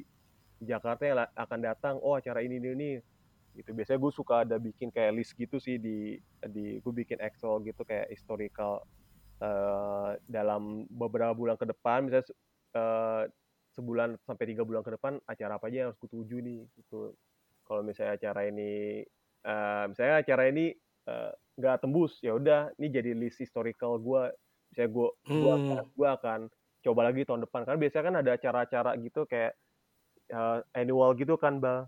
Jakarta 0.62 1.04
yang 1.04 1.20
akan 1.34 1.60
datang 1.60 1.96
oh 2.00 2.16
acara 2.16 2.46
ini 2.46 2.62
ini 2.62 2.70
ini. 2.78 2.92
Gitu. 3.58 3.72
Biasanya 3.74 4.00
gue 4.00 4.12
suka 4.14 4.36
ada 4.46 4.56
bikin 4.62 4.94
kayak 4.94 5.16
list 5.18 5.34
gitu 5.34 5.58
sih 5.58 5.82
di 5.82 6.20
di 6.46 6.78
gue 6.78 6.94
bikin 6.94 7.20
Excel 7.26 7.64
gitu 7.66 7.82
kayak 7.82 8.08
historical 8.14 8.86
eh, 9.42 10.22
dalam 10.30 10.86
beberapa 10.88 11.34
bulan 11.34 11.58
ke 11.58 11.66
depan. 11.66 12.06
Misalnya 12.06 12.30
eh, 12.78 13.24
sebulan 13.76 14.18
sampai 14.28 14.46
tiga 14.56 14.64
bulan 14.68 14.82
ke 14.86 14.96
depan 14.98 15.20
acara 15.28 15.60
apa 15.60 15.66
aja 15.70 15.78
yang 15.86 15.88
harus 15.92 16.00
gue 16.02 16.12
tuju 16.12 16.38
nih 16.42 16.62
gitu. 16.80 17.14
Kalau 17.68 17.82
misalnya 17.86 18.14
acara 18.20 18.42
ini 18.50 19.04
eh, 19.46 19.84
misalnya 19.92 20.16
acara 20.24 20.44
ini 20.52 20.66
eh, 21.10 21.32
nggak 21.60 21.76
tembus 21.84 22.20
ya 22.26 22.36
udah 22.36 22.74
ini 22.80 22.88
jadi 22.92 23.12
list 23.16 23.40
historical 23.44 23.96
gue 24.02 24.32
misalnya 24.72 24.92
gue 24.92 25.08
gue 25.40 25.52
Hmm. 25.52 25.60
akan 25.60 25.84
gue 25.96 26.08
akan 26.18 26.40
coba 26.86 27.02
lagi 27.12 27.22
tahun 27.28 27.42
depan. 27.50 27.62
Karena 27.68 27.80
biasanya 27.82 28.06
kan 28.10 28.16
ada 28.22 28.32
acara-acara 28.38 28.92
gitu 29.04 29.22
kayak 29.30 29.54
eh, 30.32 30.60
annual 30.78 31.12
gitu 31.20 31.36
kan 31.40 31.60
bal. 31.64 31.88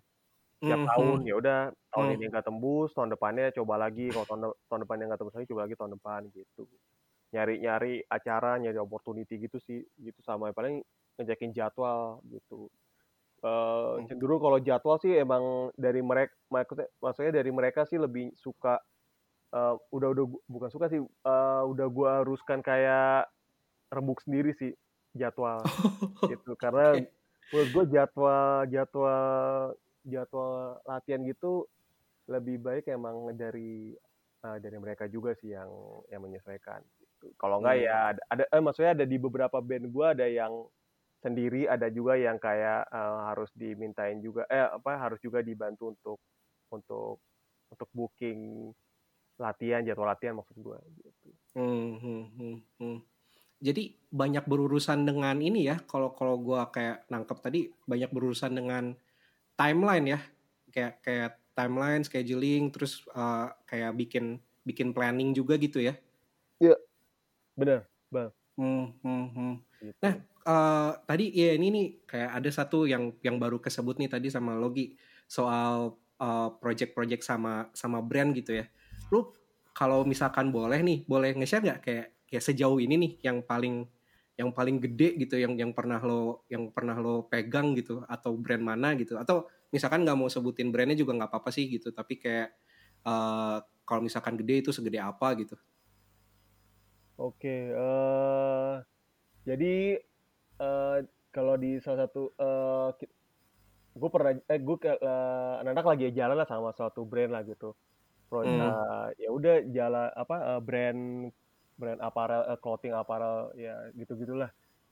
Tiap 0.68 0.80
Hmm, 0.80 0.88
tahun 0.90 1.20
hmm. 1.20 1.30
ya 1.30 1.36
udah 1.40 1.60
tahun 1.94 2.08
Hmm. 2.08 2.18
ini 2.20 2.24
nggak 2.32 2.46
tembus 2.50 2.92
tahun 2.98 3.10
depannya 3.16 3.46
coba 3.58 3.76
lagi. 3.82 4.12
Kalau 4.14 4.26
tahun 4.30 4.42
de- 4.50 4.58
tahun 4.70 4.82
depannya 4.88 5.06
nggak 5.14 5.20
tembus 5.22 5.36
lagi 5.38 5.48
coba 5.52 5.62
lagi 5.68 5.76
tahun 5.80 5.92
depan 6.00 6.22
gitu. 6.36 6.64
Nyari 7.36 7.56
nyari 7.64 7.94
acara 8.08 8.52
nyari 8.62 8.80
opportunity 8.82 9.36
gitu 9.42 9.58
sih 9.62 9.84
gitu 10.00 10.20
sama. 10.26 10.52
Paling 10.56 10.84
ngejakin 11.18 11.52
jadwal 11.56 12.22
gitu 12.30 12.70
Eh, 13.38 13.96
Hmm. 13.98 14.08
cenderung 14.10 14.42
kalau 14.42 14.58
jadwal 14.58 14.98
sih 14.98 15.14
emang 15.14 15.70
dari 15.78 16.02
mereka 16.02 16.34
maksudnya 16.50 16.90
maksudnya 16.98 17.34
dari 17.38 17.52
mereka 17.54 17.86
sih 17.86 18.02
lebih 18.02 18.34
suka 18.34 18.82
eh, 19.54 19.76
udah 19.94 20.10
udah 20.14 20.26
bukan 20.50 20.70
suka 20.74 20.88
sih 20.92 21.02
eh, 21.02 21.64
udah 21.70 21.88
gua 21.94 22.12
haruskan 22.26 22.60
kayak 22.66 23.30
rembuk 23.94 24.20
sendiri 24.26 24.52
sih 24.58 24.74
jadwal 25.16 25.72
gitu 26.30 26.54
karena 26.60 26.98
Oke. 26.98 27.10
menurut 27.52 27.70
gue 27.72 27.84
jadwal 27.96 28.68
jadwal 28.68 29.76
jadwal 30.04 30.82
latihan 30.84 31.24
gitu 31.24 31.68
lebih 32.28 32.60
baik 32.60 32.86
emang 32.92 33.32
dari 33.38 33.96
eh, 34.46 34.58
dari 34.60 34.78
mereka 34.80 35.08
juga 35.08 35.34
sih 35.40 35.56
yang 35.56 35.70
yang 36.12 36.22
menyesuaikan 36.24 36.84
gitu. 37.00 37.32
Kalau 37.40 37.64
enggak 37.64 37.78
Hmm. 37.78 37.86
ya 37.88 37.98
ada, 38.14 38.22
ada 38.32 38.44
eh 38.52 38.62
maksudnya 38.64 38.92
ada 38.98 39.06
di 39.08 39.18
beberapa 39.18 39.58
band 39.64 39.86
gua 39.92 40.14
ada 40.16 40.28
yang 40.28 40.68
sendiri, 41.28 41.68
ada 41.68 41.92
juga 41.92 42.16
yang 42.16 42.40
kayak 42.40 42.88
eh, 42.88 43.18
harus 43.28 43.52
dimintain 43.52 44.24
juga 44.24 44.48
eh 44.48 44.72
apa 44.72 44.96
harus 44.96 45.20
juga 45.20 45.44
dibantu 45.44 45.92
untuk 45.92 46.18
untuk 46.72 47.20
untuk 47.68 47.90
booking 47.92 48.72
latihan 49.38 49.84
jadwal 49.84 50.08
latihan 50.10 50.40
maksud 50.40 50.56
gua 50.64 50.80
gitu. 50.98 51.30
Hmm, 51.54 52.00
hmm, 52.00 52.24
hmm, 52.40 52.58
hmm. 52.80 52.98
Jadi 53.58 53.98
banyak 54.10 54.46
berurusan 54.48 55.04
dengan 55.04 55.38
ini 55.44 55.68
ya. 55.68 55.78
Kalau 55.84 56.16
kalau 56.16 56.40
gua 56.40 56.72
kayak 56.72 57.06
nangkep 57.12 57.38
tadi 57.44 57.62
banyak 57.86 58.10
berurusan 58.10 58.56
dengan 58.56 58.96
timeline 59.60 60.18
ya. 60.18 60.20
Kayak 60.72 60.94
kayak 61.06 61.32
timeline, 61.58 62.04
scheduling, 62.06 62.70
terus 62.72 63.04
uh, 63.18 63.50
kayak 63.66 63.98
bikin 63.98 64.40
bikin 64.64 64.94
planning 64.94 65.34
juga 65.34 65.58
gitu 65.58 65.82
ya. 65.82 65.98
Bener, 67.58 67.90
Hmm, 68.58 68.90
hmm, 69.06 69.26
hmm. 69.38 69.54
gitu. 69.82 69.98
Nah, 70.02 70.14
uh, 70.48 70.92
tadi 71.04 71.36
ya 71.36 71.54
ini 71.60 71.68
nih 71.70 71.88
kayak 72.08 72.32
ada 72.40 72.50
satu 72.50 72.88
yang 72.88 73.12
yang 73.20 73.36
baru 73.36 73.60
kesebut 73.60 74.00
nih 74.00 74.08
tadi 74.08 74.32
sama 74.32 74.56
Logi 74.56 74.96
soal 75.28 76.00
uh, 76.24 76.50
project-project 76.58 77.22
sama 77.22 77.68
sama 77.76 78.00
brand 78.00 78.32
gitu 78.32 78.64
ya. 78.64 78.66
Lu 79.12 79.36
kalau 79.76 80.08
misalkan 80.08 80.50
boleh 80.50 80.80
nih, 80.82 81.04
boleh 81.06 81.36
nge-share 81.36 81.62
nggak 81.62 81.80
kayak 81.84 82.08
kayak 82.26 82.44
sejauh 82.44 82.80
ini 82.80 82.96
nih 82.96 83.12
yang 83.28 83.44
paling 83.44 83.86
yang 84.38 84.54
paling 84.54 84.78
gede 84.78 85.18
gitu 85.18 85.36
yang 85.42 85.58
yang 85.58 85.74
pernah 85.74 85.98
lo 85.98 86.46
yang 86.46 86.70
pernah 86.70 86.94
lo 87.02 87.26
pegang 87.26 87.74
gitu 87.74 88.06
atau 88.06 88.38
brand 88.38 88.62
mana 88.62 88.94
gitu 88.94 89.18
atau 89.18 89.50
misalkan 89.74 90.06
nggak 90.06 90.14
mau 90.14 90.30
sebutin 90.30 90.70
brandnya 90.70 90.94
juga 90.94 91.18
nggak 91.18 91.34
apa-apa 91.34 91.50
sih 91.50 91.66
gitu 91.66 91.90
tapi 91.90 92.22
kayak 92.22 92.54
uh, 93.02 93.58
kalau 93.82 94.06
misalkan 94.06 94.38
gede 94.38 94.62
itu 94.62 94.70
segede 94.70 95.02
apa 95.02 95.34
gitu 95.42 95.58
Oke, 97.18 97.74
eh 97.74 98.76
jadi 99.42 99.98
eh 100.62 100.98
kalau 101.36 101.56
di 101.60 101.78
salah 101.84 102.00
satu 102.08 102.34
eh 102.40 102.90
gue 103.98 104.10
pernah 104.14 104.32
eh 104.38 104.60
gue 104.62 104.78
ke 104.78 104.92
eh, 104.94 105.54
anak-anak 105.62 105.86
lagi 105.98 106.06
jalan 106.14 106.38
lah 106.38 106.48
sama 106.50 106.70
suatu 106.78 107.02
brand 107.10 107.32
lah 107.34 107.42
gitu. 107.46 107.74
Pro, 108.30 108.44
Hmm. 108.44 108.60
eh, 108.62 109.08
ya 109.24 109.30
udah 109.34 109.56
jalan 109.74 110.08
apa 110.14 110.36
eh, 110.58 110.62
brand 110.68 111.02
brand 111.80 112.00
apparel 112.02 112.42
eh, 112.54 112.60
clothing 112.62 112.94
apparel 112.94 113.54
ya 113.58 113.74
gitu-gitulah. 113.98 114.50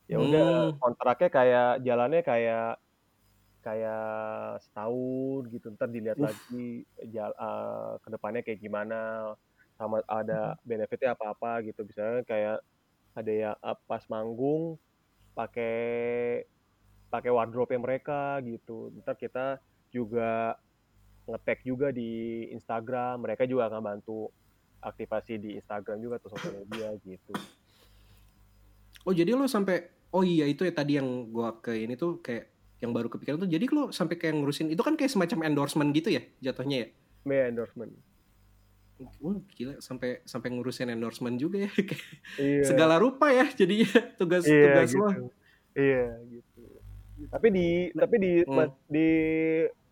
Ya 0.10 0.18
udah 0.22 0.46
Hmm. 0.46 0.78
kontraknya 0.82 1.30
kayak 1.34 1.70
jalannya 1.86 2.22
kayak 2.26 2.78
kayak 3.66 4.62
setahun 4.62 5.42
gitu 5.50 5.74
ntar 5.74 5.90
dilihat 5.90 6.22
lagi 6.22 6.86
jal, 7.10 7.34
uh, 7.42 7.98
ke 7.98 8.08
depannya 8.14 8.42
kayak 8.46 8.62
gimana 8.62 9.34
sama 9.74 10.06
ada 10.06 10.54
benefitnya 10.62 11.18
apa 11.18 11.34
apa 11.34 11.66
gitu 11.66 11.82
misalnya 11.82 12.22
kayak 12.30 12.58
ada 13.18 13.58
uh, 13.66 13.78
pas 13.90 14.04
manggung 14.14 14.78
pakai 15.36 15.76
pakai 17.12 17.32
wardrobe 17.32 17.76
mereka 17.78 18.40
gitu. 18.42 18.90
Ntar 19.04 19.20
kita 19.20 19.60
juga 19.92 20.56
ngetek 21.28 21.68
juga 21.68 21.92
di 21.92 22.46
Instagram 22.54 23.22
mereka 23.22 23.44
juga 23.46 23.70
akan 23.70 23.82
bantu 23.82 24.30
aktivasi 24.82 25.42
di 25.42 25.50
Instagram 25.58 25.98
juga 26.00 26.18
atau 26.22 26.30
sosial 26.34 26.64
media 26.66 26.90
gitu. 27.04 27.34
Oh 29.06 29.14
jadi 29.14 29.38
lo 29.38 29.46
sampai 29.46 29.86
oh 30.16 30.24
iya 30.26 30.50
itu 30.50 30.66
ya 30.66 30.74
tadi 30.74 30.98
yang 30.98 31.30
gua 31.30 31.60
ke 31.62 31.76
ini 31.76 31.94
tuh 32.00 32.24
kayak 32.24 32.50
yang 32.82 32.92
baru 32.96 33.12
kepikiran 33.12 33.44
tuh. 33.44 33.52
Jadi 33.52 33.66
lo 33.70 33.92
sampai 33.92 34.16
kayak 34.18 34.40
ngurusin 34.40 34.72
itu 34.72 34.82
kan 34.82 34.96
kayak 34.96 35.12
semacam 35.14 35.46
endorsement 35.46 35.92
gitu 35.94 36.16
ya 36.16 36.22
jatuhnya 36.42 36.78
ya. 36.86 36.88
May 37.26 37.50
endorsement 37.50 37.94
Wah 38.96 39.36
gila 39.60 39.76
sampai 39.84 40.24
sampai 40.24 40.50
ngurusin 40.56 40.88
endorsement 40.88 41.36
juga 41.36 41.68
ya. 41.68 41.72
Iya 42.40 42.64
Segala 42.64 42.96
rupa 42.96 43.28
ya 43.32 43.44
jadinya 43.52 43.92
tugas 44.16 44.48
iya 44.48 44.64
tugas 44.64 44.90
gitu 44.92 45.04
lo. 45.04 45.10
iya 45.76 46.04
gitu 46.32 46.62
tapi 47.32 47.48
di 47.52 47.68
tapi 47.96 48.16
di 48.20 48.32
Hmm. 48.44 48.72
di 48.92 49.08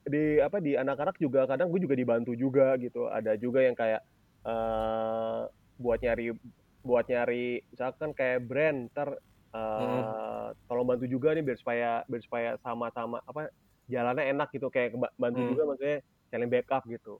di 0.03 0.23
apa 0.39 0.59
di 0.59 0.75
anak-anak 0.75 1.15
juga 1.19 1.47
kadang 1.47 1.71
gue 1.71 1.79
juga 1.83 1.95
dibantu 1.95 2.31
juga 2.35 2.75
gitu 2.79 3.07
ada 3.07 3.35
juga 3.39 3.63
yang 3.63 3.75
kayak 3.75 3.99
eh 4.43 5.41
buat 5.79 5.99
nyari 6.03 6.35
buat 6.83 7.05
nyari 7.07 7.63
misalkan 7.71 8.11
kayak 8.11 8.43
brand 8.43 8.91
ntar 8.91 9.15
eh 9.55 10.51
tolong 10.67 10.87
bantu 10.87 11.07
juga 11.07 11.31
nih 11.35 11.43
biar 11.47 11.57
supaya 11.59 11.89
biar 12.07 12.21
supaya 12.23 12.49
sama-sama 12.59 13.19
apa 13.23 13.47
jalannya 13.87 14.31
enak 14.35 14.51
gitu 14.51 14.67
kayak 14.67 14.91
bantu 15.15 15.39
Hmm. 15.39 15.49
juga 15.55 15.63
maksudnya 15.67 15.97
saling 16.31 16.51
backup 16.51 16.83
gitu 16.87 17.19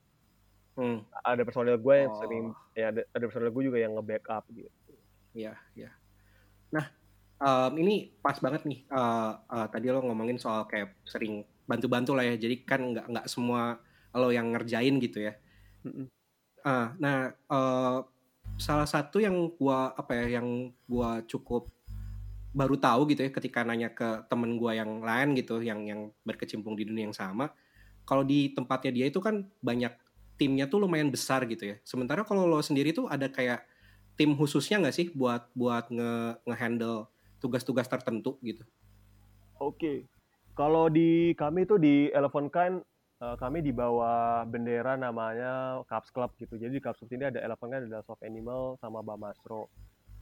Hmm. 0.74 1.06
ada 1.22 1.42
personil 1.46 1.78
gue 1.78 1.94
yang 1.94 2.10
Oh. 2.10 2.18
sering 2.18 2.44
ya 2.74 2.90
ada, 2.90 3.06
ada 3.14 3.24
personil 3.30 3.54
gue 3.54 3.62
juga 3.70 3.78
yang 3.78 3.94
nge-backup 3.94 4.42
gitu 4.50 4.70
Iya, 5.34 5.58
iya. 5.74 5.90
Nah, 6.70 6.86
em, 7.38 7.72
ini 7.82 8.14
pas 8.22 8.38
banget 8.38 8.62
nih. 8.66 8.86
eh, 8.86 9.32
eh, 9.34 9.66
tadi 9.66 9.90
lo 9.90 9.98
ngomongin 9.98 10.38
soal 10.38 10.66
kayak 10.70 10.94
sering 11.02 11.42
bantu-bantu 11.66 12.14
lah 12.14 12.22
ya. 12.22 12.38
Jadi 12.38 12.62
kan 12.62 12.94
nggak 12.94 13.06
nggak 13.10 13.26
semua 13.26 13.82
lo 14.14 14.30
yang 14.30 14.54
ngerjain 14.54 14.94
gitu 15.02 15.26
ya. 15.26 15.34
Ah, 16.62 16.94
nah, 17.02 17.34
eh, 17.34 17.98
salah 18.56 18.86
satu 18.86 19.18
yang 19.18 19.34
gua 19.58 19.90
apa 19.98 20.14
ya, 20.22 20.38
yang 20.38 20.70
gua 20.86 21.20
cukup 21.26 21.66
baru 22.54 22.78
tahu 22.78 23.10
gitu 23.10 23.26
ya, 23.26 23.30
ketika 23.34 23.66
nanya 23.66 23.90
ke 23.90 24.30
temen 24.30 24.54
gua 24.54 24.78
yang 24.78 25.02
lain 25.02 25.34
gitu, 25.34 25.58
yang 25.66 25.82
yang 25.84 26.14
berkecimpung 26.22 26.78
di 26.78 26.86
dunia 26.86 27.10
yang 27.10 27.16
sama. 27.16 27.50
Kalau 28.06 28.22
di 28.22 28.54
tempatnya 28.54 28.94
dia 28.94 29.06
itu 29.10 29.18
kan 29.18 29.42
banyak 29.58 29.90
timnya 30.34 30.66
tuh 30.66 30.82
lumayan 30.82 31.10
besar 31.10 31.46
gitu 31.46 31.74
ya. 31.74 31.76
Sementara 31.86 32.26
kalau 32.26 32.46
lo 32.46 32.58
sendiri 32.58 32.90
tuh 32.90 33.06
ada 33.06 33.30
kayak 33.30 33.62
tim 34.14 34.34
khususnya 34.34 34.78
nggak 34.82 34.94
sih 34.94 35.06
buat 35.14 35.50
buat 35.54 35.90
nge 35.90 36.42
ngehandle 36.46 37.10
tugas-tugas 37.42 37.86
tertentu 37.90 38.38
gitu? 38.42 38.62
Oke, 39.60 40.06
kalau 40.58 40.90
di 40.90 41.32
kami 41.38 41.66
tuh 41.66 41.78
di 41.78 42.10
Elephant 42.10 42.50
Kind, 42.50 42.76
eh, 43.22 43.36
kami 43.38 43.62
di 43.62 43.70
bawah 43.70 44.42
bendera 44.46 44.98
namanya 44.98 45.82
Cubs 45.86 46.10
Club 46.10 46.30
gitu. 46.38 46.58
Jadi 46.58 46.78
di 46.78 46.82
Cubs 46.82 46.98
Club 46.98 47.14
ini 47.14 47.30
ada 47.30 47.40
Elephant 47.42 47.70
Kind, 47.70 47.84
ada 47.90 48.02
Soft 48.02 48.22
Animal, 48.26 48.78
sama 48.82 49.02
Bamasro. 49.02 49.70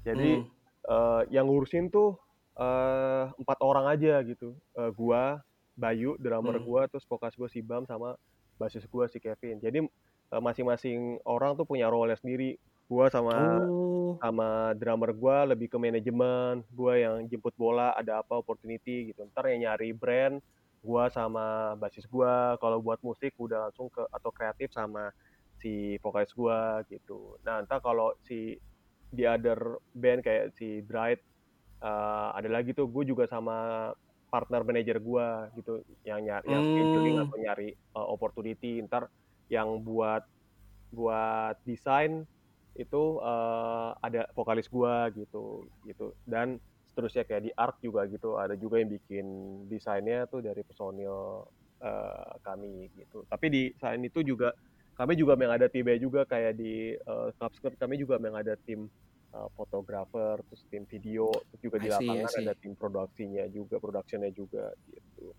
Jadi 0.05 0.41
Hmm. 0.41 0.49
eh, 0.83 1.23
yang 1.31 1.47
ngurusin 1.47 1.89
tuh 1.95 2.19
eh, 2.53 3.25
empat 3.33 3.59
orang 3.65 3.89
aja 3.89 4.21
gitu. 4.29 4.53
Eh, 4.77 4.91
gua, 4.93 5.41
Bayu, 5.73 6.21
drummer 6.21 6.61
Hmm. 6.61 6.67
gua, 6.69 6.83
terus 6.85 7.07
vokalis 7.09 7.33
gua 7.39 7.49
si 7.49 7.65
Bam, 7.65 7.89
sama 7.89 8.13
basis 8.61 8.85
gua 8.89 9.09
si 9.09 9.19
Kevin. 9.23 9.61
Jadi 9.61 9.79
eh, 10.33 10.43
masing-masing 10.43 11.21
orang 11.29 11.57
tuh 11.57 11.69
punya 11.69 11.89
role 11.89 12.13
sendiri. 12.17 12.57
Gua 12.91 13.09
sama 13.09 13.65
Oh, 13.65 14.19
sama 14.21 14.77
drummer 14.77 15.15
gua 15.17 15.49
lebih 15.49 15.73
ke 15.73 15.79
manajemen. 15.81 16.67
Gua 16.75 16.99
yang 16.99 17.25
jemput 17.31 17.55
bola 17.57 17.97
ada 17.97 18.21
apa 18.21 18.37
opportunity 18.37 19.13
gitu. 19.13 19.25
Ntar 19.33 19.49
yang 19.53 19.71
nyari 19.71 19.95
brand 19.97 20.43
gua 20.83 21.09
sama 21.09 21.79
basis 21.79 22.05
gua. 22.11 22.59
Kalau 22.59 22.83
buat 22.83 23.01
musik 23.01 23.33
udah 23.39 23.71
langsung 23.71 23.89
ke 23.89 24.03
atau 24.11 24.31
kreatif 24.35 24.75
sama 24.75 25.15
si 25.63 25.97
vokalis 26.03 26.35
gua 26.35 26.83
gitu. 26.91 27.39
Nah 27.47 27.63
ntar 27.65 27.81
kalau 27.81 28.13
si 28.27 28.59
di 29.13 29.29
other 29.29 29.77
band 29.93 30.25
kayak 30.25 30.57
si 30.57 30.81
Dried 30.85 31.21
eh, 31.81 32.29
ada 32.35 32.49
lagi 32.49 32.73
tuh. 32.73 32.89
Gue 32.89 33.05
juga 33.05 33.29
sama 33.29 33.91
partner 34.33 34.63
manajer 34.65 34.99
gua 35.05 35.53
gitu 35.59 35.85
yang 36.09 36.25
nyari 36.25 36.47
yang 36.49 36.63
scheduling 36.73 37.17
Hmm. 37.21 37.25
atau 37.29 37.37
nyari 37.45 37.69
eh, 37.77 38.07
opportunity 38.15 38.81
ntar 38.89 39.13
yang 39.53 39.69
buat 39.85 40.25
buat 40.93 41.57
desain 41.69 42.25
itu 42.77 43.03
eh, 43.21 43.91
ada 44.01 44.23
vokalis 44.33 44.69
gua 44.73 45.13
gitu 45.13 45.69
gitu 45.85 46.17
dan 46.25 46.57
seterusnya 46.89 47.25
kayak 47.29 47.43
di 47.49 47.53
art 47.57 47.77
juga 47.85 48.05
gitu 48.09 48.37
ada 48.41 48.57
juga 48.57 48.81
yang 48.81 48.91
bikin 48.93 49.27
desainnya 49.69 50.25
tuh 50.33 50.41
dari 50.45 50.65
personil 50.65 51.45
eh, 51.85 52.33
kami 52.45 52.89
gitu 52.97 53.25
tapi 53.29 53.47
di 53.53 53.63
selain 53.77 54.03
itu 54.09 54.25
juga 54.25 54.53
kami 54.97 55.17
juga 55.17 55.35
memang 55.41 55.57
ada 55.57 55.69
timnya 55.73 55.97
juga 55.97 56.29
kayak 56.29 56.53
di 56.61 56.93
uh, 57.09 57.33
Club 57.41 57.75
kami 57.81 57.97
juga 57.97 58.21
memang 58.21 58.45
ada 58.45 58.55
tim 58.61 58.87
eh, 59.33 59.49
fotografer 59.57 60.37
terus 60.47 60.63
tim 60.69 60.85
video 60.85 61.33
terus 61.51 61.61
juga 61.61 61.77
di 61.81 61.89
see, 61.89 61.97
I 61.97 61.97
lapangan 61.97 62.31
see. 62.31 62.41
ada 62.45 62.53
tim 62.57 62.73
produksinya 62.77 63.45
juga 63.49 63.77
productionnya 63.81 64.31
juga 64.31 64.71
gitu 64.89 65.33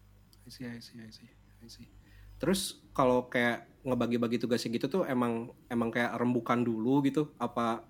I 0.43 0.51
see, 0.51 0.67
I 0.67 0.79
see, 0.83 0.99
I 0.99 1.07
see, 1.07 1.31
I 1.63 1.67
see. 1.71 1.87
Terus 2.35 2.83
kalau 2.91 3.31
kayak 3.31 3.63
ngebagi-bagi 3.87 4.43
tugasnya 4.43 4.75
gitu 4.75 4.91
tuh 4.91 5.03
emang 5.07 5.55
emang 5.71 5.87
kayak 5.87 6.19
rembukan 6.19 6.59
dulu 6.59 6.99
gitu? 7.07 7.31
Apa 7.39 7.87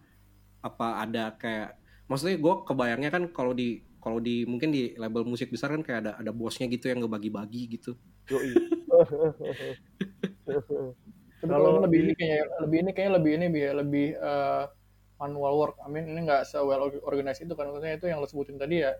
apa 0.62 0.88
ada 1.02 1.34
kayak 1.34 1.82
maksudnya 2.06 2.38
gue 2.38 2.54
kebayangnya 2.62 3.10
kan 3.10 3.26
kalau 3.34 3.58
di 3.58 3.82
kalau 3.98 4.22
di 4.22 4.46
mungkin 4.46 4.70
di 4.70 4.94
label 5.02 5.26
musik 5.26 5.50
besar 5.50 5.74
kan 5.74 5.82
kayak 5.82 6.00
ada 6.06 6.12
ada 6.22 6.30
bosnya 6.30 6.70
gitu 6.70 6.94
yang 6.94 7.02
ngebagi-bagi 7.02 7.74
gitu. 7.74 7.98
Kalau 11.44 11.84
lebih 11.84 12.08
ini 12.08 12.14
kayaknya 12.16 12.44
lebih 12.64 12.78
ini 12.80 12.92
kayaknya 12.96 13.14
lebih 13.20 13.32
ini 13.36 13.46
biar 13.52 13.74
lebih 13.84 14.08
eh, 14.16 14.64
manual 15.22 15.54
work. 15.60 15.76
I 15.84 15.90
mean 15.90 16.10
ini 16.10 16.26
nggak 16.28 16.48
se 16.48 16.58
well 16.62 16.90
organized 17.06 17.44
itu 17.46 17.54
kan. 17.58 17.70
Maksudnya 17.70 17.96
itu 17.98 18.06
yang 18.10 18.20
lo 18.22 18.28
sebutin 18.30 18.58
tadi 18.58 18.84
ya 18.84 18.92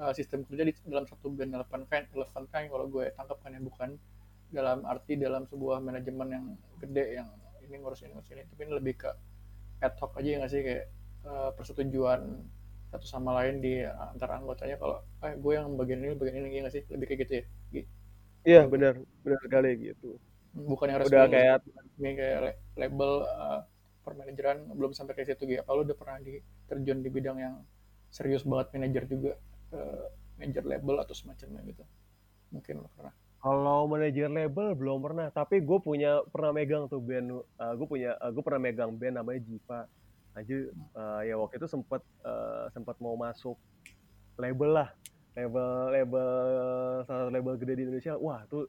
eh, 0.00 0.12
sistem 0.16 0.42
kerja 0.46 0.62
di 0.66 0.72
dalam 0.86 1.06
satu 1.06 1.30
band 1.30 1.54
elephant 1.54 1.84
kind 1.90 2.06
elephant 2.14 2.46
kind 2.50 2.66
kalau 2.70 2.86
gue 2.90 3.04
tangkap 3.14 3.38
kan 3.42 3.50
ya 3.54 3.60
bukan 3.62 3.90
dalam 4.54 4.86
arti 4.86 5.18
dalam 5.18 5.46
sebuah 5.50 5.82
manajemen 5.82 6.28
yang 6.30 6.44
gede 6.78 7.18
yang 7.18 7.28
ini 7.66 7.80
ngurus 7.80 8.06
ini 8.06 8.14
ngurus 8.14 8.30
ini 8.30 8.42
tapi 8.46 8.60
ini 8.68 8.72
lebih 8.76 8.94
ke 9.02 9.10
ad 9.82 9.94
hoc 9.98 10.14
aja 10.20 10.28
ya 10.28 10.36
nggak 10.42 10.52
sih? 10.52 10.60
Kayak 10.62 10.84
eh, 11.26 11.50
persetujuan 11.56 12.20
satu 12.94 13.06
sama 13.10 13.34
lain 13.42 13.58
di 13.58 13.82
antara 13.82 14.38
anggotanya. 14.38 14.78
Kalau 14.78 15.02
eh 15.26 15.34
gue 15.34 15.52
yang 15.54 15.74
bagian 15.74 16.00
ini 16.02 16.14
bagian 16.14 16.36
ini 16.42 16.58
ya 16.58 16.60
nggak 16.66 16.74
sih? 16.74 16.82
Lebih 16.90 17.06
kayak 17.10 17.20
gitu 17.26 17.32
ya 17.42 17.44
iya 18.44 18.62
benar. 18.68 19.00
Benar 19.24 19.40
sekali 19.42 19.70
gitu. 19.80 20.20
Bukan 20.54 20.86
yang 20.86 20.98
resmi 21.02 21.10
udah 21.10 21.26
kayak 21.26 21.56
kayak 21.98 22.56
label 22.78 23.26
uh, 23.26 23.66
permanajeran 24.04 24.68
belum 24.76 24.92
sampai 24.92 25.16
ke 25.16 25.24
situ 25.24 25.48
gitu. 25.48 25.64
Kalau 25.64 25.80
udah 25.82 25.96
pernah 25.96 26.20
di 26.20 26.38
terjun 26.68 27.00
di 27.00 27.08
bidang 27.08 27.40
yang 27.40 27.54
serius 28.12 28.44
banget 28.44 28.76
manajer 28.76 29.04
juga 29.08 29.32
uh, 29.72 30.06
manajer 30.38 30.62
label 30.62 31.00
atau 31.00 31.14
semacamnya 31.16 31.64
gitu. 31.64 31.82
Mungkin 32.52 32.84
lo 32.84 32.92
pernah. 32.94 33.16
Kalau 33.44 33.84
manajer 33.84 34.32
label 34.32 34.72
belum 34.72 35.04
pernah, 35.04 35.28
tapi 35.28 35.60
gue 35.60 35.76
punya 35.76 36.24
pernah 36.32 36.56
megang 36.56 36.88
tuh 36.88 36.96
band, 36.96 37.44
gue 37.60 37.86
punya 37.88 38.16
gue 38.32 38.40
pernah 38.40 38.56
megang 38.56 38.96
band 38.96 39.20
namanya 39.20 39.40
Jiva. 39.44 39.84
Aja 40.32 40.56
eh, 40.72 41.20
ya 41.28 41.36
waktu 41.36 41.60
itu 41.60 41.68
sempat 41.68 42.00
eh, 42.24 42.66
sempat 42.72 42.96
mau 43.04 43.20
masuk 43.20 43.60
label 44.40 44.70
lah, 44.80 44.88
label 45.36 45.92
label 45.92 46.28
salah 47.04 47.28
satu 47.28 47.32
label 47.36 47.54
gede 47.60 47.74
di 47.76 47.82
Indonesia. 47.84 48.16
Wah 48.16 48.48
tuh 48.48 48.64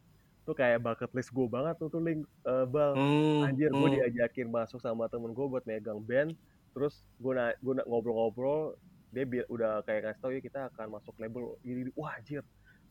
tuh 0.46 0.56
kayak 0.56 0.80
bucket 0.86 1.12
list 1.18 1.34
gue 1.34 1.48
banget 1.50 1.76
tuh 1.82 1.90
tuh 1.90 2.02
link 2.02 2.22
eh, 2.46 2.66
bal. 2.70 2.94
Hmm, 2.94 3.50
Anjir 3.50 3.74
gue 3.74 3.90
hmm. 3.90 3.98
diajakin 4.00 4.48
masuk 4.54 4.80
sama 4.80 5.10
temen 5.10 5.34
gue 5.34 5.46
buat 5.50 5.66
megang 5.66 6.00
band, 6.06 6.38
terus 6.78 7.02
gue 7.18 7.34
na 7.34 7.52
gue 7.60 7.74
ngobrol-ngobrol, 7.84 8.78
dia 9.10 9.26
udah 9.50 9.82
kayak 9.84 10.06
ngasih 10.06 10.22
tau 10.22 10.32
ya 10.32 10.42
kita 10.44 10.60
akan 10.70 11.02
masuk 11.02 11.18
label 11.18 11.58
ini, 11.66 11.90
wah 11.98 12.14
anjir 12.14 12.46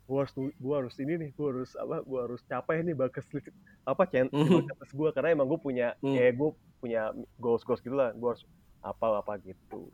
gue 0.04 0.18
harus 0.20 0.32
gua 0.60 0.74
harus 0.84 0.96
ini 1.00 1.16
nih 1.16 1.30
gue 1.32 1.46
harus 1.48 1.72
apa 1.80 2.04
gue 2.04 2.20
harus 2.20 2.40
capai 2.44 2.84
nih 2.84 2.92
bagus 2.92 3.24
apa 3.90 4.04
cen 4.04 4.28
Mhm. 4.28 4.68
bagus 4.68 4.92
gue 4.92 5.08
karena 5.16 5.32
emang 5.32 5.48
gue 5.48 5.60
punya 5.60 5.96
Hmm. 6.04 6.12
ya 6.12 6.28
gue 6.28 6.50
punya 6.80 7.02
goals 7.40 7.64
goals 7.64 7.80
gitu 7.80 7.96
lah 7.96 8.12
gue 8.12 8.28
harus 8.28 8.44
apa 8.84 9.24
apa 9.24 9.40
gitu 9.40 9.88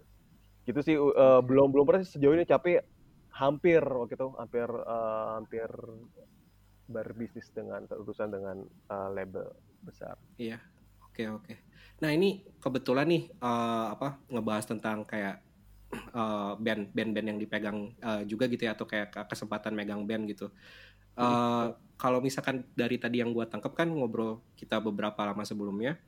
gitu 0.67 0.81
sih 0.83 0.99
uh, 0.99 1.39
belum 1.47 1.71
belum 1.71 1.87
pernah 1.87 2.03
sejauh 2.03 2.35
ini 2.35 2.43
tapi 2.43 2.83
hampir 3.31 3.79
waktu 3.87 4.19
itu 4.19 4.29
hampir 4.35 4.67
uh, 4.67 5.39
hampir 5.39 5.71
berbisnis 6.91 7.49
dengan 7.55 7.87
urusan 7.87 8.29
dengan 8.35 8.59
uh, 8.91 9.09
label 9.15 9.47
besar 9.81 10.19
Iya, 10.37 10.59
oke 11.09 11.23
oke. 11.41 11.55
Nah 12.01 12.11
ini 12.13 12.45
kebetulan 12.61 13.07
nih 13.09 13.25
eh, 13.29 13.87
apa 13.93 14.21
ngebahas 14.33 14.65
tentang 14.69 15.05
kayak 15.05 15.41
eh, 15.93 16.53
band 16.57 16.93
band-band 16.97 17.27
yang 17.37 17.39
dipegang 17.41 17.79
eh, 18.01 18.23
juga 18.25 18.49
gitu 18.49 18.65
ya 18.65 18.73
atau 18.73 18.89
kayak 18.89 19.09
ke- 19.13 19.27
kesempatan 19.29 19.77
megang 19.77 20.05
band 20.09 20.29
gitu. 20.29 20.49
uh, 21.21 21.75
kalau 22.01 22.23
misalkan 22.23 22.65
dari 22.73 22.97
tadi 22.97 23.21
yang 23.21 23.35
gue 23.37 23.45
tangkap 23.45 23.77
kan 23.77 23.91
ngobrol 23.93 24.41
kita 24.57 24.81
beberapa 24.81 25.21
lama 25.21 25.45
sebelumnya 25.45 26.01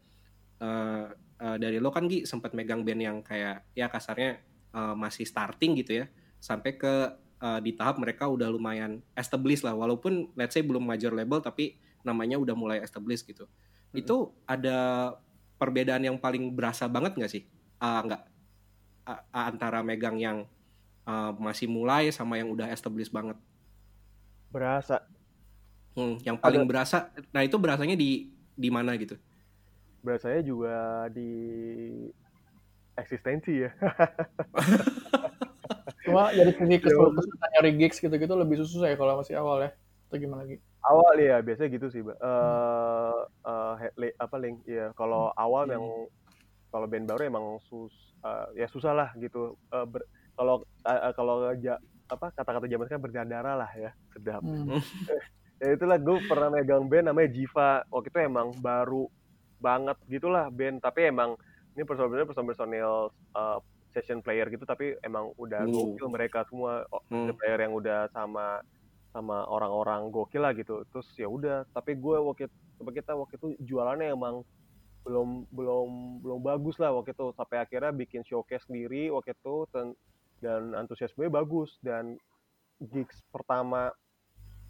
uh, 0.62 1.12
uh, 1.12 1.56
dari 1.60 1.82
lo 1.82 1.92
kan 1.92 2.08
Gi 2.08 2.24
sempat 2.24 2.56
megang 2.56 2.80
band 2.80 3.02
yang 3.02 3.18
kayak 3.20 3.66
ya 3.76 3.92
kasarnya 3.92 4.40
uh, 4.72 4.94
masih 4.96 5.28
starting 5.28 5.76
gitu 5.76 6.00
ya 6.00 6.06
sampai 6.40 6.80
ke 6.80 6.94
uh, 7.42 7.58
di 7.58 7.74
tahap 7.74 7.98
mereka 7.98 8.30
udah 8.30 8.46
lumayan 8.48 9.02
established 9.18 9.66
lah 9.66 9.74
walaupun 9.74 10.30
let's 10.38 10.54
say 10.54 10.62
belum 10.62 10.86
major 10.86 11.10
label 11.10 11.42
tapi 11.42 11.74
namanya 12.06 12.38
udah 12.38 12.54
mulai 12.54 12.78
established 12.78 13.26
gitu 13.26 13.44
hmm. 13.44 13.98
itu 13.98 14.30
ada 14.46 15.12
perbedaan 15.58 16.06
yang 16.06 16.16
paling 16.16 16.54
berasa 16.54 16.86
banget 16.86 17.18
nggak 17.18 17.32
sih 17.32 17.42
uh, 17.82 18.00
nggak 18.06 18.22
uh, 19.10 19.20
antara 19.34 19.82
megang 19.82 20.16
yang 20.22 20.46
uh, 21.04 21.34
masih 21.34 21.66
mulai 21.66 22.14
sama 22.14 22.38
yang 22.38 22.54
udah 22.54 22.70
established 22.70 23.10
banget 23.10 23.36
berasa 24.54 25.02
Hmm, 25.92 26.16
yang 26.24 26.40
paling 26.40 26.64
Ada. 26.64 26.68
berasa, 26.68 26.98
nah 27.36 27.44
itu 27.44 27.56
berasanya 27.60 27.92
di 27.92 28.32
di 28.56 28.68
mana 28.72 28.96
gitu? 28.96 29.16
Berasanya 30.00 30.40
juga 30.40 30.76
di 31.12 31.30
eksistensi 32.96 33.60
ya. 33.60 33.70
Cuma 36.02 36.34
dari 36.34 36.52
sini 36.54 36.76
kesulitan 36.82 37.48
nyari 37.58 37.70
gigs 37.78 37.98
gitu-gitu 38.02 38.34
lebih 38.34 38.62
susah 38.62 38.92
ya 38.92 38.96
kalau 38.98 39.22
masih 39.22 39.38
awal 39.38 39.62
ya? 39.62 39.70
Atau 40.10 40.18
gimana 40.18 40.44
lagi? 40.44 40.58
Awal 40.82 41.14
ya, 41.22 41.36
biasanya 41.38 41.68
gitu 41.78 41.86
sih, 41.94 42.02
Mbak. 42.02 42.18
Uh, 42.18 43.22
uh, 43.46 43.74
apa 44.18 44.36
link? 44.42 44.66
Ya, 44.66 44.90
kalau 44.98 45.30
hmm. 45.30 45.38
awal 45.38 45.64
yang 45.70 45.84
kalau 46.74 46.86
band 46.90 47.06
baru 47.06 47.22
emang 47.28 47.46
sus 47.68 47.94
uh, 48.26 48.50
ya 48.58 48.66
susah 48.66 48.92
lah 48.92 49.08
gitu. 49.22 49.54
Uh, 49.70 49.86
kalau 50.34 50.66
uh, 50.82 51.12
kalau 51.14 51.54
ja, 51.62 51.78
apa 52.10 52.34
kata-kata 52.34 52.66
zaman 52.66 52.84
sekarang 52.90 53.04
berdarah 53.06 53.54
lah 53.54 53.70
ya, 53.78 53.90
sedap. 54.10 54.42
Hmm. 54.42 54.82
ya 55.62 55.78
itulah 55.78 55.94
gue 55.94 56.18
pernah 56.26 56.50
megang 56.50 56.90
band 56.90 57.14
namanya 57.14 57.30
Jiva 57.30 57.86
waktu 57.86 58.10
itu 58.10 58.18
emang 58.18 58.50
baru 58.58 59.06
banget 59.62 59.94
gitulah 60.10 60.50
band 60.50 60.82
tapi 60.82 61.06
emang 61.06 61.38
ini 61.78 61.86
personil 61.86 62.26
personil 62.26 62.50
personil 62.50 62.92
uh, 63.38 63.62
session 63.92 64.24
player 64.24 64.48
gitu 64.48 64.64
tapi 64.64 64.96
emang 65.04 65.30
udah 65.36 65.64
uh. 65.64 65.70
gokil 65.70 66.08
mereka 66.08 66.44
semua 66.48 66.84
uh. 66.90 67.32
player 67.36 67.68
yang 67.68 67.76
udah 67.76 68.08
sama 68.12 68.60
sama 69.12 69.44
orang-orang 69.44 70.08
gokil 70.08 70.40
lah 70.40 70.56
gitu 70.56 70.88
terus 70.88 71.06
ya 71.20 71.28
udah 71.28 71.68
tapi 71.76 71.94
gue 71.94 72.16
waktu 72.16 72.48
itu 72.48 72.90
kita 72.90 73.12
waktu 73.12 73.36
itu 73.36 73.48
jualannya 73.60 74.16
emang 74.16 74.40
belum 75.04 75.50
belum 75.52 75.88
belum 76.24 76.40
bagus 76.40 76.80
lah 76.80 76.94
waktu 76.94 77.12
itu 77.12 77.34
sampai 77.36 77.60
akhirnya 77.60 77.92
bikin 77.92 78.24
showcase 78.24 78.64
sendiri 78.70 79.12
waktu 79.12 79.36
itu 79.36 79.68
dan 79.74 79.92
dan 80.40 80.74
antusiasme 80.74 81.28
bagus 81.28 81.76
dan 81.84 82.16
gigs 82.80 83.20
pertama 83.30 83.92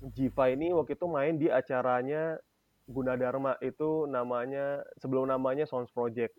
Jiva 0.03 0.51
ini 0.51 0.75
waktu 0.75 0.99
itu 0.99 1.07
main 1.07 1.39
di 1.39 1.47
acaranya 1.47 2.35
Gunadarma 2.91 3.55
itu 3.63 4.11
namanya 4.11 4.83
sebelum 4.99 5.31
namanya 5.31 5.63
Sounds 5.71 5.95
Project. 5.95 6.35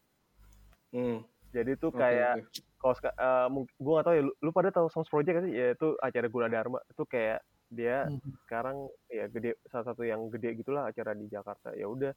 Hmm. 0.91 1.23
Jadi 1.55 1.79
itu 1.79 1.87
kayak 1.89 2.43
okay, 2.43 2.49
okay. 2.51 2.72
Kalau 2.83 2.95
uh, 2.99 3.47
gue 3.63 3.91
gak 3.95 4.05
tahu 4.05 4.15
ya 4.19 4.23
lu, 4.27 4.33
lu 4.43 4.51
pada 4.51 4.69
tahu 4.75 4.91
Sounds 4.91 5.07
Project 5.07 5.39
kan 5.39 5.43
sih 5.47 5.55
ya 5.55 5.71
itu 5.71 5.95
acara 6.03 6.27
Gunadarma 6.27 6.83
itu 6.91 7.03
kayak 7.07 7.39
dia 7.71 8.05
hmm. 8.05 8.43
sekarang 8.45 8.91
ya 9.07 9.25
gede 9.31 9.55
salah 9.71 9.87
satu 9.87 10.03
yang 10.03 10.27
gede 10.27 10.59
gitulah 10.59 10.91
acara 10.91 11.15
di 11.15 11.31
Jakarta. 11.31 11.71
Ya 11.73 11.87
udah 11.87 12.11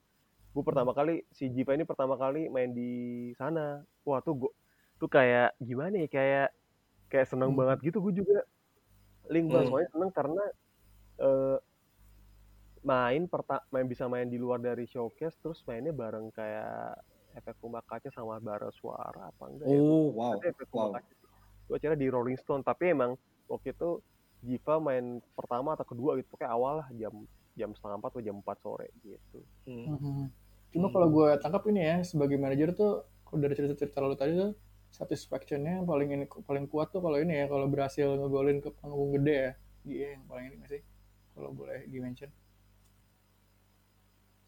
gue 0.57 0.65
pertama 0.67 0.91
kali 0.91 1.23
si 1.31 1.55
Jiva 1.55 1.79
ini 1.79 1.87
pertama 1.87 2.19
kali 2.19 2.51
main 2.51 2.75
di 2.75 3.31
sana. 3.39 3.87
Wah 4.03 4.19
tuh 4.21 4.35
gue 4.43 4.53
tuh 4.99 5.07
kayak 5.07 5.55
gimana 5.63 6.03
ya 6.03 6.09
kayak 6.11 6.49
kayak 7.07 7.31
seneng 7.31 7.55
hmm. 7.55 7.61
banget 7.63 7.79
gitu 7.93 8.03
gue 8.03 8.15
juga 8.27 8.43
link 9.31 9.47
banget 9.51 9.71
hmm. 9.71 9.73
soalnya 9.73 9.91
seneng 9.95 10.11
karena 10.11 10.45
uh, 11.23 11.57
main 12.87 13.23
perta 13.27 13.63
main 13.75 13.87
bisa 13.87 14.07
main 14.07 14.27
di 14.31 14.39
luar 14.39 14.63
dari 14.63 14.87
showcase 14.87 15.39
terus 15.43 15.63
mainnya 15.67 15.91
bareng 15.91 16.31
kayak 16.31 16.99
efek 17.37 17.57
rumah 17.61 17.85
kaca 17.85 18.09
sama 18.11 18.41
bara 18.41 18.73
suara 18.73 19.29
apa 19.29 19.45
enggak 19.53 19.67
ya? 19.69 19.79
oh, 19.79 20.09
ya 20.11 20.17
wow 20.17 20.33
Tapi 20.41 20.47
efek 20.51 20.69
wow. 20.73 20.91
kaca 20.97 21.13
itu 21.67 21.73
acara 21.75 21.95
di 21.99 22.07
Rolling 22.09 22.39
Stone 22.39 22.63
tapi 22.65 22.95
emang 22.95 23.15
waktu 23.51 23.75
itu 23.75 24.01
Jiva 24.47 24.79
main 24.79 25.19
pertama 25.35 25.75
atau 25.75 25.87
kedua 25.89 26.15
gitu 26.21 26.39
kayak 26.39 26.53
awal 26.55 26.85
lah 26.85 26.89
jam 26.95 27.13
jam 27.57 27.73
setengah 27.73 27.99
empat 27.99 28.11
atau 28.15 28.23
jam 28.23 28.37
empat 28.39 28.57
sore 28.63 28.89
gitu 29.03 29.41
hmm. 29.67 29.97
hmm. 29.97 30.25
cuma 30.77 30.87
hmm. 30.89 30.95
kalau 30.95 31.09
gue 31.11 31.29
tangkap 31.41 31.63
ini 31.73 31.81
ya 31.83 31.97
sebagai 32.07 32.37
manajer 32.39 32.77
tuh 32.77 33.09
kalau 33.27 33.39
dari 33.43 33.55
cerita-cerita 33.59 33.99
lalu 33.99 34.15
tadi 34.15 34.33
tuh 34.39 34.53
satisfactionnya 34.95 35.83
yang 35.83 35.87
paling 35.89 36.09
ini 36.15 36.25
paling 36.47 36.71
kuat 36.71 36.95
tuh 36.95 37.03
kalau 37.03 37.19
ini 37.19 37.43
ya 37.43 37.47
kalau 37.51 37.67
berhasil 37.67 38.07
ngegolin 38.07 38.63
ke 38.63 38.71
panggung 38.79 39.13
gede 39.19 39.35
ya 39.35 39.53
iya 39.87 40.07
yang 40.15 40.25
paling 40.31 40.47
ini 40.55 40.67
sih 40.71 40.83
kalau 41.37 41.53
boleh 41.53 41.85
dimention? 41.93 42.33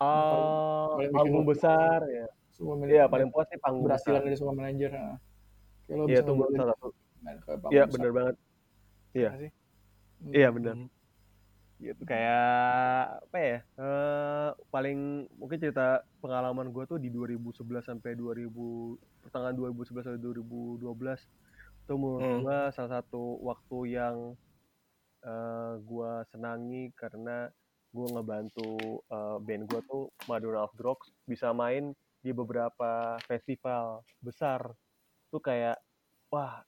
Oh, 0.00 0.96
paling, 0.96 1.12
panggung 1.12 1.44
besar 1.44 2.00
ya. 2.08 2.26
Iya, 2.58 3.06
paling 3.06 3.30
puas 3.30 3.46
sih 3.48 3.58
panggung 3.62 3.86
berhasilan 3.86 4.22
dari 4.26 4.36
semua 4.36 4.54
manajer. 4.54 4.90
Nah. 4.90 5.18
Iya, 5.88 6.20
itu 6.20 6.32
salah 6.34 6.74
satu. 6.74 6.88
Iya, 7.70 7.84
benar 7.86 8.10
banget. 8.10 8.36
Iya. 9.14 9.30
Iya, 10.34 10.48
benar. 10.50 10.74
Hmm. 10.74 10.90
Gitu 11.78 12.02
kayak 12.02 13.22
apa 13.30 13.38
ya? 13.38 13.58
Uh, 13.78 14.50
paling 14.74 15.30
mungkin 15.38 15.62
cerita 15.62 16.02
pengalaman 16.18 16.74
gue 16.74 16.84
tuh 16.90 16.98
di 16.98 17.06
2011 17.14 17.86
sampai 17.86 18.18
2000 18.18 18.50
pertengahan 19.22 19.54
2011 19.54 20.10
sampai 20.10 20.18
2012 20.18 20.82
itu 21.88 21.94
menurut 21.96 22.20
hmm. 22.20 22.42
gue 22.44 22.58
salah 22.74 22.92
satu 23.00 23.40
waktu 23.40 23.78
yang 23.96 24.16
uh, 25.24 25.30
eh, 25.30 25.72
gue 25.80 26.12
senangi 26.34 26.92
karena 26.92 27.48
gue 27.88 28.06
ngebantu 28.12 29.00
uh, 29.08 29.40
band 29.40 29.64
gue 29.64 29.80
tuh 29.88 30.12
Madonna 30.28 30.68
of 30.68 30.74
Drugs 30.76 31.08
bisa 31.24 31.54
main 31.56 31.96
di 32.18 32.30
beberapa 32.34 33.16
festival 33.24 34.02
besar 34.18 34.66
tuh 35.30 35.40
kayak 35.42 35.78
wah 36.32 36.60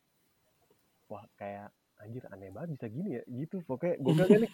wah 1.11 1.25
kayak 1.35 1.69
anjir 2.01 2.25
aneh 2.33 2.49
banget 2.49 2.81
bisa 2.81 2.87
gini 2.89 3.21
ya 3.21 3.23
gitu. 3.29 3.61
Pokoknya 3.65 3.95
gue 4.01 4.13
kan 4.17 4.27
nih 4.41 4.53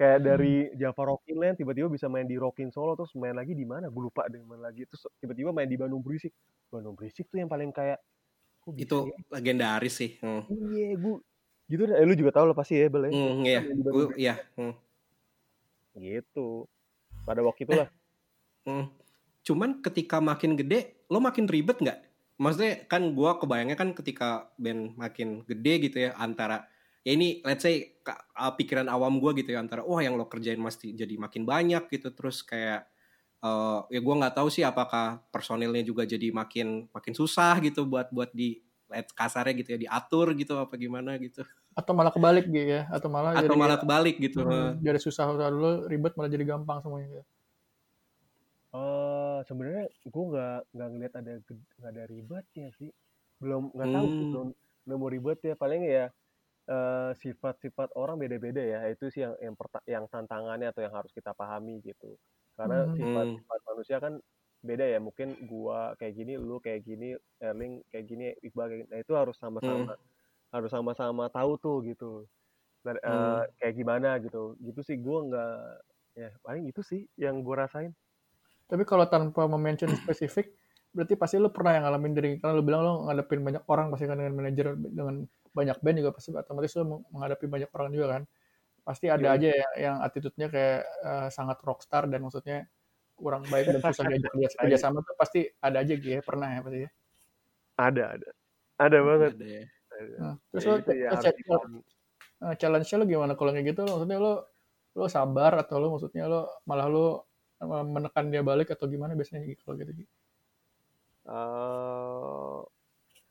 kayak 0.00 0.18
dari 0.24 0.54
Java 0.80 1.02
Rockin 1.14 1.36
Land 1.36 1.60
tiba-tiba 1.60 1.88
bisa 1.92 2.08
main 2.08 2.24
di 2.24 2.40
Rockin 2.40 2.72
Solo 2.72 2.96
terus 2.96 3.12
main 3.18 3.36
lagi 3.36 3.52
di 3.52 3.68
mana? 3.68 3.92
Gue 3.92 4.08
lupa 4.08 4.24
deh 4.26 4.40
main 4.40 4.64
lagi. 4.64 4.88
Terus 4.88 5.04
tiba-tiba 5.20 5.52
main 5.52 5.68
di 5.68 5.76
Bandung 5.76 6.00
Berisik. 6.00 6.32
Bandung 6.72 6.96
Berisik 6.96 7.28
tuh 7.28 7.44
yang 7.44 7.50
paling 7.50 7.68
kayak 7.72 8.00
itu 8.76 9.08
ya? 9.08 9.16
legendaris 9.32 9.96
sih 9.96 10.20
hmm. 10.20 10.44
iya 10.76 10.92
gue 11.00 11.16
gitu 11.68 11.88
eh, 11.88 12.04
lu 12.04 12.12
juga 12.16 12.36
tahu 12.36 12.52
lo 12.52 12.54
pasti 12.56 12.80
ya 12.80 12.88
bel 12.88 13.08
ya. 13.08 13.12
Mm, 13.12 13.44
iya. 13.44 13.60
Gue 13.76 14.04
iya 14.16 14.34
mm. 14.56 14.74
gitu. 16.00 16.64
Pada 17.28 17.44
waktu 17.44 17.68
itu 17.68 17.76
lah. 17.76 17.88
Eh, 18.64 18.72
mm. 18.72 18.86
Cuman 19.48 19.80
ketika 19.80 20.20
makin 20.20 20.60
gede 20.60 21.08
lo 21.08 21.24
makin 21.24 21.48
ribet 21.48 21.80
nggak? 21.80 22.04
Maksudnya 22.36 22.84
kan 22.84 23.16
gue 23.16 23.30
kebayangnya 23.40 23.76
kan 23.80 23.96
ketika 23.96 24.52
band 24.60 24.92
makin 25.00 25.40
gede 25.48 25.88
gitu 25.88 26.04
ya 26.04 26.12
antara 26.20 26.68
ya 27.00 27.16
ini 27.16 27.40
let's 27.40 27.64
say 27.64 27.96
pikiran 28.60 28.92
awam 28.92 29.16
gue 29.18 29.40
gitu 29.40 29.56
ya 29.56 29.64
antara 29.64 29.80
wah 29.88 30.04
yang 30.04 30.20
lo 30.20 30.28
kerjain 30.28 30.60
mesti 30.60 30.92
jadi 30.92 31.16
makin 31.16 31.48
banyak 31.48 31.88
gitu. 31.88 32.12
Terus 32.12 32.44
kayak 32.44 32.84
uh, 33.40 33.88
ya 33.88 33.98
gue 34.04 34.14
nggak 34.20 34.36
tahu 34.36 34.52
sih 34.52 34.62
apakah 34.62 35.24
personilnya 35.32 35.80
juga 35.80 36.04
jadi 36.04 36.28
makin 36.28 36.86
makin 36.92 37.14
susah 37.16 37.56
gitu 37.64 37.88
buat 37.88 38.12
buat 38.12 38.30
di 38.36 38.60
kasarnya 38.88 39.52
gitu 39.58 39.68
ya 39.74 39.78
diatur 39.88 40.36
gitu 40.36 40.60
apa 40.60 40.76
gimana 40.76 41.16
gitu. 41.16 41.42
Atau 41.72 41.96
malah 41.96 42.12
kebalik 42.12 42.46
gitu 42.52 42.68
ya 42.68 42.84
atau 42.92 43.08
malah 43.08 43.32
atau 43.32 43.50
jadi, 43.50 43.58
malah 43.58 43.78
kebalik 43.80 44.16
gitu. 44.20 44.44
Hmm, 44.44 44.76
jadi 44.78 45.00
susah 45.00 45.24
dulu 45.32 45.88
ribet 45.88 46.12
malah 46.14 46.30
jadi 46.30 46.44
gampang 46.44 46.84
semuanya. 46.84 47.08
Gitu. 47.18 47.26
Uh, 49.38 49.46
sebenarnya 49.46 49.86
gue 50.02 50.24
nggak 50.34 50.58
nggak 50.74 50.88
ngeliat 50.90 51.14
ada 51.14 51.32
nggak 51.78 51.90
ada 51.94 52.04
ribet 52.10 52.46
ya 52.58 52.68
sih 52.74 52.90
belum 53.38 53.70
nggak 53.70 53.90
tahu 53.94 54.06
hmm. 54.10 54.18
belum 54.34 54.48
belum 54.82 54.98
mau 54.98 55.10
ribet 55.14 55.38
ya 55.46 55.54
paling 55.54 55.82
ya 55.86 56.10
uh, 56.66 57.14
sifat-sifat 57.14 57.94
orang 57.94 58.18
beda-beda 58.18 58.58
ya 58.58 58.82
itu 58.90 59.06
sih 59.14 59.22
yang 59.22 59.38
yang, 59.38 59.54
yang 59.86 60.04
tantangannya 60.10 60.74
atau 60.74 60.82
yang 60.82 60.90
harus 60.90 61.14
kita 61.14 61.30
pahami 61.38 61.78
gitu 61.86 62.18
karena 62.58 62.90
sifat-sifat 62.98 63.58
hmm. 63.62 63.68
manusia 63.70 63.96
kan 64.02 64.18
beda 64.58 64.84
ya 64.90 64.98
mungkin 64.98 65.38
gua 65.46 65.94
kayak 66.02 66.18
gini 66.18 66.34
lu 66.34 66.58
kayak 66.58 66.82
gini 66.82 67.14
Erling 67.38 67.78
kayak 67.94 68.10
gini 68.10 68.34
Iqbal 68.42 68.66
kayak 68.66 68.80
gini. 68.82 68.90
nah 68.90 68.98
itu 68.98 69.12
harus 69.14 69.36
sama-sama 69.38 69.94
hmm. 69.94 70.02
harus 70.50 70.70
sama-sama 70.74 71.24
tahu 71.30 71.54
tuh 71.62 71.78
gitu 71.86 72.26
Dan, 72.82 72.98
hmm. 72.98 73.06
uh, 73.06 73.42
kayak 73.62 73.74
gimana 73.78 74.18
gitu 74.18 74.58
gitu 74.58 74.80
sih 74.82 74.98
gua 74.98 75.22
nggak 75.30 75.58
ya 76.18 76.30
paling 76.42 76.66
itu 76.66 76.82
sih 76.82 77.06
yang 77.14 77.38
gua 77.46 77.70
rasain 77.70 77.94
tapi 78.68 78.84
kalau 78.84 79.08
tanpa 79.08 79.48
mention 79.48 79.88
spesifik 79.96 80.52
berarti 80.92 81.14
pasti 81.16 81.36
lu 81.36 81.52
pernah 81.52 81.76
yang 81.76 81.84
ngalamin 81.88 82.12
dari 82.16 82.28
karena 82.40 82.52
lu 82.56 82.64
bilang 82.64 82.80
lu 82.84 82.92
ngadepin 83.08 83.40
banyak 83.44 83.64
orang 83.68 83.92
pasti 83.92 84.04
kan 84.08 84.16
dengan 84.20 84.34
manajer 84.36 84.76
dengan 84.76 85.24
banyak 85.52 85.78
band 85.80 85.96
juga 86.00 86.10
pasti 86.16 86.28
otomatis 86.32 86.72
lu 86.76 86.84
menghadapi 87.12 87.46
banyak 87.48 87.70
orang 87.72 87.90
juga 87.92 88.06
kan. 88.18 88.22
Pasti 88.84 89.06
ada 89.12 89.36
yeah. 89.36 89.36
aja 89.36 89.48
ya 89.52 89.68
yang 89.76 89.96
attitude-nya 90.00 90.48
kayak 90.48 90.80
uh, 91.04 91.28
sangat 91.28 91.60
rockstar 91.60 92.08
dan 92.08 92.24
maksudnya 92.24 92.64
kurang 93.18 93.44
baik 93.52 93.68
dan 93.68 93.80
susah 93.84 94.04
diajak 94.10 94.52
kerja 94.56 94.78
sama 94.78 95.04
tuh 95.04 95.16
pasti 95.18 95.44
ada 95.60 95.82
aja 95.82 95.92
gitu 95.92 96.08
ya 96.08 96.20
pernah 96.24 96.48
ya 96.56 96.60
pasti 96.64 96.78
ya? 96.84 96.90
Ada 97.78 98.04
ada. 98.16 98.28
Ada 98.78 98.98
banget. 99.04 99.32
Ada 99.36 99.46
ya. 99.46 99.64
Nah, 100.22 100.34
terus 100.54 100.64
ya, 100.64 100.70
lo 100.70 100.76
ya, 100.94 102.54
challenge 102.54 102.88
lo 102.94 103.04
gimana? 103.04 103.32
Kalau 103.36 103.50
kayak 103.50 103.66
gitu 103.76 103.82
maksudnya 103.84 104.18
lo 104.22 104.32
lo 104.96 105.06
sabar 105.06 105.52
atau 105.58 105.76
lo 105.78 105.86
maksudnya 105.98 106.24
lo 106.30 106.64
malah 106.64 106.88
lo 106.88 107.27
menekan 107.62 108.30
dia 108.30 108.42
balik 108.46 108.70
atau 108.70 108.86
gimana 108.86 109.18
biasanya 109.18 109.42
gitu 109.50 109.62
kalau 109.66 109.76
gitu 109.82 109.92
Gi? 110.02 110.06
eh 111.28 112.58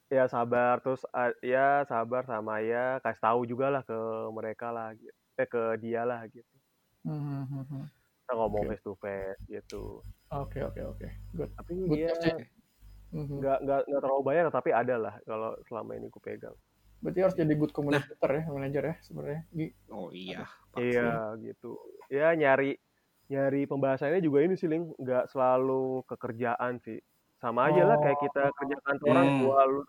ya 0.07 0.23
sabar 0.32 0.80
terus 0.80 1.03
uh, 1.11 1.32
ya 1.43 1.84
sabar 1.88 2.23
sama 2.23 2.63
ya 2.63 2.99
kasih 3.03 3.23
tahu 3.23 3.39
juga 3.43 3.67
lah 3.67 3.84
ke 3.84 3.97
mereka 4.32 4.71
lah 4.71 4.95
gitu. 4.95 5.11
eh 5.38 5.47
ke 5.47 5.63
dia 5.80 6.03
lah 6.07 6.23
gitu 6.32 6.47
Hmm, 7.07 7.23
hmm, 7.23 7.43
hmm, 7.47 7.65
hmm. 7.71 7.86
kita 8.28 8.34
ngomong 8.36 8.63
Oke. 8.67 8.69
face 8.75 8.84
to 8.84 8.93
face 8.99 9.39
gitu 9.47 10.03
Oke 10.28 10.59
oke 10.59 10.82
oke. 10.84 11.07
Good. 11.32 11.51
tapi 11.55 11.71
Good 11.88 12.19
sih. 12.19 12.36
Mhm. 13.15 13.39
nggak 13.39 13.57
nggak 13.63 13.80
nggak 13.88 14.01
terlalu 14.03 14.23
banyak 14.28 14.43
tapi 14.51 14.69
ada 14.75 14.95
lah 14.99 15.15
kalau 15.23 15.55
selama 15.71 15.95
ini 15.95 16.11
ku 16.11 16.19
pegang 16.19 16.55
Berarti 16.97 17.19
harus 17.21 17.38
jadi 17.38 17.53
good 17.53 17.69
communicator 17.78 18.25
ya, 18.34 18.43
manajer 18.49 18.84
ya 18.89 18.95
sebenarnya. 19.05 19.41
Oh 19.93 20.09
iya. 20.09 20.49
pasti. 20.73 20.97
iya 20.97 21.13
gitu 21.45 21.78
ya 22.09 22.34
nyari 22.34 22.73
nyari 23.28 23.67
pembahasannya 23.67 24.23
juga 24.23 24.39
ini 24.47 24.55
sih 24.55 24.67
Ling 24.71 24.95
nggak 24.95 25.28
selalu 25.32 26.03
kekerjaan 26.07 26.80
sih 26.80 26.99
sama 27.43 27.67
aja 27.69 27.84
lah 27.86 27.97
kayak 27.99 28.19
kita 28.23 28.43
kerja 28.55 28.75
kantoran 28.88 29.25
Hmm. 29.28 29.39
gua 29.43 29.59
lu 29.67 29.80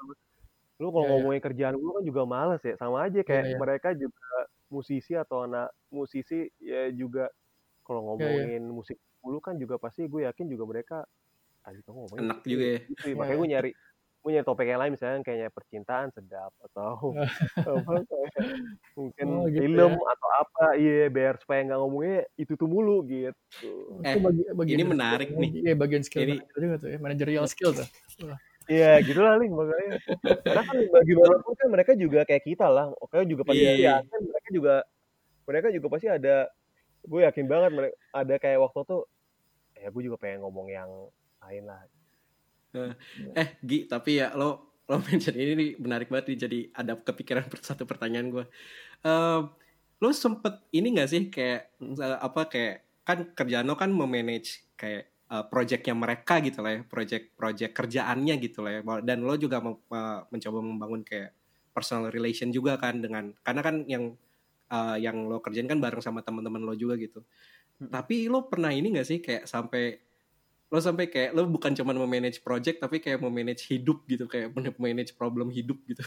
lu 0.78 0.86
kalau 0.94 1.06
Iya, 1.06 1.06
iya. 1.06 1.10
ngomongin 1.14 1.40
kerjaan 1.42 1.74
lu 1.78 1.90
kan 1.96 2.04
juga 2.06 2.22
males 2.26 2.62
ya 2.66 2.74
sama 2.78 3.06
aja 3.06 3.20
kayak 3.22 3.44
Iya, 3.46 3.50
iya. 3.54 3.58
mereka 3.62 3.88
juga 3.94 4.28
musisi 4.70 5.12
atau 5.18 5.46
anak 5.46 5.68
musisi 5.90 6.50
ya 6.62 6.90
juga 6.94 7.30
kalau 7.86 8.02
Iya, 8.16 8.16
ngomongin 8.18 8.62
musik 8.70 8.98
dulu 9.24 9.38
kan 9.42 9.56
juga 9.62 9.76
pasti 9.82 10.06
gue 10.10 10.22
yakin 10.28 10.46
juga 10.50 10.64
mereka 10.68 10.96
tadi 11.64 11.80
kamu 11.86 11.98
ngomongin 12.06 12.24
Enak 12.24 12.38
gitu 12.42 12.48
juga 12.52 12.64
ya. 12.64 12.78
gitu 12.90 13.06
Iya, 13.06 13.14
makanya 13.18 13.36
iya. 13.36 13.40
gue 13.42 13.48
nyari 13.54 13.70
gue 14.18 14.30
nyari 14.30 14.42
topik 14.42 14.66
yang 14.66 14.78
lain 14.78 14.92
misalnya 14.92 15.22
kayaknya 15.22 15.48
percintaan 15.48 16.10
sedap 16.10 16.50
atau 16.62 17.14
apa 17.78 17.92
kayak 18.02 18.32
mungkin 18.92 19.26
Oh, 19.30 19.46
gitu 19.46 19.62
film 19.64 19.92
ya. 19.94 20.04
atau 20.10 20.28
apa 20.36 20.64
iya 20.74 21.06
biar 21.06 21.34
supaya 21.36 21.60
nggak 21.64 21.78
ngomongnya 21.78 22.18
itu 22.34 22.52
tuh 22.52 22.66
mulu 22.66 23.02
gitu 23.02 23.32
Eh, 24.00 24.12
Itu 24.12 24.18
bagi, 24.20 24.42
bagian 24.52 24.76
ini 24.76 24.84
menarik 24.84 25.28
skill- 25.28 25.40
nih. 25.40 25.50
Iya 25.62 25.74
bagian 25.74 26.02
skill 26.02 26.22
Ini- 26.24 26.42
juga 26.52 26.76
tuh 26.76 26.88
ya, 26.88 26.98
managerial 26.98 27.46
skill 27.46 27.70
tuh. 27.72 27.86
Iya 28.66 29.00
gitu 29.00 29.16
lah 29.18 29.38
Ling 29.38 29.48
makanya 29.50 29.96
karena 30.44 30.62
kan 30.62 30.76
bagaimanapun 30.94 31.52
kan 31.54 31.68
mereka 31.68 31.92
juga 31.94 32.20
kayak 32.22 32.44
kita 32.44 32.66
lah 32.66 32.92
oke 32.94 33.16
juga 33.24 33.42
pasti 33.42 33.60
Iya, 33.60 33.72
iya. 33.72 33.92
yakin 33.96 34.20
mereka 34.24 34.48
juga 34.50 34.74
mereka 35.42 35.66
juga 35.72 35.86
pasti 35.88 36.06
ada 36.06 36.36
gue 37.00 37.20
yakin 37.22 37.46
banget 37.46 37.70
mereka 37.72 37.94
ada 38.12 38.34
kayak 38.36 38.58
waktu 38.60 38.80
tuh 38.84 39.02
ya 39.72 39.88
gue 39.88 40.02
juga 40.02 40.18
pengen 40.18 40.42
ngomong 40.42 40.68
yang 40.68 40.90
lain 41.40 41.64
lah 41.64 41.80
Eh, 43.34 43.48
Gi, 43.64 43.78
tapi 43.88 44.20
ya 44.20 44.32
lo 44.36 44.68
lo 44.88 44.96
mention 45.08 45.36
ini 45.36 45.52
nih 45.56 45.70
menarik 45.80 46.08
banget 46.08 46.32
nih 46.32 46.38
jadi 46.48 46.58
ada 46.72 46.92
kepikiran 46.96 47.44
satu 47.60 47.84
pertanyaan 47.84 48.28
gue. 48.32 48.44
Eh, 49.04 49.40
lo 49.98 50.08
sempet 50.14 50.62
ini 50.72 50.94
gak 50.96 51.10
sih 51.10 51.22
kayak 51.28 51.76
eh, 51.80 52.18
apa 52.20 52.46
kayak 52.48 52.74
kan 53.04 53.18
kerjaan 53.32 53.66
lo 53.68 53.74
kan 53.76 53.90
memanage 53.92 54.68
kayak 54.76 55.08
eh, 55.28 55.44
projectnya 55.52 55.94
mereka 55.96 56.40
gitu 56.44 56.60
lah 56.64 56.80
ya, 56.80 56.82
project-project 56.88 57.72
kerjaannya 57.76 58.34
gitu 58.40 58.58
lah 58.64 58.72
ya. 58.78 58.80
Dan 59.04 59.24
lo 59.24 59.34
juga 59.36 59.60
mem- 59.60 59.84
eh, 59.92 60.20
mencoba 60.32 60.58
membangun 60.64 61.02
kayak 61.04 61.30
personal 61.76 62.10
relation 62.10 62.50
juga 62.50 62.74
kan 62.80 62.98
dengan 62.98 63.30
karena 63.44 63.60
kan 63.62 63.76
yang 63.88 64.04
eh, 64.72 64.96
yang 65.04 65.28
lo 65.28 65.40
kerjain 65.44 65.68
kan 65.68 65.80
bareng 65.80 66.00
sama 66.04 66.20
teman-teman 66.24 66.62
lo 66.64 66.74
juga 66.76 66.96
gitu. 67.00 67.20
Hmm. 67.80 67.90
Tapi 67.92 68.26
lo 68.32 68.48
pernah 68.48 68.72
ini 68.72 68.92
gak 68.96 69.08
sih 69.08 69.18
kayak 69.22 69.44
sampai 69.48 70.07
lo 70.68 70.78
sampai 70.78 71.08
kayak 71.08 71.32
lo 71.32 71.48
bukan 71.48 71.72
cuma 71.72 71.96
memanage 71.96 72.44
project 72.44 72.76
tapi 72.78 73.00
kayak 73.00 73.18
memanage 73.18 73.64
hidup 73.66 74.04
gitu 74.04 74.28
kayak 74.28 74.52
memanage 74.76 75.16
problem 75.16 75.48
hidup 75.48 75.80
gitu. 75.84 76.04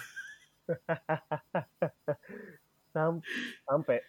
Sam- 2.93 3.23
sampai. 3.65 3.99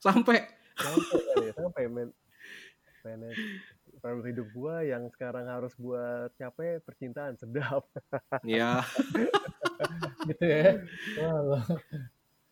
Sampai. 0.00 0.38
Sampai 0.80 1.18
kali 1.28 1.46
ya, 1.50 1.54
sampai 1.60 1.84
men 1.92 2.08
manage 3.04 3.40
problem 4.00 4.24
hidup 4.32 4.48
gua 4.56 4.80
yang 4.80 5.12
sekarang 5.12 5.44
harus 5.44 5.76
buat 5.76 6.32
capek 6.40 6.80
percintaan 6.80 7.36
sedap. 7.36 7.84
Ya 8.40 8.80
Gitu 10.28 10.44
ya. 10.44 10.80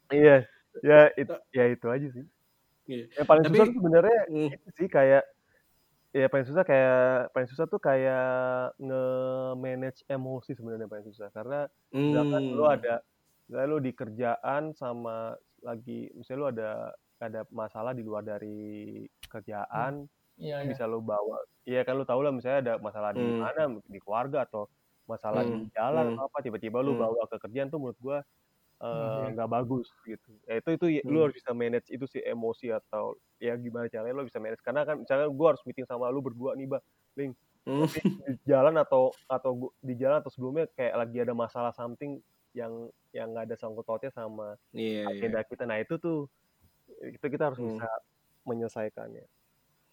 Iya 0.09 0.37
ya 0.79 1.01
itu 1.17 1.35
ya 1.53 1.65
itu 1.73 1.87
aja 1.89 2.09
sih. 2.13 2.25
Iya. 2.85 3.05
yang 3.17 3.27
paling 3.29 3.45
Tapi- 3.49 3.57
susah 3.57 3.69
sebenarnya 3.73 4.21
mm, 4.29 4.49
itu 4.57 4.69
sih 4.77 4.89
kayak 4.89 5.25
ya 6.11 6.27
paling 6.33 6.47
susah 6.49 6.65
kayak 6.65 7.31
paling 7.37 7.49
susah 7.49 7.67
tuh 7.69 7.81
kayak 7.81 8.73
nge-manage 8.81 10.01
emosi 10.09 10.57
sebenarnya 10.57 10.89
paling 10.89 11.07
susah 11.07 11.29
karena 11.31 11.69
misalkan 11.93 12.43
hmm, 12.49 12.57
lu 12.57 12.65
ada 12.65 13.05
misalnya 13.47 13.69
lu 13.69 13.79
di 13.81 13.93
kerjaan 13.93 14.63
sama 14.73 15.37
lagi 15.61 16.09
misalnya 16.17 16.41
lu 16.41 16.49
ada 16.49 16.71
ada 17.19 17.41
masalah 17.51 17.93
di 17.93 18.03
luar 18.07 18.23
dari 18.25 19.05
kerjaan 19.29 20.07
Iya, 20.39 20.63
iya. 20.63 20.71
bisa 20.71 20.87
lu 20.87 21.03
bawa 21.03 21.43
iya 21.67 21.83
kan 21.83 21.99
lu 21.99 22.07
tahu 22.07 22.23
lah 22.23 22.31
misalnya 22.31 22.59
ada 22.63 22.75
masalah 22.79 23.11
di 23.11 23.21
Hmm. 23.27 23.43
mana 23.43 23.63
di 23.91 23.99
keluarga 23.99 24.47
atau 24.47 24.71
masalah 25.11 25.43
di 25.43 25.51
Hmm, 25.51 25.67
jalan 25.75 26.05
hmm, 26.05 26.15
atau 26.15 26.25
apa 26.31 26.39
tiba-tiba 26.47 26.79
lu 26.79 26.95
hmm. 26.95 27.03
bawa 27.03 27.23
ke 27.27 27.37
kerjaan 27.43 27.69
tuh 27.69 27.83
menurut 27.83 27.99
gua 27.99 28.19
eh, 28.79 28.87
Hmm, 28.87 29.35
nggak 29.35 29.51
bagus 29.51 29.91
gitu 30.07 30.31
ya 30.47 30.55
itu 30.63 30.69
itu 30.79 30.87
y- 31.01 31.05
lu 31.07 31.19
Hmm. 31.19 31.23
harus 31.27 31.35
bisa 31.39 31.51
manage 31.55 31.89
itu 31.91 32.07
sih 32.07 32.23
emosi 32.23 32.71
atau 32.71 33.19
ya 33.43 33.55
gimana 33.59 33.91
caranya 33.91 34.15
lu 34.15 34.27
bisa 34.27 34.39
manage 34.39 34.63
karena 34.63 34.87
kan 34.87 35.03
misalnya 35.03 35.27
gua 35.35 35.55
harus 35.55 35.63
meeting 35.67 35.87
sama 35.87 36.07
lu 36.15 36.23
berdua 36.23 36.55
nih 36.55 36.67
bang 36.71 37.33
hmm, 37.67 37.83
tapi 37.91 37.99
di 38.23 38.33
jalan 38.47 38.75
atau 38.79 39.11
atau 39.27 39.51
gua- 39.55 39.75
di 39.83 39.95
jalan 39.99 40.23
atau 40.23 40.31
sebelumnya 40.31 40.67
kayak 40.79 40.95
lagi 40.95 41.19
ada 41.23 41.35
masalah 41.35 41.73
something 41.75 42.23
yang 42.55 42.91
yang 43.11 43.35
nggak 43.35 43.51
ada 43.51 43.57
sangkut 43.59 43.83
pautnya 43.87 44.15
sama 44.15 44.55
iya 44.75 45.03
iya 45.07 45.09
agenda 45.11 45.41
kita 45.43 45.63
nah 45.67 45.79
itu 45.83 45.95
tuh 45.99 46.31
itu 47.03 47.27
kita 47.27 47.51
harus 47.53 47.59
Hmm. 47.61 47.77
bisa 47.79 47.89
menyelesaikannya 48.49 49.27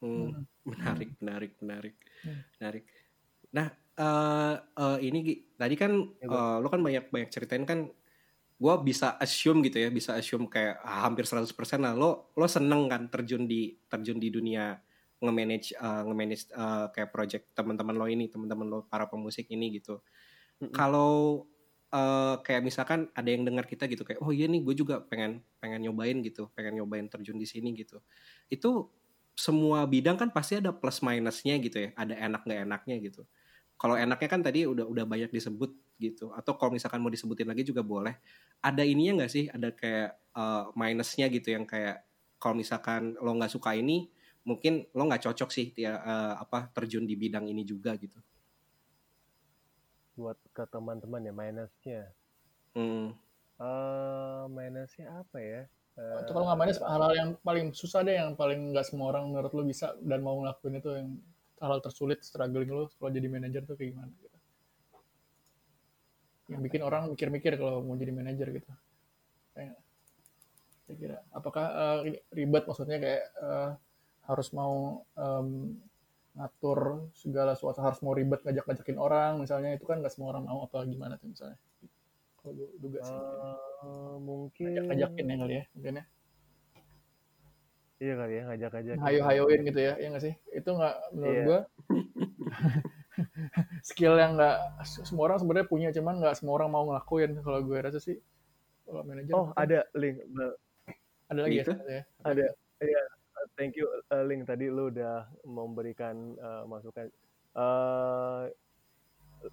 hmm. 0.02 0.30
Hmm. 0.30 0.46
menarik 0.66 1.10
menarik 1.22 1.52
menarik 1.62 1.96
Hmm. 2.22 2.40
menarik 2.62 2.84
nah 3.54 3.68
eh 3.96 4.56
eh, 4.60 4.98
ini 5.08 5.18
Gi, 5.24 5.36
tadi 5.56 5.76
kan 5.80 5.92
Ya, 6.22 6.28
Bang. 6.28 6.40
eh, 6.40 6.58
lo 6.64 6.68
kan 6.68 6.82
banyak 6.84 7.04
banyak 7.14 7.30
ceritain 7.32 7.64
kan 7.64 7.80
gue 8.56 8.74
bisa 8.88 9.20
assume 9.20 9.68
gitu 9.68 9.84
ya 9.84 9.92
bisa 9.92 10.16
assume 10.16 10.48
kayak 10.48 10.80
ah, 10.80 11.04
hampir 11.04 11.28
100% 11.28 11.52
lah 11.84 11.92
lo 11.92 12.32
lo 12.40 12.48
seneng 12.48 12.88
kan 12.88 13.12
terjun 13.12 13.44
di 13.44 13.76
terjun 13.92 14.16
di 14.16 14.32
dunia 14.32 14.80
nge-manage 15.20 15.76
eh, 15.76 16.02
nge-manage 16.08 16.44
eh, 16.56 16.86
kayak 16.96 17.10
project 17.12 17.52
teman-teman 17.52 17.96
lo 17.96 18.08
ini 18.08 18.32
teman-teman 18.32 18.68
lo 18.68 18.80
para 18.88 19.08
pemusik 19.12 19.52
ini 19.52 19.76
gitu. 19.76 20.00
Mm-mm. 20.64 20.72
kalau 20.72 21.44
eh, 21.92 22.36
kayak 22.48 22.64
misalkan 22.64 23.12
ada 23.12 23.28
yang 23.28 23.44
dengar 23.44 23.68
kita 23.68 23.92
gitu 23.92 24.08
kayak 24.08 24.24
oh 24.24 24.32
iya 24.32 24.48
nih 24.48 24.64
gue 24.64 24.76
juga 24.76 25.04
pengen 25.04 25.44
pengen 25.60 25.84
nyobain 25.84 26.16
gitu 26.24 26.48
pengen 26.56 26.80
nyobain 26.80 27.12
terjun 27.12 27.36
di 27.36 27.48
sini 27.48 27.76
gitu. 27.76 28.00
Itu 28.48 28.88
semua 29.36 29.84
bidang 29.84 30.16
kan 30.16 30.30
pasti 30.32 30.64
ada 30.64 30.72
plus 30.72 31.04
minusnya 31.04 31.60
gitu 31.60 31.78
ya 31.84 31.90
ada 32.00 32.16
enak 32.16 32.48
nggak 32.48 32.62
enaknya 32.64 32.96
gitu 33.04 33.28
kalau 33.76 33.96
enaknya 34.00 34.30
kan 34.32 34.42
tadi 34.42 34.64
udah 34.64 34.88
udah 34.88 35.06
banyak 35.08 35.32
disebut 35.32 35.72
gitu. 36.00 36.32
Atau 36.36 36.56
kalau 36.56 36.76
misalkan 36.76 37.00
mau 37.04 37.12
disebutin 37.12 37.48
lagi 37.48 37.64
juga 37.68 37.84
boleh. 37.84 38.16
Ada 38.64 38.84
ininya 38.88 39.24
nggak 39.24 39.32
sih? 39.32 39.46
Ada 39.52 39.72
kayak 39.76 40.10
eh, 40.36 40.64
minusnya 40.76 41.26
gitu 41.32 41.48
yang 41.52 41.68
kayak 41.68 42.04
kalau 42.40 42.56
misalkan 42.56 43.16
lo 43.20 43.32
nggak 43.36 43.52
suka 43.52 43.76
ini 43.76 44.12
mungkin 44.46 44.86
lo 44.94 45.10
nggak 45.10 45.26
cocok 45.26 45.50
sih 45.50 45.74
ya 45.74 45.98
eh, 45.98 46.34
apa 46.38 46.70
terjun 46.72 47.04
di 47.04 47.16
bidang 47.20 47.50
ini 47.50 47.66
juga 47.66 47.96
gitu. 47.98 48.20
Buat 50.16 50.40
ke 50.56 50.64
teman-teman 50.72 51.28
ya 51.28 51.34
minusnya. 51.36 52.02
Hmm. 52.76 53.16
eh 53.56 54.44
minusnya 54.52 55.24
apa 55.24 55.40
ya? 55.40 55.64
Eh, 55.96 56.16
Itu 56.28 56.36
kalau 56.36 56.52
nggak 56.52 56.60
minus 56.60 56.80
hal-hal 56.84 57.14
yang 57.16 57.30
paling 57.40 57.72
susah 57.72 58.04
deh 58.04 58.20
yang 58.20 58.36
paling 58.36 58.76
nggak 58.76 58.84
semua 58.84 59.16
orang 59.16 59.32
menurut 59.32 59.52
lu 59.56 59.64
bisa 59.64 59.96
dan 60.04 60.20
mau 60.20 60.36
ngelakuin 60.44 60.76
itu 60.84 60.90
yang 60.92 61.10
hal 61.62 61.80
tersulit 61.80 62.20
struggling 62.26 62.68
lu 62.68 62.86
kalau 63.00 63.12
jadi 63.12 63.28
manajer 63.32 63.62
tuh 63.64 63.76
kayak 63.80 63.96
gimana 63.96 64.12
gitu. 64.20 64.38
Yang 66.52 66.62
bikin 66.70 66.82
orang 66.84 67.04
mikir-mikir 67.10 67.58
kalau 67.58 67.82
mau 67.82 67.96
jadi 67.96 68.12
manajer 68.12 68.48
gitu. 68.54 68.72
Kayak 69.56 69.80
kira 70.94 71.18
apakah 71.34 71.66
eh, 72.06 72.22
ribet 72.30 72.70
maksudnya 72.70 73.02
kayak 73.02 73.24
eh, 73.42 73.72
harus 74.30 74.48
mau 74.54 75.02
em, 75.18 75.78
ngatur 76.38 77.10
segala 77.18 77.58
sesuatu 77.58 77.82
harus 77.82 78.00
mau 78.06 78.14
ribet 78.14 78.46
ngajak-ngajakin 78.46 78.98
orang 79.02 79.42
misalnya 79.42 79.74
itu 79.74 79.88
kan 79.90 79.98
nggak 80.04 80.14
semua 80.14 80.36
orang 80.36 80.46
mau 80.46 80.62
apa 80.68 80.86
gimana 80.86 81.18
tuh 81.18 81.34
misalnya 81.34 81.58
kalau 82.38 82.70
duga 82.78 83.00
sih 83.02 83.18
eh, 83.18 84.16
mungkin 84.22 84.66
ngajak-ngajakin 84.70 85.26
ya 85.26 85.36
kali 85.42 85.54
ya 85.58 85.64
mungkin 85.74 85.94
ya 85.98 86.06
iya 88.06 88.14
kali 88.22 88.34
ya 88.38 88.44
ngajak-ngajak 88.46 88.96
hayo-hayoin 89.02 89.62
gitu 89.66 89.80
ya, 89.82 89.94
ya 89.98 90.08
nggak 90.14 90.24
sih? 90.30 90.34
Itu 90.54 90.70
nggak 90.78 90.96
menurut 91.18 91.34
Iya. 91.34 91.44
gua 91.50 91.60
skill 93.90 94.14
yang 94.22 94.38
nggak 94.38 94.58
semua 94.86 95.24
orang 95.32 95.40
sebenarnya 95.42 95.68
punya, 95.72 95.90
cuman 95.90 96.22
nggak 96.22 96.36
semua 96.38 96.54
orang 96.62 96.70
mau 96.70 96.84
ngelakuin. 96.86 97.42
Kalau 97.42 97.60
gue 97.66 97.78
rasa 97.80 97.98
sih, 97.98 98.22
kalau 98.86 99.02
manajer 99.02 99.34
oh 99.34 99.50
ada 99.58 99.82
link 99.98 100.22
ada 101.26 101.40
lagi 101.42 101.58
Gitu? 101.58 101.72
ya, 101.72 101.74
sebenarnya 101.74 101.98
ya. 101.98 102.04
ada 102.22 102.46
ya 102.86 103.02
thank 103.58 103.74
you 103.74 103.88
eh, 103.90 104.24
link 104.30 104.46
tadi 104.46 104.70
lu 104.70 104.94
udah 104.94 105.26
memberikan 105.48 106.38
eh, 106.38 106.64
masukan 106.70 107.10
eh 107.56 108.44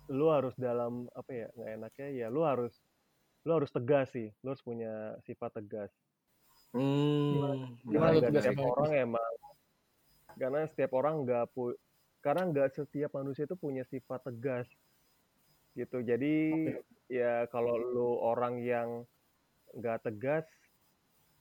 lu 0.08 0.26
harus 0.32 0.52
dalam 0.56 1.08
apa 1.12 1.30
ya 1.32 1.48
nggak 1.56 1.70
enaknya 1.80 2.08
ya 2.12 2.26
lu 2.28 2.44
harus 2.44 2.72
lu 3.44 3.52
harus 3.56 3.72
tegas 3.72 4.12
sih 4.12 4.28
lu 4.44 4.52
harus 4.52 4.64
punya 4.64 5.16
sifat 5.24 5.60
tegas 5.60 5.92
Hmm, 6.72 7.76
Gimana? 7.84 8.16
nggak 8.16 8.32
setiap 8.32 8.64
apa? 8.64 8.70
orang 8.80 8.90
emang? 8.96 9.32
Karena 10.40 10.60
setiap 10.72 10.92
orang 10.96 11.14
nggak 11.28 11.44
pu 11.52 11.76
karena 12.24 12.48
nggak 12.48 12.68
setiap 12.72 13.12
manusia 13.12 13.44
itu 13.44 13.56
punya 13.60 13.84
sifat 13.92 14.24
tegas 14.24 14.64
gitu. 15.76 16.00
Jadi 16.00 16.68
ya 17.12 17.44
kalau 17.52 17.76
lu 17.76 18.16
orang 18.24 18.64
yang 18.64 18.88
nggak 19.76 20.00
tegas 20.08 20.48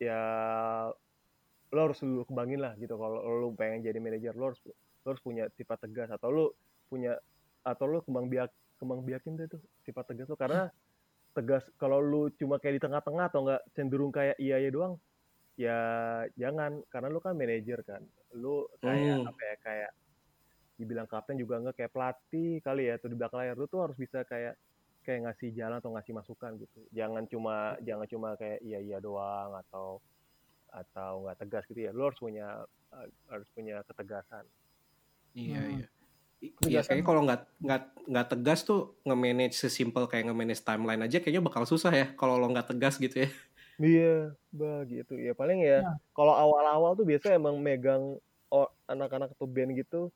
ya 0.04 0.20
lo 1.72 1.80
harus 1.80 2.04
lu 2.04 2.28
kembangin 2.28 2.60
lah 2.60 2.76
gitu. 2.76 3.00
Kalau 3.00 3.24
lu 3.24 3.56
pengen 3.56 3.88
jadi 3.88 4.04
manajer 4.04 4.36
lo 4.36 4.52
harus 4.52 4.60
lo 4.68 5.08
harus 5.16 5.24
punya 5.24 5.48
sifat 5.56 5.88
tegas. 5.88 6.12
Atau 6.12 6.30
lu 6.36 6.46
punya 6.92 7.16
atau 7.64 7.88
lu 7.88 8.04
kembang 8.04 8.28
biak 8.28 8.52
kembang 8.84 9.06
biakin 9.06 9.40
deh 9.40 9.48
tuh 9.48 9.62
sifat 9.88 10.12
tegas 10.12 10.28
lo 10.28 10.36
karena 10.36 10.68
tegas 11.32 11.64
kalau 11.80 12.04
lu 12.04 12.28
cuma 12.36 12.60
kayak 12.60 12.82
di 12.82 12.84
tengah-tengah 12.84 13.32
atau 13.32 13.46
enggak 13.48 13.62
cenderung 13.78 14.12
kayak 14.12 14.36
iya 14.42 14.60
iya 14.60 14.74
doang 14.74 15.00
ya 15.56 15.80
jangan 16.36 16.80
karena 16.88 17.08
lu 17.12 17.20
kan 17.20 17.36
manajer 17.36 17.84
kan 17.84 18.02
lu 18.34 18.66
kayak 18.80 19.20
Hmm. 19.20 19.30
apa 19.30 19.42
ya 19.44 19.56
kayak 19.62 19.92
dibilang 20.76 21.06
kapten 21.06 21.38
juga 21.38 21.62
enggak 21.62 21.78
kayak 21.78 21.94
pelatih 21.94 22.58
kali 22.64 22.90
ya 22.90 22.98
atau 22.98 23.08
di 23.12 23.18
belakang 23.20 23.40
layar 23.46 23.56
lu 23.56 23.68
tuh 23.68 23.86
harus 23.86 23.98
bisa 24.00 24.24
kayak 24.26 24.58
kayak 25.02 25.30
ngasih 25.30 25.50
jalan 25.54 25.78
atau 25.78 25.92
ngasih 25.94 26.14
masukan 26.14 26.52
gitu 26.58 26.80
jangan 26.90 27.26
cuma 27.28 27.76
jangan 27.82 28.08
cuma 28.10 28.34
kayak 28.38 28.62
iya 28.62 28.80
iya 28.82 28.98
doang 28.98 29.54
atau 29.68 30.02
atau 30.72 31.28
nggak 31.28 31.38
tegas 31.46 31.64
gitu 31.68 31.86
ya 31.86 31.92
lu 31.92 32.08
harus 32.08 32.18
punya 32.18 32.64
eh, 32.96 33.08
harus 33.30 33.48
punya 33.54 33.84
ketegasan 33.86 34.46
Iya, 35.32 35.60
Hmm. 35.64 35.72
iya. 35.80 35.88
Iya, 36.66 36.82
kayaknya 36.82 37.06
kalau 37.06 37.22
nggak 37.24 37.42
nggak 37.62 37.82
nggak 38.10 38.28
tegas 38.34 38.60
tuh 38.66 38.98
nge-manage 39.06 39.54
sesimpel 39.56 40.10
kayak 40.10 40.26
nge-manage 40.28 40.66
timeline 40.66 41.00
aja 41.00 41.22
kayaknya 41.22 41.46
bakal 41.46 41.64
susah 41.64 41.94
ya 41.94 42.08
kalau 42.18 42.42
lo 42.42 42.50
nggak 42.50 42.74
tegas 42.74 42.98
gitu 42.98 43.24
ya. 43.24 43.30
Iya, 43.82 44.38
bah 44.54 44.86
gitu. 44.86 45.18
Ya 45.18 45.34
paling 45.34 45.66
ya 45.66 45.82
Nah. 45.82 45.98
kalau 46.14 46.38
awal-awal 46.38 46.94
tuh 46.94 47.04
biasanya 47.04 47.42
emang 47.42 47.58
megang 47.58 48.22
anak-anak 48.86 49.34
atau 49.34 49.48
band 49.48 49.74
gitu 49.74 50.12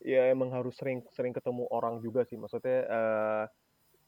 ya 0.00 0.28
emang 0.32 0.48
harus 0.52 0.76
sering 0.76 1.04
sering 1.12 1.34
ketemu 1.34 1.66
orang 1.74 1.98
juga 2.00 2.22
sih. 2.24 2.38
Maksudnya 2.38 2.78
eh 2.86 3.44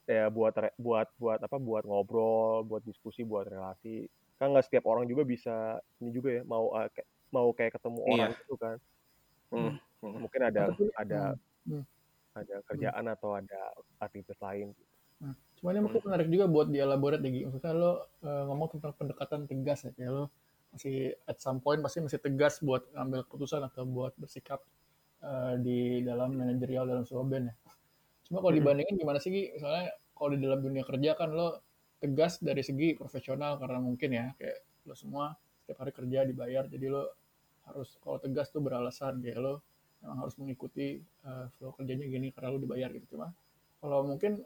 ya 0.03 0.25
buat 0.31 0.53
re- 0.55 0.75
buat 0.79 1.07
buat 1.19 1.39
apa 1.43 1.57
buat 1.59 1.83
ngobrol, 1.83 2.63
buat 2.63 2.83
diskusi, 2.83 3.21
buat 3.27 3.45
relasi. 3.45 4.07
Kan 4.39 4.55
nggak 4.55 4.65
setiap 4.67 4.87
orang 4.87 5.05
juga 5.05 5.27
bisa 5.27 5.79
ini 5.99 6.09
juga 6.15 6.39
ya 6.39 6.43
mau 6.47 6.71
kayak- 6.73 7.09
mau 7.33 7.47
kayak 7.51 7.71
ketemu 7.77 7.99
Iya. 7.99 8.11
orang 8.13 8.31
gitu 8.39 8.55
kan. 8.55 8.77
Hmm. 9.53 9.73
Hmm. 10.03 10.17
Mungkin 10.27 10.41
ada 10.43 10.63
ada 10.97 11.21
hmm. 11.65 11.83
ada 12.33 12.55
kerjaan 12.65 13.05
atau 13.09 13.37
ada 13.37 13.59
aktivitas 14.01 14.37
lain. 14.41 14.73
Nah, 14.73 14.92
cuma 15.63 15.71
ini 15.71 15.79
mungkin 15.79 16.03
menarik 16.03 16.27
juga 16.27 16.45
buat 16.51 16.67
dielaborate 16.67 17.23
ya, 17.23 17.31
Gi. 17.31 17.41
Maksudnya 17.47 17.71
lo 17.71 17.91
eh, 18.19 18.43
ngomong 18.51 18.67
tentang 18.75 18.91
pendekatan 18.99 19.47
tegas 19.47 19.87
ya, 19.87 19.95
kayak 19.95 20.11
lo 20.11 20.23
masih 20.75 21.15
at 21.23 21.39
some 21.39 21.63
point 21.63 21.79
pasti 21.79 22.03
masih 22.03 22.19
tegas 22.19 22.59
buat 22.59 22.83
ngambil 22.91 23.23
keputusan 23.31 23.63
atau 23.63 23.87
buat 23.87 24.11
bersikap 24.19 24.59
eh, 25.23 25.55
di 25.63 26.03
dalam 26.03 26.35
manajerial 26.35 26.83
dalam 26.83 27.07
sebuah 27.07 27.25
band 27.31 27.45
ya. 27.47 27.55
Cuma 28.27 28.43
kalau 28.43 28.51
Mhm. 28.51 28.59
dibandingin 28.59 28.95
gimana 28.99 29.23
sih, 29.23 29.31
Gi? 29.31 29.43
Misalnya 29.55 29.87
kalau 30.11 30.29
di 30.35 30.39
dalam 30.43 30.59
dunia 30.59 30.83
kerja 30.83 31.15
kan 31.15 31.31
lo 31.31 31.63
tegas 32.03 32.43
dari 32.43 32.59
segi 32.59 32.99
profesional 32.99 33.55
karena 33.55 33.79
mungkin 33.79 34.09
ya 34.11 34.35
kayak 34.35 34.59
lo 34.83 34.91
semua 34.99 35.31
setiap 35.63 35.87
hari 35.87 35.95
kerja 35.95 36.27
dibayar 36.27 36.67
jadi 36.67 36.91
lo 36.91 37.15
harus 37.63 37.95
kalau 38.03 38.19
tegas 38.19 38.51
tuh 38.51 38.59
beralasan 38.59 39.23
kayak 39.23 39.39
lo 39.39 39.63
memang 40.03 40.27
harus 40.27 40.35
mengikuti 40.35 40.99
eh, 40.99 41.45
flow 41.55 41.71
kerjanya 41.71 42.03
gini 42.11 42.35
karena 42.35 42.51
lo 42.51 42.59
dibayar 42.59 42.91
gitu 42.91 43.15
cuma 43.15 43.31
kalau 43.79 44.03
mungkin 44.03 44.43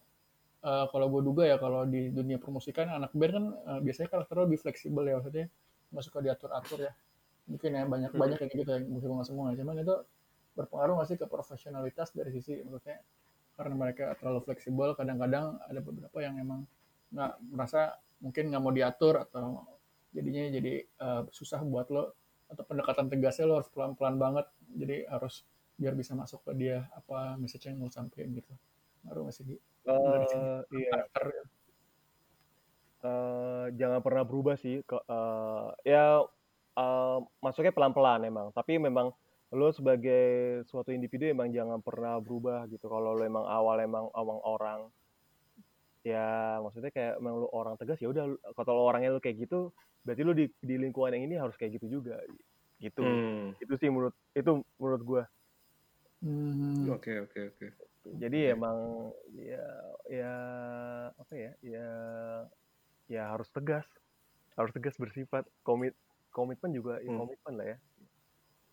eh, 0.63 0.85
kalau 0.89 1.07
gue 1.11 1.21
duga 1.25 1.43
ya 1.45 1.57
kalau 1.61 1.85
di 1.85 2.09
dunia 2.09 2.37
permusikan 2.41 2.89
anak 2.89 3.11
band 3.13 3.33
kan 3.33 3.45
eh, 3.53 3.79
biasanya 3.85 4.09
karakternya 4.09 4.43
lebih 4.49 4.59
fleksibel 4.61 5.03
ya 5.05 5.13
maksudnya 5.19 5.45
nggak 5.93 6.03
suka 6.03 6.19
diatur-atur 6.23 6.79
ya. 6.89 6.93
Mungkin 7.47 7.69
ya 7.79 7.83
banyak 7.87 8.11
banyak 8.11 8.37
kayak 8.43 8.51
gitu 8.59 8.69
ya 8.75 8.79
musik 8.83 9.07
nggak 9.07 9.27
semua 9.27 9.55
cuman 9.55 9.75
itu 9.79 9.95
berpengaruh 10.57 10.93
nggak 10.99 11.07
sih 11.07 11.17
ke 11.21 11.25
profesionalitas 11.29 12.11
dari 12.11 12.29
sisi 12.33 12.59
maksudnya 12.65 12.99
karena 13.55 13.73
mereka 13.73 14.13
terlalu 14.19 14.45
fleksibel 14.45 14.93
kadang-kadang 14.93 15.57
ada 15.65 15.79
beberapa 15.81 16.17
yang 16.21 16.35
emang 16.37 16.67
nggak 17.13 17.33
merasa 17.49 17.95
mungkin 18.19 18.51
nggak 18.51 18.61
mau 18.61 18.73
diatur 18.73 19.23
atau 19.23 19.63
jadinya 20.11 20.49
jadi 20.49 20.73
eh, 20.83 21.21
susah 21.31 21.61
buat 21.63 21.87
lo 21.93 22.13
atau 22.47 22.63
pendekatan 22.63 23.07
tegasnya 23.11 23.45
lo 23.47 23.59
harus 23.59 23.69
pelan-pelan 23.71 24.15
banget 24.17 24.45
jadi 24.75 25.07
harus 25.07 25.43
biar 25.77 25.93
bisa 25.93 26.17
masuk 26.17 26.41
ke 26.41 26.51
dia 26.57 26.89
apa 26.97 27.37
message 27.37 27.69
yang 27.69 27.77
mau 27.77 27.89
sampein 27.93 28.33
gitu. 28.33 28.49
Ngaruh 29.05 29.29
nggak 29.29 29.35
sih 29.37 29.45
Eh 29.87 30.59
iya. 30.75 30.91
karakter. 30.91 31.25
Eh 33.07 33.65
jangan 33.79 33.99
pernah 34.03 34.23
berubah 34.27 34.55
sih 34.59 34.83
ke 34.83 34.97
eh, 34.99 35.67
ya 35.87 36.27
eh, 36.75 37.17
masuknya 37.39 37.71
pelan-pelan 37.71 38.27
emang. 38.27 38.51
Tapi 38.51 38.75
memang 38.77 39.15
lo 39.55 39.71
sebagai 39.71 40.59
suatu 40.67 40.91
individu 40.91 41.23
emang 41.31 41.47
jangan 41.55 41.79
pernah 41.79 42.19
berubah 42.19 42.67
gitu. 42.67 42.91
Kalau 42.91 43.15
lo 43.15 43.23
emang 43.23 43.47
awal 43.47 43.79
emang 43.79 44.11
awang 44.11 44.43
orang 44.43 44.81
ya 46.07 46.59
maksudnya 46.63 46.87
kayak 46.87 47.19
emang 47.19 47.43
lo 47.43 47.51
orang 47.51 47.75
tegas 47.75 47.99
ya 47.99 48.07
udah 48.07 48.31
kalau 48.55 48.79
lo 48.79 48.83
orangnya 48.87 49.11
lo 49.11 49.19
kayak 49.19 49.43
gitu 49.43 49.75
berarti 50.07 50.23
lo 50.23 50.31
di, 50.31 50.47
di 50.63 50.79
lingkungan 50.79 51.11
yang 51.19 51.27
ini 51.27 51.35
harus 51.35 51.59
kayak 51.59 51.79
gitu 51.79 51.99
juga. 51.99 52.15
Gitu. 52.77 53.01
Hmm. 53.01 53.57
itu 53.57 53.73
sih 53.75 53.89
menurut 53.91 54.15
itu 54.31 54.63
menurut 54.79 55.01
gua. 55.03 55.23
Hmm, 56.21 56.89
Oke, 56.89 57.13
oke, 57.21 57.39
oke. 57.53 57.67
Jadi 58.15 58.55
emang 58.55 59.11
ya 59.35 59.65
ya 60.07 60.33
apa 61.11 61.33
ya 61.35 61.51
ya 61.59 61.87
ya 63.07 63.23
harus 63.31 63.51
tegas 63.51 63.83
harus 64.55 64.71
tegas 64.71 64.95
bersifat 64.95 65.43
komit 65.61 65.93
komitmen 66.31 66.71
juga 66.71 66.99
ya, 66.99 67.11
Hmm. 67.11 67.19
komitmen 67.23 67.53
lah 67.55 67.67
ya 67.73 67.77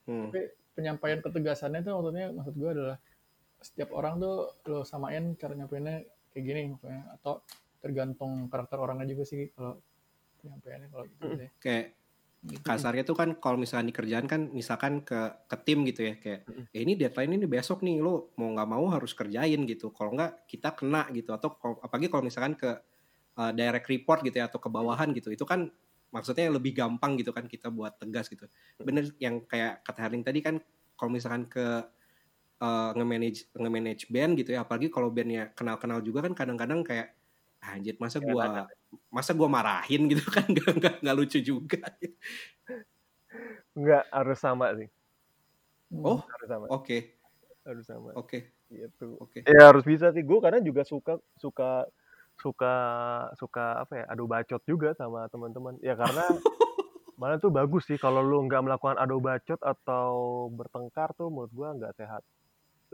Hmm. 0.05 0.29
tapi 0.29 0.41
penyampaian 0.75 1.19
ketegasannya 1.19 1.81
itu 1.81 1.91
maksudnya 1.91 2.27
maksud 2.31 2.55
gue 2.55 2.71
adalah 2.71 2.97
setiap 3.65 3.91
orang 3.97 4.21
tuh 4.21 4.37
lo 4.69 4.85
samain 4.85 5.33
cara 5.35 5.57
nyampeinnya 5.57 6.05
kayak 6.31 6.45
gini 6.45 6.61
maksudnya 6.77 7.09
atau 7.17 7.41
tergantung 7.81 8.53
karakter 8.53 8.77
orangnya 8.77 9.09
juga 9.09 9.25
sih 9.25 9.49
kalau 9.57 9.81
penyampaiannya 10.43 10.89
kalau 10.93 11.05
gitu 11.09 11.25
Hmm. 11.25 11.41
deh. 11.41 11.51
Kayak. 11.57 11.87
Kasarnya 12.45 13.09
tuh 13.09 13.17
kan 13.17 13.29
kalau 13.41 13.57
misalnya 13.57 13.89
di 13.89 13.97
kerjaan 13.97 14.29
kan 14.29 14.53
misalkan 14.53 15.01
ke 15.01 15.17
ke 15.49 15.57
tim 15.65 15.81
gitu 15.89 16.05
ya 16.13 16.15
kayak 16.21 16.41
eh, 16.77 16.81
ini 16.85 16.93
deadline 16.93 17.41
ini 17.41 17.47
besok 17.49 17.81
nih 17.81 18.05
lo 18.05 18.37
mau 18.37 18.53
nggak 18.53 18.69
mau 18.69 18.85
harus 18.93 19.17
kerjain 19.17 19.65
gitu. 19.65 19.89
Kalau 19.97 20.13
nggak 20.13 20.45
kita 20.45 20.77
kena 20.77 21.09
gitu. 21.17 21.33
Atau 21.33 21.57
apalagi 21.81 22.13
kalau 22.13 22.25
misalkan 22.29 22.53
ke 22.59 22.71
uh, 23.41 23.53
direct 23.57 23.89
report 23.89 24.21
gitu 24.27 24.37
ya 24.45 24.47
atau 24.53 24.61
ke 24.61 24.69
bawahan 24.69 25.13
gitu. 25.17 25.33
Itu 25.33 25.49
kan 25.49 25.73
maksudnya 26.13 26.53
lebih 26.53 26.77
gampang 26.77 27.17
gitu 27.17 27.33
kan 27.33 27.49
kita 27.49 27.73
buat 27.73 27.97
tegas 27.97 28.29
gitu. 28.29 28.45
Bener 28.77 29.09
yang 29.19 29.45
kayak 29.49 29.81
kata 29.87 29.99
Herling 30.05 30.25
tadi 30.27 30.41
kan 30.45 30.61
kalau 31.01 31.11
misalkan 31.17 31.49
ke 31.49 31.65
uh, 32.63 32.91
nge-manage 32.97 33.51
nge-manage 33.57 34.03
band 34.13 34.33
gitu 34.39 34.55
ya 34.57 34.63
apalagi 34.67 34.89
kalau 34.93 35.09
bandnya 35.11 35.51
kenal-kenal 35.57 36.01
juga 36.05 36.27
kan 36.29 36.33
kadang-kadang 36.37 36.81
kayak 36.87 37.17
"Ah, 37.65 37.77
anjir 37.81 37.97
masa 37.99 38.21
Ya, 38.21 38.29
gua 38.29 38.45
masa 39.09 39.33
gua 39.37 39.49
marahin 39.49 40.07
gitu 40.11 40.25
kan? 40.35 40.47
Nggak 40.49 40.71
nggak 40.79 40.95
nggak 41.03 41.17
lucu 41.17 41.39
juga. 41.41 41.81
Nggak 43.75 44.05
harus 44.11 44.39
sama 44.39 44.75
sih. 44.79 44.89
Oh 46.03 46.21
harus 46.23 46.49
sama. 46.49 46.67
oke. 46.71 46.99
Harus 47.65 47.85
sama. 47.87 48.11
Oke. 48.19 48.55
Gitu 48.69 49.19
oke. 49.21 49.47
Ya 49.47 49.71
harus 49.71 49.85
bisa 49.87 50.11
sih. 50.11 50.23
Gue 50.27 50.39
karena 50.43 50.59
juga 50.59 50.83
suka 50.83 51.21
suka 51.39 51.87
suka 52.35 52.75
suka 53.39 53.87
apa 53.87 53.93
ya 54.03 54.05
adu 54.11 54.27
bacot 54.27 54.63
juga 54.67 54.93
sama 54.99 55.27
teman-teman. 55.31 55.79
Ya 55.81 55.95
karena 55.95 56.25
mana 57.21 57.39
tuh 57.39 57.55
bagus 57.55 57.87
sih 57.87 57.97
kalau 57.97 58.21
lu 58.27 58.43
nggak 58.51 58.63
melakukan 58.67 58.99
adu 58.99 59.23
bacot 59.23 59.61
atau 59.63 60.47
bertengkar 60.51 61.15
tuh 61.15 61.31
menurut 61.31 61.53
gua 61.55 61.71
nggak 61.79 61.95
sehat 61.95 62.23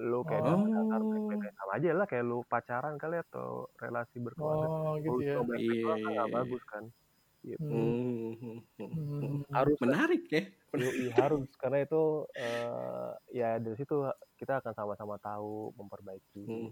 lu 0.01 0.25
kayak 0.25 0.43
Oh. 0.49 0.65
dasar 0.65 1.01
baik-baik 1.05 1.53
sama 1.61 1.73
aja 1.77 1.91
lah 1.93 2.07
kayak 2.09 2.25
lu 2.25 2.39
pacaran 2.49 2.95
kali 2.97 3.17
atau 3.21 3.69
relasi 3.77 4.17
berkeluarga 4.17 4.67
Oh 4.73 4.97
gitu 4.97 5.13
Lu 5.13 5.17
ya. 5.21 5.37
baik-baik 5.45 5.61
Iya, 5.61 5.85
kan 5.85 5.99
nggak 6.01 6.29
iya, 6.29 6.37
bagus 6.41 6.63
kan 6.73 6.85
gitu. 7.41 7.63
Hmm. 7.65 7.93
Hmm, 7.93 8.35
hmm, 8.41 8.59
hmm. 8.77 8.91
Hmm. 9.21 9.41
harus 9.53 9.77
menarik 9.81 10.23
ya 10.29 10.43
Yoi, 10.71 11.07
harus 11.13 11.49
karena 11.59 11.79
itu 11.83 12.03
eh, 12.33 13.11
ya 13.35 13.49
dari 13.59 13.77
situ 13.77 13.97
kita 14.39 14.63
akan 14.63 14.73
sama-sama 14.73 15.17
tahu 15.21 15.75
memperbaiki 15.77 16.43
Hmm. 16.47 16.71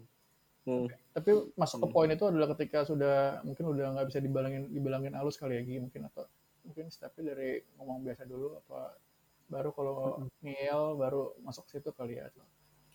Hmm. 0.64 0.84
Tapi 1.16 1.30
masuk 1.56 1.78
ke 1.80 1.86
Hmm. 1.88 1.94
poin 1.96 2.10
itu 2.12 2.24
adalah 2.28 2.48
ketika 2.52 2.84
sudah 2.84 3.40
mungkin 3.40 3.64
udah 3.72 3.86
nggak 3.96 4.06
bisa 4.12 4.20
dibilangin 4.20 4.68
dibilangin 4.68 5.16
halus 5.16 5.40
kali 5.40 5.56
ya 5.56 5.62
Gi 5.64 5.80
mungkin 5.80 6.04
atau 6.08 6.28
mungkin 6.64 6.92
stepnya 6.92 7.32
dari 7.32 7.64
ngomong 7.80 8.04
biasa 8.04 8.28
dulu 8.28 8.60
apa 8.60 9.00
baru 9.48 9.70
kalau 9.72 9.96
ngeyel 10.44 10.92
baru 11.00 11.32
masuk 11.40 11.64
ke 11.72 11.80
situ 11.80 11.88
kali 11.96 12.20
ya 12.20 12.28
atau 12.28 12.44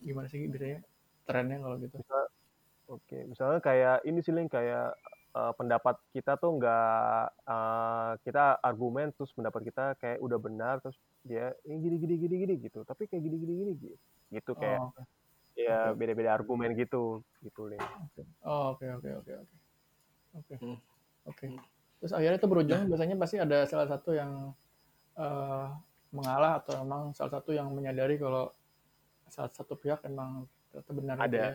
gimana 0.04 0.28
sih 0.28 0.46
biasanya 0.52 0.84
trennya 1.24 1.58
kalau 1.64 1.76
gitu? 1.80 1.96
Oke, 2.92 3.24
misalnya 3.26 3.64
kayak 3.64 4.04
ini 4.04 4.20
sih 4.20 4.36
Link, 4.36 4.52
kayak 4.52 5.00
eh, 5.34 5.54
pendapat 5.56 5.96
kita 6.12 6.36
tuh 6.36 6.60
nggak 6.60 7.24
eh, 7.48 8.12
kita 8.28 8.60
argumen 8.60 9.16
terus 9.16 9.32
pendapat 9.32 9.62
kita 9.72 9.96
kayak 9.98 10.20
udah 10.20 10.38
benar 10.38 10.84
terus 10.84 11.00
dia 11.24 11.56
ini 11.64 11.80
gini 11.80 11.96
gini 11.98 12.16
gini 12.20 12.36
gini 12.44 12.54
gitu, 12.60 12.84
tapi 12.84 13.08
kayak 13.08 13.24
gini 13.24 13.36
gini 13.40 13.54
gini 13.56 13.72
gitu, 13.80 13.96
gitu 14.36 14.52
kayak 14.60 14.84
Oh, 14.84 14.92
oke. 14.92 15.04
ya 15.56 15.94
beda-beda 15.96 16.34
argumen 16.36 16.76
gitu, 16.76 17.24
gitu 17.40 17.72
Link. 17.72 17.82
Oh, 18.44 18.76
oke 18.76 18.84
oke 19.00 19.10
oke 19.24 19.32
oke. 19.48 19.56
Oke. 20.34 20.56
Hmm. 20.60 20.78
Oke. 21.30 21.46
Terus 22.04 22.12
akhirnya 22.12 22.42
itu 22.42 22.50
berujung 22.50 22.90
biasanya 22.90 23.16
pasti 23.16 23.38
ada 23.40 23.64
salah 23.64 23.88
satu 23.88 24.12
yang 24.12 24.52
eh, 25.16 25.68
mengalah 26.12 26.60
atau 26.60 26.84
memang 26.84 27.16
salah 27.16 27.40
satu 27.40 27.56
yang 27.56 27.72
menyadari 27.72 28.18
kalau 28.18 28.52
salah 29.34 29.50
satu 29.50 29.74
pihak 29.74 30.06
emang 30.06 30.46
ternyata 30.70 30.92
benar 30.94 31.16
gitu 31.18 31.26
Ada. 31.26 31.42
ya. 31.42 31.52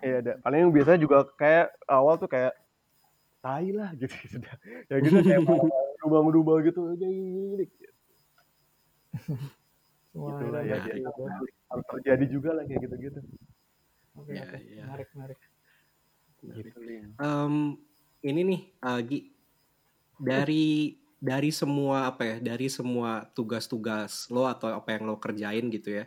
Iya 0.00 0.14
ada. 0.20 0.32
Paling 0.40 0.58
yang 0.64 0.72
biasanya 0.72 1.00
juga 1.00 1.16
kayak 1.36 1.66
awal 1.84 2.16
tuh 2.16 2.28
kayak 2.28 2.52
tai 3.40 3.68
lah 3.70 3.92
gitu 3.94 4.14
gitu 4.24 4.36
dah. 4.44 4.56
Ya 4.88 4.96
gitu 5.04 5.16
kayak 5.20 5.40
rubah-rubah 6.02 6.56
gitu 6.64 6.80
gini, 6.96 7.12
gini, 7.12 7.40
gini. 7.52 7.66
Semua 10.12 10.40
Gitu 10.40 10.44
lah 10.48 10.62
ya, 10.64 10.76
ya. 10.80 10.96
gitu. 10.96 11.22
Harus 11.68 11.84
terjadi 11.92 12.24
juga 12.28 12.50
lah 12.56 12.64
kayak 12.64 12.80
gitu-gitu. 12.88 13.20
Oke, 14.16 14.32
Ya, 14.32 14.48
oke. 14.48 14.58
ya. 14.64 14.84
menarik 14.88 15.08
menarik. 15.12 15.38
Gitu. 16.40 16.78
Em, 17.20 17.54
ini 18.22 18.40
nih 18.44 18.60
uh, 18.80 19.00
Gi, 19.02 19.20
dari 20.16 20.66
dari 21.16 21.50
semua 21.50 22.08
apa 22.08 22.22
ya 22.24 22.36
dari 22.40 22.68
semua 22.68 23.24
tugas-tugas 23.32 24.28
lo 24.28 24.44
atau 24.46 24.68
apa 24.70 24.88
yang 24.94 25.08
lo 25.08 25.16
kerjain 25.16 25.68
gitu 25.72 26.00
ya 26.00 26.04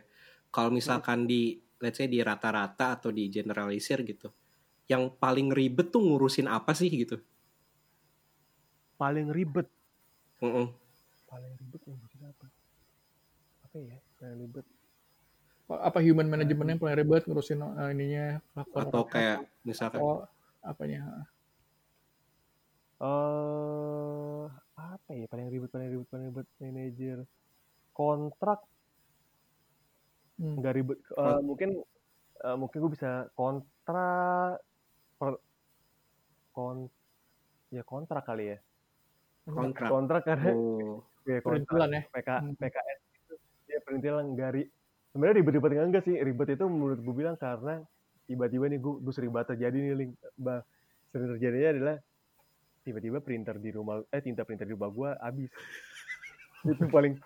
kalau 0.50 0.70
misalkan 0.74 1.26
di 1.26 1.58
let's 1.80 1.96
say 1.96 2.06
di 2.10 2.20
rata-rata 2.20 2.98
atau 2.98 3.08
di 3.14 3.30
generalisir 3.32 4.02
gitu 4.04 4.28
yang 4.90 5.08
paling 5.16 5.54
ribet 5.54 5.94
tuh 5.94 6.02
ngurusin 6.02 6.50
apa 6.50 6.74
sih 6.74 6.90
gitu 6.90 7.22
Paling 9.00 9.32
ribet. 9.32 9.64
Mm-mm. 10.44 10.68
Paling 11.24 11.52
ribet 11.56 11.80
yang 11.88 11.96
ngurusin 11.96 12.22
apa? 12.28 12.46
Apa 13.64 13.76
ya? 13.80 13.96
Paling 14.20 14.36
ribet. 14.44 14.66
Apa 15.72 15.98
human 16.04 16.28
management 16.28 16.76
yang 16.76 16.80
paling 16.84 16.96
ribet 17.00 17.24
ngurusin 17.24 17.64
eh, 17.64 17.88
ininya 17.96 18.24
lakon 18.52 18.84
atau 18.84 19.02
kayak 19.08 19.48
misalkan 19.64 20.04
atau 20.04 20.28
apanya? 20.60 21.24
eh 23.00 24.44
apa 24.76 25.10
ya 25.16 25.24
paling 25.24 25.48
ribet 25.48 25.72
paling 25.72 25.88
ribet 25.88 26.08
paling 26.12 26.26
ribet 26.28 26.46
manajer 26.60 27.18
kontrak. 27.96 28.60
Nggak 30.40 30.74
ribet. 30.74 30.98
Eh, 31.04 31.40
mungkin 31.44 31.70
eh, 32.40 32.56
mungkin 32.56 32.76
gue 32.80 32.92
bisa 32.96 33.28
kontrak 33.36 34.64
per, 35.20 35.36
kon 36.56 36.88
ya 37.68 37.84
kontrak 37.84 38.24
kali 38.24 38.56
ya. 38.56 38.58
Kontrak 39.44 39.88
kontrak 39.92 40.22
karena 40.24 40.50
oh. 40.56 41.04
ya, 41.28 41.44
Perintilan 41.44 41.90
ya. 41.92 42.02
PK, 42.08 42.30
Hmm. 42.40 42.56
PKS 42.56 43.00
itu 43.12 43.34
ya 43.70 43.78
perintilan 43.84 44.24
nggak 44.34 44.50
ri- 44.56 44.70
sebenarnya 45.12 45.36
ribet-ribet 45.44 45.70
enggak, 45.76 45.86
enggak 45.92 46.04
sih. 46.08 46.16
Ribet 46.16 46.48
itu 46.56 46.64
menurut 46.66 46.98
gue 47.04 47.14
bilang 47.14 47.36
karena 47.36 47.84
tiba-tiba 48.24 48.70
nih 48.70 48.78
gue, 48.80 48.94
gue 49.04 49.12
sering 49.12 49.30
banget 49.34 49.54
terjadi 49.58 49.76
nih 49.76 49.94
link 49.98 50.12
bah 50.38 50.62
sering 51.10 51.34
terjadinya 51.36 51.70
adalah 51.74 51.96
tiba-tiba 52.80 53.18
printer 53.20 53.58
di 53.60 53.70
rumah 53.74 54.00
eh 54.08 54.22
tinta 54.24 54.46
printer 54.46 54.64
di 54.64 54.72
rumah 54.72 54.90
gue 54.90 55.10
habis. 55.20 55.50
Itu 56.70 56.88
paling 56.88 57.18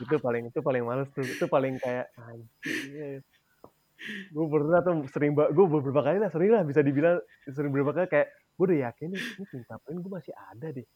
itu 0.00 0.16
paling 0.16 0.42
itu 0.46 0.58
paling 0.58 0.82
males 0.82 1.08
tuh. 1.10 1.22
Itu 1.22 1.44
paling 1.44 1.76
kayak 1.76 2.08
anjir. 2.16 3.20
Gue 4.30 4.46
pernah 4.48 4.80
tuh 4.80 5.04
sering 5.08 5.32
gue 5.32 5.66
beberapa 5.68 6.00
kali 6.00 6.16
lah 6.16 6.28
sering 6.28 6.50
lah 6.50 6.64
bisa 6.64 6.80
dibilang 6.80 7.20
sering 7.46 7.68
beberapa 7.68 7.92
kali 7.94 8.08
kayak 8.08 8.28
gue 8.56 8.64
udah 8.66 8.80
yakin 8.86 9.06
nih 9.10 9.20
ini 9.20 9.44
tinta 9.46 9.76
print 9.76 9.98
gue 9.98 10.08
masih 10.10 10.32
ada 10.34 10.68
deh. 10.70 10.86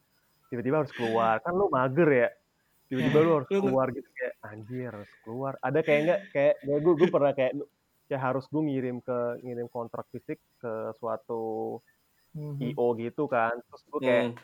Tiba-tiba 0.48 0.76
harus 0.80 0.92
keluar. 0.92 1.36
Kan 1.38 1.52
lu 1.52 1.68
mager 1.68 2.09
ya. 2.09 2.28
Tiba-tiba 2.84 3.18
lu 3.18 3.30
harus 3.34 3.48
Lu 3.48 3.55
nge- 3.55 3.64
keluar 3.64 3.86
gitu 3.90 4.09
kayak 4.11 4.34
anjir 4.42 4.88
harus 4.90 5.12
keluar. 5.20 5.52
Ada 5.61 5.78
kayak 5.80 6.00
enggak 6.00 6.20
kayak 6.30 6.55
kayak 6.59 6.80
gue 6.80 6.92
gue 6.94 7.09
pernah 7.09 7.32
kayak 7.32 7.52
kayak 8.05 8.22
harus 8.22 8.44
gue 8.46 8.62
ngirim 8.62 8.96
ke 8.98 9.18
ngirim 9.40 9.68
kontrak 9.68 10.05
fisik 10.09 10.40
ke 10.59 10.72
suatu 10.96 11.80
Mhm. 12.32 12.72
IO 12.72 12.86
gitu 12.98 13.24
kan. 13.26 13.55
Terus 13.61 13.82
gue 13.86 14.00
kayak 14.00 14.24
Hmm. 14.26 14.36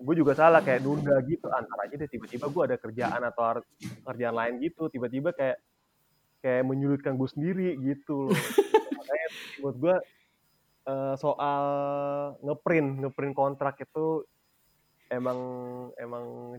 Gue 0.00 0.14
juga 0.18 0.32
salah 0.34 0.60
kayak 0.60 0.82
nunda 0.82 1.16
gitu. 1.24 1.46
Antar 1.48 1.88
aja 1.88 1.94
deh 1.94 2.08
tiba-tiba 2.10 2.46
gue 2.50 2.62
ada 2.72 2.76
kerjaan 2.76 3.22
atau 3.24 3.62
kerjaan 4.04 4.34
lain 4.34 4.54
gitu. 4.62 4.88
Tiba-tiba 4.90 5.30
kayak 5.32 5.58
kayak 6.44 6.62
menyulitkan 6.66 7.16
gue 7.16 7.28
sendiri 7.30 7.68
gitu 7.80 8.28
loh. 8.28 8.34
Makanya 8.98 9.28
buat 9.62 9.76
gue 9.80 9.96
eh, 10.88 11.14
soal 11.16 11.64
ngeprint 12.44 12.88
ngeprint 13.04 13.34
kontrak 13.34 13.80
itu 13.80 14.26
emang 15.08 15.38
emang 16.00 16.56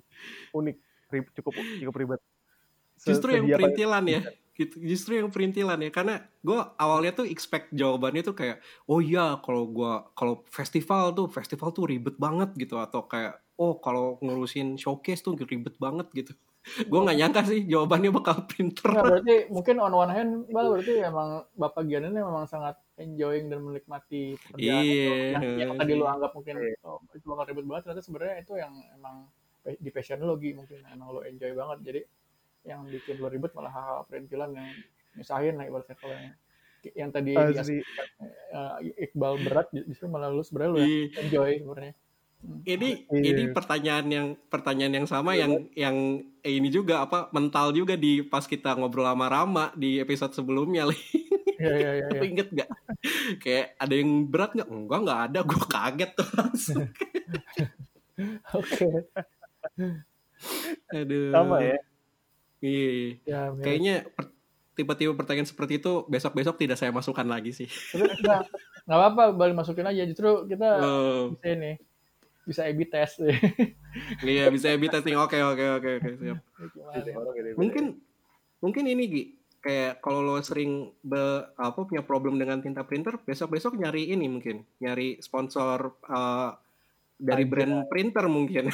unik 0.54 0.78
cukup 1.42 1.54
cukup 1.82 1.96
ribet. 1.96 2.22
Se- 2.96 3.12
justru 3.12 3.36
yang 3.36 3.46
perintilan 3.52 4.06
ya 4.08 4.22
gitu 4.56 4.80
justru 4.80 5.20
yang 5.20 5.28
perintilan 5.28 5.76
ya 5.84 5.92
karena 5.92 6.24
gue 6.40 6.60
awalnya 6.80 7.12
tuh 7.12 7.28
expect 7.28 7.76
jawabannya 7.76 8.24
tuh 8.24 8.36
kayak 8.36 8.64
oh 8.88 9.04
iya 9.04 9.36
kalau 9.44 9.68
gua 9.68 10.08
kalau 10.16 10.48
festival 10.48 11.12
tuh 11.12 11.28
festival 11.28 11.76
tuh 11.76 11.92
ribet 11.92 12.16
banget 12.16 12.56
gitu 12.56 12.80
atau 12.80 13.04
kayak 13.04 13.44
oh 13.60 13.76
kalau 13.84 14.16
ngurusin 14.24 14.80
showcase 14.80 15.20
tuh 15.20 15.36
ribet 15.36 15.76
banget 15.76 16.08
gitu 16.16 16.34
gue 16.66 17.00
nggak 17.00 17.18
nyangka 17.22 17.42
sih 17.46 17.62
jawabannya 17.70 18.10
bakal 18.10 18.42
printer 18.50 18.90
Nah, 18.90 19.06
berarti 19.06 19.36
mungkin 19.54 19.78
on 19.78 19.94
one 19.94 20.10
hand, 20.10 20.32
Bal, 20.50 20.74
berarti 20.74 20.98
emang 20.98 21.46
Bapak 21.54 21.86
Gian 21.86 22.10
ini 22.10 22.26
memang 22.26 22.50
sangat 22.50 22.74
enjoying 22.98 23.54
dan 23.54 23.62
menikmati 23.62 24.34
pekerjaan 24.34 24.82
itu. 24.82 24.98
Iya. 24.98 25.14
Yang, 25.38 25.44
yang 25.62 25.72
tadi 25.78 25.94
lu 25.94 26.06
anggap 26.10 26.32
mungkin 26.34 26.56
oh, 26.82 26.98
itu 27.14 27.26
bakal 27.30 27.46
ribet 27.54 27.66
banget, 27.70 27.82
ternyata 27.86 28.02
sebenarnya 28.02 28.36
itu 28.42 28.54
yang 28.58 28.74
emang 28.98 29.30
pe- 29.62 29.78
di 29.78 29.90
passion 29.94 30.26
Gi, 30.26 30.52
mungkin 30.58 30.80
emang 30.90 31.08
lu 31.14 31.22
enjoy 31.22 31.52
banget. 31.54 31.78
Jadi 31.86 32.02
yang 32.66 32.82
bikin 32.86 33.16
lu 33.18 33.30
ribet 33.30 33.54
malah 33.54 33.72
hal-hal 33.72 34.00
perintilan 34.06 34.50
yang 34.52 34.70
misahin 35.14 35.56
lah 35.56 35.66
ibaratnya 35.66 35.96
kalau 35.96 36.14
yang 36.14 36.34
yang 36.94 37.10
tadi 37.10 37.34
di 37.34 37.58
Asli. 37.58 37.82
eh, 37.82 39.10
Iqbal 39.10 39.42
berat 39.42 39.68
justru 39.74 40.06
malah 40.06 40.30
lu 40.30 40.42
sebenarnya 40.42 40.70
lu 40.70 40.78
yang 40.78 40.86
Iya. 40.86 41.18
enjoy 41.26 41.52
sebenarnya. 41.62 41.94
ini 42.62 42.90
Iya. 43.10 43.22
ini 43.26 43.44
pertanyaan 43.50 44.06
yang 44.06 44.28
pertanyaan 44.46 44.94
yang 44.94 45.08
sama 45.10 45.34
yang 45.34 45.66
yang 45.74 45.96
eh, 46.46 46.54
ini 46.54 46.70
juga 46.70 47.02
apa 47.02 47.34
mental 47.34 47.74
juga 47.74 47.98
di 47.98 48.22
pas 48.22 48.46
kita 48.46 48.78
ngobrol 48.78 49.10
sama 49.10 49.26
Rama 49.26 49.74
di 49.74 49.98
episode 49.98 50.38
sebelumnya 50.38 50.86
Li. 50.86 51.00
Iya 51.58 51.74
iya 51.74 51.92
iya. 51.98 52.06
Lu 52.14 52.22
iya. 52.22 52.30
inget 52.30 52.48
gak? 52.54 52.70
Kayak 53.42 53.68
ada 53.82 53.94
yang 53.98 54.12
berat 54.30 54.52
nggak? 54.54 54.70
Enggak, 54.70 55.00
nggak 55.02 55.22
ada. 55.26 55.40
Gue 55.42 55.64
kaget 55.66 56.12
tuh 56.14 56.30
langsung. 56.38 56.86
Oke. 58.62 58.88
Aduh. 60.94 61.32
sama 61.34 61.58
ya 61.64 61.78
Iya. 62.60 63.20
Ya. 63.26 63.40
Kayaknya 63.58 63.96
per- 64.10 64.32
tiba-tiba 64.76 65.16
pertanyaan 65.16 65.48
seperti 65.48 65.80
itu 65.80 66.04
besok-besok 66.06 66.60
tidak 66.60 66.76
saya 66.76 66.92
masukkan 66.92 67.24
lagi 67.24 67.56
sih. 67.56 67.68
Tapi 67.68 68.12
enggak, 68.20 68.42
enggak 68.84 68.98
apa-apa, 69.00 69.24
balik 69.32 69.56
masukin 69.56 69.88
aja. 69.88 70.04
Justru 70.04 70.48
kita 70.48 70.70
Oh, 70.84 71.32
bisa 71.32 71.48
ini 71.52 71.72
bisa 72.46 72.62
A/B 72.68 72.86
test. 72.86 73.24
iya 74.22 74.52
bisa 74.52 74.70
A/B 74.70 74.86
testing. 74.86 75.16
Oke 75.18 75.40
oke 75.40 75.66
oke 75.80 75.90
oke 75.98 76.10
siap. 76.20 76.38
Mungkin 77.56 77.98
mungkin 78.60 78.84
ini 78.86 79.04
Gi 79.08 79.24
kayak 79.66 79.98
kalau 79.98 80.22
lo 80.22 80.38
sering 80.46 80.94
be, 81.02 81.18
apa 81.58 81.80
punya 81.90 82.06
problem 82.06 82.38
dengan 82.38 82.62
tinta 82.62 82.86
printer, 82.86 83.18
besok-besok 83.18 83.82
nyari 83.82 84.14
ini 84.14 84.30
mungkin 84.30 84.62
nyari 84.78 85.18
sponsor 85.18 85.98
eh, 86.06 86.50
dari 87.18 87.44
Anjay. 87.48 87.50
brand 87.50 87.76
printer 87.90 88.26
mungkin. 88.30 88.70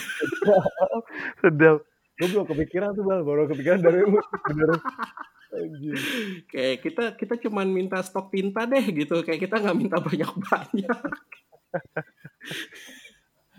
sedap 1.42 1.86
gue 2.22 2.28
belum 2.30 2.46
kepikiran 2.46 2.94
tuh 2.94 3.02
bal 3.02 3.26
baru 3.26 3.50
kepikiran 3.50 3.82
dari 3.82 4.06
lu 4.06 4.22
bener 4.46 4.78
kayak 6.48 6.78
kita 6.80 7.04
kita 7.20 7.34
cuman 7.48 7.68
minta 7.68 8.00
stok 8.00 8.32
tinta 8.32 8.64
deh 8.64 8.86
gitu. 8.88 9.20
Kayak 9.20 9.40
kita 9.50 9.56
nggak 9.60 9.78
minta 9.78 9.98
banyak-banyak. 10.00 11.00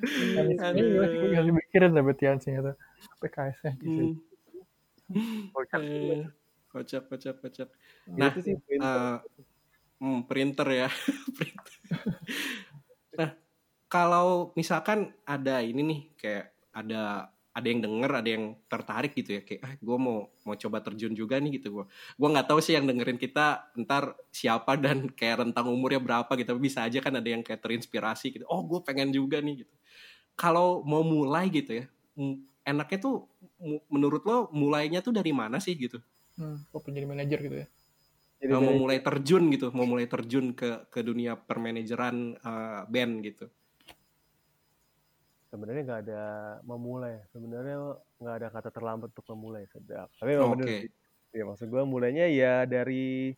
Ini 0.03 0.81
gue 0.83 1.29
gak 1.37 1.45
mikirin 1.53 1.93
Tian 2.17 2.39
sih 2.41 2.57
itu 2.57 2.73
PKS 3.21 3.59
nya 3.69 3.73
Hmm. 5.13 5.53
Kocak. 5.53 5.81
Eh, 5.85 6.25
Kocak, 6.73 7.05
kocak, 7.13 7.37
kocak. 7.45 7.69
Nah, 8.17 8.17
Nah, 8.17 8.29
itu 8.33 8.41
sih 8.49 8.57
printer. 8.65 8.97
Eh, 8.97 9.17
hmm, 10.01 10.21
printer 10.25 10.69
ya. 10.73 10.89
Printer. 11.37 11.73
nah, 13.21 13.31
kalau 13.93 14.57
misalkan 14.57 15.13
ada 15.29 15.61
ini 15.61 15.85
nih, 15.85 16.01
kayak 16.17 16.47
ada 16.73 17.29
ada 17.53 17.67
yang 17.69 17.81
denger, 17.85 18.11
ada 18.25 18.29
yang 18.33 18.45
tertarik 18.69 19.13
gitu 19.13 19.37
ya, 19.37 19.43
kayak 19.45 19.61
ah, 19.65 19.75
gue 19.77 19.97
mau 20.01 20.33
mau 20.49 20.57
coba 20.57 20.79
terjun 20.81 21.13
juga 21.13 21.37
nih 21.37 21.61
gitu 21.61 21.69
gue. 21.81 21.85
Gue 22.17 22.29
nggak 22.33 22.49
tahu 22.49 22.61
sih 22.65 22.73
yang 22.77 22.89
dengerin 22.89 23.21
kita 23.21 23.73
ntar 23.85 24.17
siapa 24.33 24.77
dan 24.81 25.09
kayak 25.13 25.45
rentang 25.47 25.69
umurnya 25.69 26.01
berapa 26.01 26.33
gitu. 26.41 26.49
Tapi 26.57 26.61
Bisa 26.65 26.85
aja 26.89 26.99
kan 27.05 27.13
ada 27.21 27.29
yang 27.29 27.45
kayak 27.45 27.61
terinspirasi 27.61 28.27
gitu. 28.41 28.45
Oh, 28.49 28.65
gue 28.65 28.81
pengen 28.85 29.13
juga 29.13 29.39
nih 29.45 29.65
gitu. 29.69 29.75
Kalau 30.37 30.83
mau 30.87 31.05
mulai 31.05 31.49
gitu 31.53 31.85
ya, 31.85 31.87
enaknya 32.67 32.99
tuh 33.03 33.15
mu- 33.61 33.85
menurut 33.91 34.23
lo 34.29 34.39
mulainya 34.55 35.01
tuh 35.05 35.13
dari 35.15 35.31
mana 35.35 35.59
sih 35.63 35.75
gitu? 35.79 35.99
hmm, 36.37 36.57
kok 36.71 36.83
penjadi 36.85 37.07
manajer 37.09 37.39
gitu 37.47 37.57
ya 37.65 37.67
Jadi 38.43 38.55
mau 38.59 38.75
mulai 38.75 38.99
terjun 39.07 39.45
gitu, 39.55 39.67
mau 39.71 39.87
mulai 39.87 40.07
terjun 40.11 40.51
ke 40.59 40.91
ke 40.91 41.01
dunia 41.07 41.33
permanajeran 41.39 42.17
uh, 42.43 42.83
band 42.91 43.13
gitu. 43.23 43.47
Sebenarnya 45.53 45.83
nggak 45.85 46.03
ada 46.09 46.23
memulai 46.65 47.21
sebenarnya 47.29 47.77
nggak 48.17 48.37
ada 48.41 48.49
kata 48.49 48.71
terlambat 48.73 49.13
untuk 49.13 49.29
memulai 49.37 49.69
sedap 49.69 50.09
tapi 50.17 50.33
memang 50.33 50.57
Oke. 50.57 50.65
sih 50.65 50.89
ya 51.37 51.45
maksud 51.45 51.69
gue 51.69 51.83
mulainya 51.85 52.25
ya 52.33 52.65
dari 52.65 53.37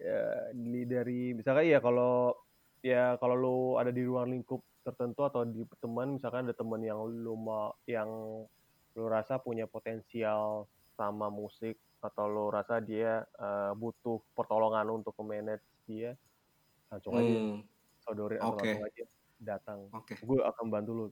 ya 0.00 0.48
dari 0.88 1.36
misalkan 1.36 1.68
ya 1.68 1.84
kalau 1.84 2.32
ya 2.80 3.20
kalau 3.20 3.36
lu 3.36 3.58
ada 3.76 3.92
di 3.92 4.00
ruang 4.00 4.32
lingkup 4.32 4.64
tertentu 4.80 5.28
atau 5.28 5.44
di 5.44 5.60
teman 5.76 6.16
misalkan 6.16 6.48
ada 6.48 6.56
teman 6.56 6.80
yang 6.80 7.04
lu 7.04 7.36
mau 7.36 7.76
yang 7.84 8.08
lo 8.96 9.04
rasa 9.12 9.36
punya 9.36 9.68
potensial 9.68 10.64
sama 10.96 11.28
musik 11.28 11.76
atau 12.00 12.24
lo 12.28 12.48
rasa 12.48 12.80
dia 12.80 13.24
uh, 13.36 13.76
butuh 13.76 14.24
pertolongan 14.32 14.88
untuk 14.88 15.12
memanage 15.20 15.64
dia 15.84 16.16
langsung 16.88 17.12
hmm. 17.12 17.20
aja 17.20 17.38
sodorin 18.08 18.40
atau 18.40 18.56
okay. 18.56 18.72
langsung 18.72 18.88
aja 18.88 19.04
datang 19.36 19.78
okay. 19.92 20.16
gue 20.16 20.40
akan 20.40 20.66
bantu 20.72 20.90
lo 20.96 21.06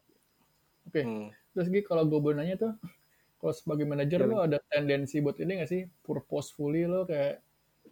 oke. 0.88 0.92
Okay. 0.92 1.04
hmm. 1.04 1.28
terus 1.54 1.66
Gi 1.70 1.80
kalau 1.84 2.04
gue 2.06 2.32
nanya 2.32 2.56
tuh 2.56 2.72
kalau 3.44 3.52
sebagai 3.52 3.84
manajer 3.84 4.24
ya, 4.24 4.28
lo 4.28 4.38
ada 4.40 4.58
tendensi 4.72 5.20
buat 5.20 5.36
ini 5.36 5.60
gak 5.60 5.68
sih? 5.68 5.84
Purposefully 6.00 6.88
lo 6.88 7.04
kayak 7.04 7.44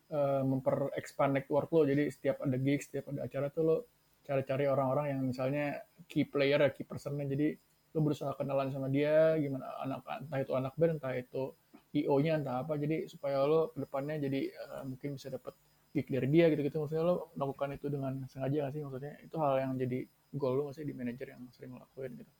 uh, 0.08 0.40
memperexpand 0.48 1.36
network 1.36 1.68
lo. 1.68 1.84
Jadi 1.84 2.08
setiap 2.08 2.40
ada 2.40 2.56
gig 2.56 2.80
setiap 2.80 3.12
ada 3.12 3.28
acara 3.28 3.52
tuh 3.52 3.62
lo 3.64 3.76
cari-cari 4.24 4.64
orang-orang 4.64 5.12
yang 5.12 5.20
misalnya 5.20 5.84
key 6.08 6.24
player 6.24 6.56
ya 6.56 6.72
key 6.72 6.88
personnya. 6.88 7.28
Jadi 7.28 7.52
lo 7.92 7.98
berusaha 8.00 8.32
kenalan 8.32 8.72
sama 8.72 8.88
dia 8.88 9.36
gimana 9.36 9.68
anak 9.84 10.00
entah 10.24 10.40
itu 10.40 10.52
anak 10.56 10.72
band 10.80 10.96
entah 10.96 11.12
itu 11.12 11.52
io-nya 11.92 12.40
entah 12.40 12.64
apa. 12.64 12.80
Jadi 12.80 13.12
supaya 13.12 13.44
lo 13.44 13.76
ke 13.76 13.84
depannya 13.84 14.24
jadi 14.24 14.40
uh, 14.56 14.82
mungkin 14.88 15.20
bisa 15.20 15.28
dapat 15.28 15.52
gig 15.92 16.08
dari 16.08 16.32
dia 16.32 16.48
gitu-gitu. 16.48 16.80
Maksudnya 16.80 17.04
lo 17.04 17.28
melakukan 17.36 17.76
itu 17.76 17.92
dengan 17.92 18.24
sengaja 18.24 18.56
gak 18.64 18.72
sih? 18.72 18.80
Maksudnya 18.80 19.14
itu 19.20 19.36
hal 19.36 19.54
yang 19.60 19.72
jadi 19.76 19.98
goal 20.32 20.56
lo 20.56 20.62
gak 20.72 20.80
sih 20.80 20.88
di 20.88 20.96
manajer 20.96 21.36
yang 21.36 21.44
sering 21.52 21.76
ngelakuin 21.76 22.24
gitu 22.24 22.32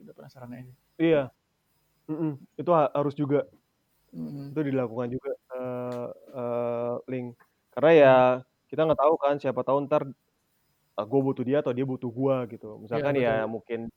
udah 0.00 0.14
penasaran 0.14 0.50
aja. 0.54 0.74
Iya. 0.98 1.22
Mm 2.04 2.16
-mm. 2.16 2.32
itu 2.60 2.70
harus 2.72 3.14
juga. 3.16 3.48
Mm. 4.14 4.54
itu 4.54 4.60
dilakukan 4.70 5.08
juga 5.10 5.32
uh, 5.58 6.08
uh, 6.38 6.94
link. 7.10 7.34
Karena 7.74 7.92
ya 7.92 8.16
kita 8.70 8.86
nggak 8.86 9.00
tahu 9.02 9.14
kan 9.18 9.34
siapa 9.42 9.66
tahu 9.66 9.90
ntar 9.90 10.06
uh, 10.94 11.06
gue 11.06 11.20
butuh 11.20 11.42
dia 11.42 11.58
atau 11.58 11.74
dia 11.74 11.82
butuh 11.82 12.10
gue 12.10 12.36
gitu. 12.54 12.78
Misalkan 12.78 13.18
ya, 13.18 13.42
ya 13.42 13.46
mungkin 13.50 13.90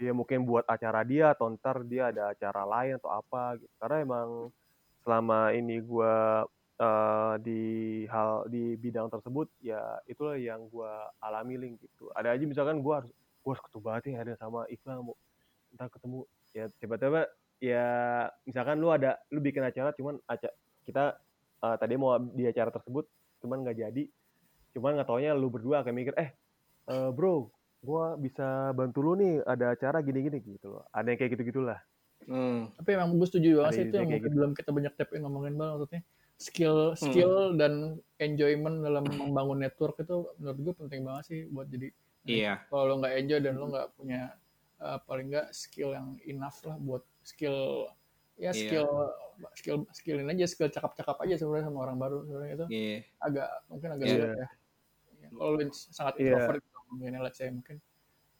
dia 0.00 0.16
mungkin 0.16 0.48
buat 0.48 0.64
acara 0.64 1.04
dia 1.04 1.36
atau 1.36 1.52
ntar 1.52 1.84
dia 1.84 2.08
ada 2.08 2.32
acara 2.32 2.64
lain 2.64 2.96
atau 2.96 3.12
apa 3.12 3.60
gitu. 3.60 3.72
Karena 3.76 3.96
emang 4.00 4.28
selama 5.04 5.52
ini 5.52 5.76
gue 5.84 6.14
uh, 6.80 7.34
di 7.44 7.62
hal 8.08 8.48
di 8.48 8.74
bidang 8.80 9.12
tersebut 9.12 9.48
ya 9.60 10.00
itulah 10.08 10.40
yang 10.40 10.64
gue 10.72 10.92
alami 11.20 11.60
link 11.60 11.84
gitu. 11.84 12.08
Ada 12.16 12.32
aja 12.32 12.44
misalkan 12.48 12.80
gue 12.80 12.94
harus 12.96 13.12
gue 13.12 13.50
harus 13.52 13.64
ketemu 13.64 13.82
banget 13.84 14.02
nih 14.08 14.16
ada 14.20 14.32
sama 14.40 14.64
Iqbal 14.68 15.04
ntar 15.76 15.88
ketemu 15.92 16.26
ya 16.56 16.64
tiba-tiba 16.82 17.30
ya 17.60 17.86
misalkan 18.48 18.80
lu 18.80 18.88
ada 18.90 19.20
lu 19.30 19.38
bikin 19.44 19.62
acara 19.62 19.92
cuman 19.94 20.16
acara 20.24 20.54
kita 20.88 21.04
uh, 21.60 21.76
tadi 21.76 21.94
mau 22.00 22.16
di 22.18 22.48
acara 22.48 22.72
tersebut 22.72 23.04
cuman 23.44 23.62
nggak 23.62 23.78
jadi 23.78 24.04
cuman 24.74 24.96
nggak 24.98 25.08
taunya 25.08 25.36
lu 25.36 25.52
berdua 25.52 25.84
akan 25.84 25.92
mikir 25.92 26.14
eh 26.16 26.32
uh, 26.88 27.12
bro 27.12 27.52
gue 27.80 28.04
bisa 28.20 28.76
bantu 28.76 29.00
lu 29.00 29.12
nih 29.16 29.40
ada 29.48 29.72
acara 29.72 30.04
gini-gini 30.04 30.40
gitu 30.44 30.78
loh 30.78 30.84
ada 30.92 31.08
yang 31.08 31.18
kayak 31.20 31.32
gitu 31.36 31.48
gitulah 31.48 31.80
hmm. 32.28 32.76
tapi 32.76 32.88
emang 32.96 33.16
gue 33.16 33.28
setuju 33.28 33.64
banget 33.64 33.72
sih 33.72 33.84
itu 33.88 33.96
yang 33.96 34.08
mungkin 34.08 34.20
gitu. 34.20 34.36
belum 34.36 34.50
kita 34.52 34.70
banyak 34.72 34.92
tap 35.00 35.08
ngomongin 35.16 35.54
banget 35.56 35.74
maksudnya 35.80 36.02
skill 36.36 36.78
hmm. 36.92 37.00
skill 37.00 37.34
hmm. 37.52 37.56
dan 37.56 37.72
enjoyment 38.20 38.76
dalam 38.84 39.04
membangun 39.08 39.64
network 39.64 39.96
itu 40.00 40.28
menurut 40.36 40.58
gue 40.60 40.74
penting 40.76 41.00
banget 41.04 41.24
sih 41.28 41.40
buat 41.48 41.68
jadi 41.72 41.88
iya 42.28 42.52
kalau 42.68 42.84
lo 42.84 42.94
nggak 43.00 43.14
enjoy 43.16 43.38
dan 43.40 43.54
lo 43.56 43.66
nggak 43.72 43.88
punya 43.96 44.20
uh, 44.80 44.98
paling 45.04 45.30
nggak 45.30 45.48
skill 45.52 45.92
yang 45.92 46.16
enough 46.26 46.60
lah 46.64 46.76
buat 46.80 47.04
skill 47.22 47.88
ya 48.40 48.50
iya. 48.50 48.52
skill 48.56 48.88
yeah. 48.88 49.52
skill 49.52 49.76
skillin 49.92 50.28
aja 50.32 50.48
skill 50.48 50.72
cakap-cakap 50.72 51.16
aja 51.20 51.36
sebenarnya 51.36 51.68
sama 51.68 51.78
orang 51.84 51.98
baru 52.00 52.18
sebenarnya 52.24 52.54
itu 52.56 52.66
yeah. 52.72 53.00
agak 53.20 53.48
mungkin 53.68 53.88
agak 53.92 54.06
yeah. 54.08 54.16
sulit 54.16 54.32
ya 54.40 54.48
kalau 55.30 55.50
lu 55.54 55.64
sangat 55.70 56.14
yeah. 56.16 56.24
introvert 56.32 56.62
gitu, 56.64 56.78
mungkin 56.90 57.10
let's 57.20 57.36
say 57.36 57.48
mungkin 57.52 57.76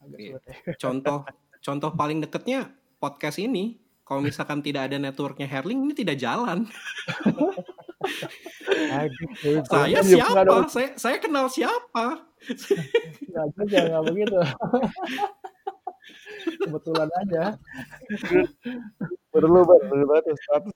agak 0.01 0.17
yeah. 0.17 0.29
sulit 0.33 0.43
ya. 0.49 0.55
contoh 0.83 1.17
contoh 1.61 1.89
paling 1.93 2.17
deketnya 2.25 2.73
podcast 2.97 3.37
ini 3.37 3.77
kalau 4.01 4.25
misalkan 4.25 4.59
tidak 4.59 4.91
ada 4.91 4.97
networknya 4.97 5.45
Herling 5.47 5.85
ini 5.87 5.93
tidak 5.93 6.17
jalan 6.19 6.65
saya 9.69 10.01
siapa? 10.01 10.41
Saya 10.67 10.89
saya 10.97 11.17
kenal 11.21 11.45
siapa? 11.47 12.25
Nggak 13.29 13.45
jangan 13.69 14.01
begitu. 14.09 14.37
Kebetulan 16.59 17.09
aja. 17.25 17.43
Perlu 19.31 19.59
banget, 19.63 19.83
perlu 19.87 20.05
banget 20.09 20.23
status. 20.37 20.75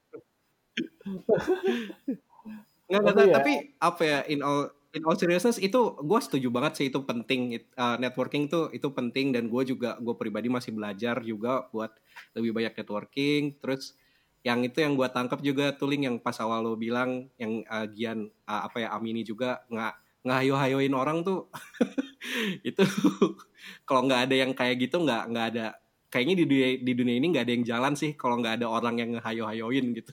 Nggak, 2.86 3.02
tapi, 3.02 3.22
ya. 3.26 3.34
tapi 3.34 3.54
apa 3.82 4.02
ya 4.06 4.20
in 4.30 4.46
all 4.46 4.70
in 4.96 5.04
all 5.04 5.18
seriousness 5.18 5.60
itu 5.60 5.98
gue 6.00 6.20
setuju 6.24 6.48
banget 6.54 6.74
sih 6.80 6.88
itu 6.88 7.02
penting 7.04 7.60
uh, 7.76 7.98
networking 8.00 8.48
tuh 8.48 8.72
itu 8.72 8.88
penting 8.94 9.36
dan 9.36 9.52
gue 9.52 9.64
juga 9.68 10.00
gue 10.00 10.16
pribadi 10.16 10.48
masih 10.48 10.72
belajar 10.72 11.20
juga 11.26 11.68
buat 11.74 11.92
lebih 12.38 12.56
banyak 12.56 12.74
networking 12.80 13.60
terus 13.60 13.98
yang 14.46 14.62
itu 14.62 14.80
yang 14.80 14.94
gue 14.94 15.10
tangkap 15.10 15.42
juga 15.42 15.74
tuling 15.74 16.06
yang 16.06 16.16
pas 16.22 16.38
awal 16.38 16.62
lo 16.62 16.74
bilang 16.78 17.28
yang 17.42 17.66
uh, 17.66 17.90
Gian 17.90 18.30
uh, 18.46 18.62
apa 18.70 18.86
ya 18.86 18.94
Amini 18.94 19.26
juga 19.26 19.66
nggak 19.68 20.05
ngayo-hayoin 20.26 20.94
orang 20.98 21.22
tuh 21.22 21.48
itu 22.70 22.82
kalau 23.88 24.02
nggak 24.10 24.30
ada 24.30 24.36
yang 24.36 24.52
kayak 24.58 24.82
gitu 24.82 25.06
nggak 25.06 25.24
nggak 25.30 25.46
ada 25.56 25.66
kayaknya 26.10 26.42
di 26.42 26.46
dunia 26.50 26.70
di 26.82 26.92
dunia 26.98 27.16
ini 27.22 27.28
nggak 27.32 27.46
ada 27.46 27.54
yang 27.54 27.66
jalan 27.66 27.94
sih 27.94 28.18
kalau 28.18 28.42
nggak 28.42 28.62
ada 28.62 28.68
orang 28.68 28.98
yang 28.98 29.10
ngehayo-hayoin 29.14 29.86
gitu 29.94 30.12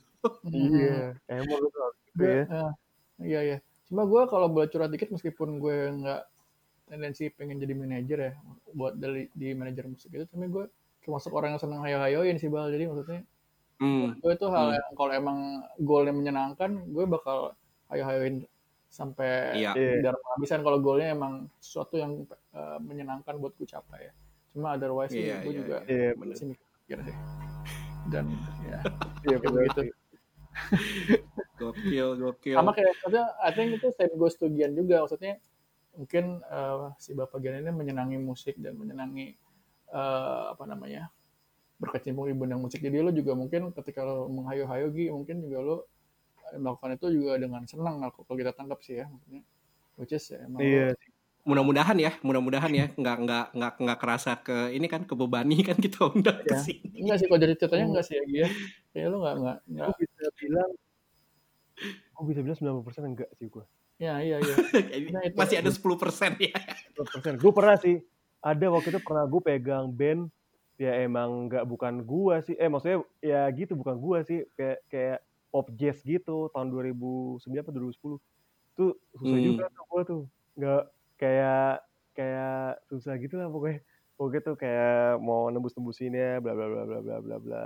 iya 0.52 1.16
emang 1.26 1.60
gitu 2.12 2.22
ya 2.22 2.44
iya 3.22 3.40
iya 3.42 3.58
Cuma 3.92 4.08
gue 4.08 4.24
kalau 4.24 4.48
boleh 4.48 4.72
curhat 4.72 4.88
dikit 4.88 5.12
meskipun 5.12 5.60
gue 5.60 5.92
nggak 6.00 6.22
tendensi 6.88 7.28
pengen 7.28 7.60
jadi 7.60 7.76
manajer 7.76 8.18
ya 8.24 8.32
buat 8.72 8.96
dari 8.96 9.28
di 9.36 9.52
manajer 9.52 9.84
musik 9.84 10.08
itu, 10.08 10.24
tapi 10.24 10.48
gue 10.48 10.64
termasuk 11.04 11.28
orang 11.36 11.52
yang 11.52 11.60
senang 11.60 11.84
hayo-hayoin 11.84 12.40
sih 12.40 12.48
bal. 12.48 12.72
Jadi 12.72 12.88
maksudnya 12.88 13.20
hmm. 13.84 14.24
gue 14.24 14.32
itu 14.32 14.46
hal 14.48 14.72
hmm. 14.72 14.76
yang 14.80 14.88
kalau 14.96 15.12
emang 15.12 15.38
goalnya 15.76 16.16
menyenangkan, 16.16 16.88
gue 16.88 17.04
bakal 17.04 17.52
hayo-hayoin 17.92 18.48
sampai 18.92 19.56
iya. 19.56 19.72
tidak 19.72 20.20
kehabisan 20.20 20.60
kalau 20.60 20.76
goalnya 20.84 21.16
emang 21.16 21.48
sesuatu 21.56 21.96
yang 21.96 22.28
uh, 22.52 22.76
menyenangkan 22.76 23.40
buat 23.40 23.56
gue 23.56 23.64
capai 23.64 24.12
ya. 24.12 24.14
Cuma 24.52 24.76
otherwise 24.76 25.16
iya, 25.16 25.40
gue 25.40 25.52
iya, 25.56 25.60
juga 25.64 25.76
iya, 25.88 26.12
masih 26.12 26.52
mikir 26.52 26.98
sih. 27.00 27.16
Dan 28.12 28.28
ya, 28.68 28.84
iya, 29.32 29.36
begitu 29.40 29.96
gokil, 31.56 32.08
gokil. 32.18 32.56
Sama 32.58 32.76
kayak 32.76 32.92
maksudnya 33.00 33.24
I 33.40 33.50
think 33.54 33.68
itu 33.78 33.88
same 33.94 34.14
goes 34.18 34.36
to 34.36 34.50
Gian 34.52 34.76
juga. 34.76 35.04
Maksudnya 35.04 35.40
mungkin 35.96 36.40
uh, 36.48 36.92
si 37.00 37.16
Bapak 37.16 37.40
Gian 37.40 37.62
ini 37.62 37.72
menyenangi 37.72 38.18
musik 38.20 38.58
dan 38.58 38.76
menyenangi 38.76 39.36
uh, 39.92 40.52
apa 40.52 40.64
namanya 40.68 41.08
berkecimpung 41.80 42.30
di 42.30 42.34
bidang 42.36 42.62
musik. 42.62 42.78
Jadi 42.78 42.96
lo 43.02 43.10
juga 43.10 43.32
mungkin 43.34 43.74
ketika 43.74 44.06
lo 44.06 44.30
menghayu-hayu 44.30 44.86
Gi, 44.94 45.06
mungkin 45.10 45.42
juga 45.42 45.58
lo 45.62 45.76
melakukan 46.58 46.96
itu 46.96 47.06
juga 47.12 47.40
dengan 47.40 47.62
senang 47.64 48.02
kalau 48.02 48.36
kita 48.36 48.52
tangkap 48.52 48.78
sih 48.84 49.00
ya 49.00 49.06
maksudnya. 49.08 49.42
Which 50.00 50.16
is 50.16 50.24
ya 50.32 50.40
emang 50.48 50.60
iya. 50.64 50.96
mudah-mudahan 51.44 51.96
ya 52.00 52.12
mudah-mudahan 52.24 52.72
ya. 52.72 52.86
Nggak 52.96 53.16
nggak 53.28 53.46
nggak 53.56 53.72
nggak 53.82 53.98
kerasa 54.00 54.32
ke 54.40 54.72
ini 54.72 54.86
kan 54.88 55.04
kebebani 55.04 55.60
kan 55.60 55.76
kita 55.76 56.06
undang 56.12 56.40
ya. 56.44 56.56
ke 56.56 56.56
sini. 56.60 57.06
Enggak 57.06 57.16
sih 57.20 57.26
kalau 57.28 57.40
dari 57.40 57.54
ceritanya 57.56 57.86
enggak 57.92 58.04
sih 58.08 58.16
ya 58.16 58.48
ya 58.98 59.04
lu 59.12 59.20
nggak 59.20 59.34
nggak 59.40 59.58
nggak. 59.68 59.86
Bisa 60.00 60.28
bilang 60.40 60.70
gue 62.22 62.24
bisa 62.30 62.40
bilang 62.44 62.56
sembilan 62.56 62.84
persen 62.84 63.02
enggak 63.08 63.30
sih 63.36 63.48
gue 63.48 63.64
ya 64.02 64.18
iya 64.18 64.36
iya. 64.42 64.56
Nah, 65.14 65.22
itu, 65.22 65.36
masih 65.38 65.56
ada 65.62 65.70
sepuluh 65.70 65.94
persen 65.94 66.34
ya. 66.42 66.58
sepuluh 66.90 67.06
persen. 67.06 67.32
Gue 67.38 67.52
pernah 67.54 67.76
sih 67.78 68.02
ada 68.42 68.66
waktu 68.74 68.90
itu 68.90 69.00
pernah 69.02 69.24
gue 69.30 69.40
pegang 69.46 69.86
band 69.94 70.26
ya 70.74 71.06
emang 71.06 71.46
nggak 71.46 71.62
bukan 71.62 72.02
gue 72.02 72.36
sih. 72.42 72.58
Eh 72.58 72.66
maksudnya 72.66 73.06
ya 73.22 73.46
gitu 73.54 73.78
bukan 73.78 73.94
gue 74.02 74.18
sih. 74.26 74.38
Kayak 74.58 74.78
kayak 74.90 75.18
pop 75.52 75.68
jazz 75.76 76.00
gitu 76.00 76.48
tahun 76.56 76.72
2009 76.72 77.44
atau 77.44 77.72
2010 77.76 78.16
tuh 78.72 78.90
susah 79.20 79.38
hmm. 79.38 79.48
juga 79.52 79.64
tuh 79.68 79.84
gue 79.84 80.02
tuh 80.08 80.22
nggak 80.56 80.82
kayak 81.20 81.84
kayak 82.16 82.80
susah 82.88 83.14
gitu 83.20 83.36
lah 83.36 83.52
pokoknya 83.52 83.84
pokoknya 84.16 84.42
tuh 84.48 84.56
kayak 84.56 85.20
mau 85.20 85.52
nembus 85.52 85.76
nembusinnya 85.76 86.40
bla 86.40 86.56
bla 86.56 86.66
bla 86.66 86.82
bla 86.88 87.00
bla 87.04 87.16
bla 87.20 87.36
bla 87.36 87.62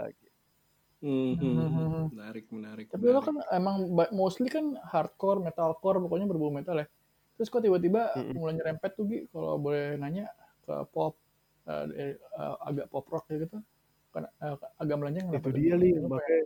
Hmm, 1.04 1.36
hmm, 1.36 1.54
hmm, 1.60 1.68
hmm, 1.70 2.04
menarik, 2.16 2.44
menarik. 2.48 2.86
Tapi 2.88 3.04
menarik. 3.04 3.20
lo 3.20 3.28
kan 3.28 3.36
emang 3.52 3.76
mostly 4.16 4.48
kan 4.48 4.80
hardcore, 4.80 5.44
metalcore, 5.44 6.00
pokoknya 6.00 6.24
berbau 6.24 6.48
metal 6.48 6.80
ya. 6.80 6.88
Terus 7.36 7.52
kok 7.52 7.60
tiba-tiba 7.60 8.16
hmm. 8.16 8.32
mulai 8.32 8.56
nyerempet 8.56 8.96
tuh 8.96 9.04
Gi, 9.04 9.28
kalau 9.28 9.60
boleh 9.60 10.00
nanya 10.00 10.32
ke 10.64 10.72
pop, 10.88 11.20
uh, 11.68 11.84
uh, 11.84 12.56
agak 12.64 12.88
pop 12.88 13.04
rock 13.12 13.28
gitu. 13.28 13.60
Kan 14.08 14.24
uh, 14.40 14.56
agak 14.80 14.96
melenceng. 14.96 15.28
Itu 15.36 15.52
dia, 15.52 15.76
Ling. 15.76 16.00
Makanya, 16.00 16.42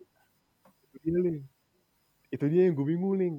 itu 0.91 1.07
dia, 1.07 1.21
Ling. 1.23 1.39
Itu 2.31 2.45
dia 2.51 2.63
yang 2.69 2.75
gue 2.75 2.87
bingung, 2.87 3.15
Ling. 3.19 3.37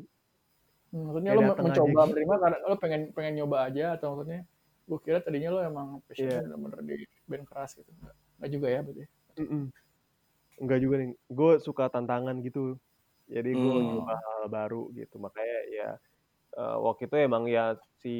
Hmm, 0.91 1.07
maksudnya 1.07 1.31
lo 1.35 1.41
mencoba 1.55 2.01
gitu. 2.03 2.09
menerima 2.11 2.35
karena 2.35 2.57
lo 2.67 2.75
pengen 2.75 3.01
pengen 3.15 3.33
nyoba 3.39 3.57
aja 3.71 3.95
atau 3.95 4.19
maksudnya 4.19 4.43
gue 4.91 4.99
kira 4.99 5.23
tadinya 5.23 5.49
lo 5.55 5.59
emang 5.63 5.87
passionnya 6.03 6.43
yeah. 6.43 6.43
bener-bener 6.43 6.79
di 6.83 7.07
band 7.29 7.47
keras 7.47 7.79
gitu. 7.79 7.91
Enggak 8.39 8.49
juga 8.51 8.67
ya 8.67 8.79
berarti. 8.83 9.05
Mm 9.39 9.47
-mm 9.47 9.63
enggak 10.61 10.79
juga 10.79 10.95
nih 11.01 11.11
gue 11.33 11.51
suka 11.57 11.89
tantangan 11.89 12.37
gitu 12.45 12.77
jadi 13.25 13.49
gue 13.49 13.73
hmm. 13.81 13.87
nyoba 13.97 14.13
hal 14.13 14.43
baru 14.47 14.93
gitu 14.93 15.17
makanya 15.17 15.59
ya 15.73 15.89
uh, 16.61 16.77
waktu 16.85 17.09
itu 17.09 17.15
emang 17.17 17.49
ya 17.49 17.73
si 17.97 18.15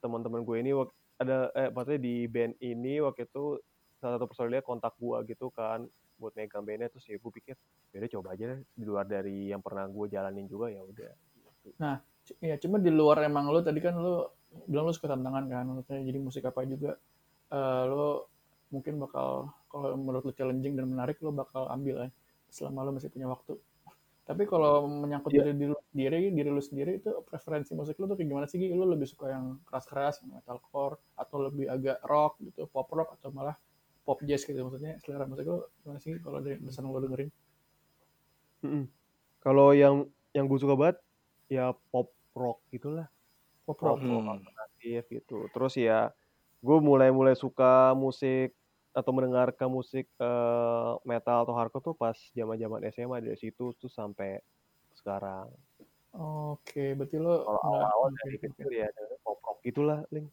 teman-teman 0.00 0.40
gue 0.42 0.56
ini 0.64 0.72
ada 1.20 1.52
eh 1.52 1.68
maksudnya 1.68 2.00
di 2.00 2.24
band 2.24 2.56
ini 2.64 3.04
waktu 3.04 3.28
itu 3.28 3.60
salah 4.00 4.16
satu 4.16 4.28
personilnya 4.32 4.64
kontak 4.64 4.96
gue 4.96 5.16
gitu 5.28 5.52
kan 5.52 5.84
buat 6.16 6.32
megang 6.36 6.64
bandnya 6.64 6.88
terus 6.88 7.04
ya 7.08 7.16
gue 7.20 7.32
pikir 7.32 7.54
ya 7.92 8.08
coba 8.18 8.36
aja 8.36 8.44
deh, 8.56 8.60
di 8.76 8.84
luar 8.84 9.04
dari 9.08 9.52
yang 9.52 9.60
pernah 9.64 9.84
gue 9.88 10.06
jalanin 10.08 10.46
juga 10.48 10.68
ya 10.72 10.82
udah 10.84 11.12
Nah, 11.82 11.98
ya 12.38 12.54
cuma 12.62 12.78
di 12.78 12.94
luar 12.94 13.26
emang 13.26 13.50
lu 13.50 13.58
tadi 13.58 13.82
kan 13.82 13.98
lu 13.98 14.22
bilang 14.70 14.86
lu 14.86 14.94
suka 14.94 15.10
tantangan 15.10 15.44
kan, 15.50 15.64
maksudnya 15.66 16.02
jadi 16.06 16.18
musik 16.22 16.46
apa 16.46 16.62
juga 16.62 16.94
eh 17.50 17.82
lu 17.90 18.22
mungkin 18.70 18.98
bakal 19.02 19.50
kalau 19.70 19.94
menurut 19.98 20.22
lu 20.26 20.32
challenging 20.34 20.74
dan 20.78 20.86
menarik 20.90 21.18
lu 21.22 21.34
bakal 21.34 21.66
ambil 21.70 22.06
ya 22.06 22.08
selama 22.50 22.86
lu 22.86 22.90
masih 22.94 23.10
punya 23.10 23.26
waktu. 23.26 23.58
Tapi 24.26 24.42
kalau 24.46 24.86
menyangkut 24.90 25.30
Iya. 25.34 25.54
diri 25.54 25.54
diri 25.54 25.70
lu 25.70 25.78
sendiri, 25.90 26.18
diri 26.34 26.50
lu 26.50 26.62
sendiri 26.62 26.92
itu 26.98 27.10
preferensi 27.26 27.74
musik 27.78 27.94
lu 27.98 28.10
tuh 28.10 28.18
kayak 28.18 28.26
gimana 28.30 28.46
sih? 28.50 28.58
Lu 28.74 28.86
lebih 28.86 29.06
suka 29.06 29.30
yang 29.30 29.58
keras-keras, 29.66 30.22
metalcore 30.26 30.98
atau 31.14 31.36
lebih 31.46 31.66
agak 31.70 31.98
rock 32.06 32.38
gitu, 32.42 32.66
pop 32.70 32.90
rock 32.90 33.14
atau 33.18 33.30
malah 33.30 33.54
pop 34.06 34.22
jazz 34.22 34.46
gitu 34.46 34.56
maksudnya 34.62 34.96
selera 35.02 35.26
musik 35.26 35.44
lu 35.44 35.66
gimana 35.82 35.98
sih 35.98 36.14
kalau 36.22 36.38
dari 36.38 36.56
pesan 36.56 36.86
lu 36.86 37.02
dengerin? 37.02 37.28
Mm-mm. 38.62 38.84
kalau 39.42 39.74
yang 39.74 40.06
yang 40.30 40.46
gue 40.46 40.58
suka 40.58 40.78
banget 40.78 40.96
ya 41.46 41.74
pop 41.90 42.08
rock 42.32 42.62
gitulah 42.70 43.10
Pop 43.66 43.76
pop 43.76 43.98
rock. 43.98 43.98
rock 43.98 44.22
Hmm. 44.22 44.32
alternatif 44.38 45.02
gitu 45.10 45.38
terus 45.50 45.74
ya 45.74 46.14
gue 46.62 46.78
mulai 46.78 47.10
mulai 47.10 47.34
suka 47.34 47.92
musik 47.92 48.54
atau 48.90 49.12
mendengarkan 49.12 49.68
musik 49.68 50.08
eh, 50.16 50.92
metal 51.04 51.44
atau 51.44 51.52
hardcore 51.52 51.84
tuh 51.84 51.94
pas 51.94 52.16
zaman 52.32 52.56
zaman 52.56 52.80
SMA 52.88 53.18
dari 53.20 53.36
situ 53.36 53.74
tuh 53.76 53.90
sampai 53.90 54.38
sekarang 54.96 55.50
Oke, 56.16 56.96
berarti 56.96 57.20
lu 57.20 57.28
kalau 57.44 57.60
awal-awal 57.60 58.08
oke, 58.08 58.16
dari 58.24 58.36
kecil 58.40 58.68
ya 58.72 58.88
dengerin 58.88 59.20
pop 59.20 59.36
rock 59.44 59.58
gitulah 59.60 60.00
Ling 60.08 60.32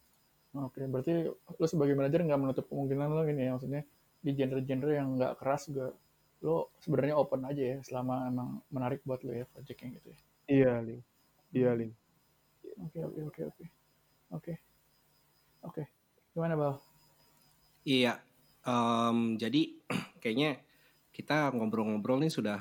Oke, 0.54 0.86
berarti 0.86 1.26
lo 1.34 1.66
sebagai 1.66 1.98
manajer 1.98 2.22
nggak 2.22 2.42
menutup 2.42 2.66
kemungkinan 2.70 3.10
lo 3.10 3.22
gini 3.26 3.42
ya, 3.50 3.52
maksudnya 3.58 3.82
di 4.22 4.32
genre-genre 4.38 4.92
yang 4.94 5.08
nggak 5.18 5.34
keras 5.42 5.66
juga 5.70 5.98
lo 6.46 6.70
sebenarnya 6.84 7.16
open 7.18 7.42
aja 7.50 7.64
ya, 7.74 7.78
selama 7.82 8.30
emang 8.30 8.62
menarik 8.70 9.02
buat 9.08 9.26
lo 9.26 9.34
ya 9.34 9.46
project 9.50 9.80
yang 9.82 9.92
gitu 9.98 10.08
ya. 10.14 10.20
iya 10.52 10.72
Ling 10.86 11.02
iya 11.58 11.72
Ling 11.74 11.94
Oke, 12.84 13.00
oke, 13.06 13.22
oke, 13.30 13.42
oke, 13.50 13.66
oke, 14.34 14.54
oke. 15.62 15.84
Gimana 16.34 16.54
bal? 16.58 16.74
Iya. 17.86 18.14
Em, 18.64 19.36
jadi 19.42 19.62
kayaknya 20.22 20.62
kita 21.14 21.54
ngobrol-ngobrol 21.54 22.22
nih 22.24 22.34
sudah 22.34 22.60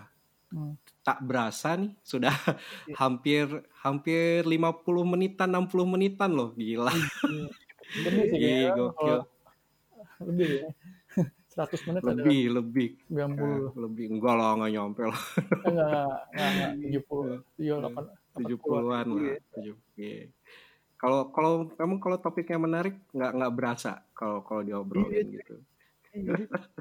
Hmm. 0.53 0.76
tak 1.01 1.24
berasa 1.24 1.80
nih 1.80 1.97
sudah 2.05 2.36
Iya. 2.36 2.95
hampir 3.01 3.47
hampir 3.80 4.45
50 4.45 5.01
menitan 5.09 5.49
60 5.49 5.88
menitan 5.88 6.28
loh 6.36 6.53
gila 6.53 6.93
Lebih 7.93 8.22
sih 8.24 8.38
Iya, 8.38 8.49
kayaknya 8.49 8.70
gokil. 8.74 9.18
lebih 10.22 10.49
ya. 10.49 10.68
100 11.53 11.84
menit 11.84 12.01
ada 12.01 12.12
lebih 12.16 12.43
lebih. 12.49 12.88
90 13.12 13.36
Eh, 13.36 13.61
lebih. 13.76 14.05
Enggak 14.09 14.34
lah 14.34 14.51
nggak 14.57 14.72
nyampe 14.72 15.03
lah. 15.05 15.22
Eh, 15.36 15.68
enggak, 15.68 15.90
enggak, 16.32 16.49
enggak, 16.49 16.70
70, 16.80 17.36
78, 17.61 18.05
70-an 18.32 19.07
lah 19.12 19.36
70 19.53 19.76
iya. 20.01 20.24
kalau 20.97 21.28
kalau 21.28 21.53
kamu 21.68 21.95
kalau 22.01 22.16
topiknya 22.16 22.57
menarik 22.57 22.97
nggak 23.12 23.32
nggak 23.36 23.53
berasa 23.53 24.01
kalau 24.14 24.40
kalau 24.40 24.62
diobrolin 24.62 25.28
gitu. 25.28 25.57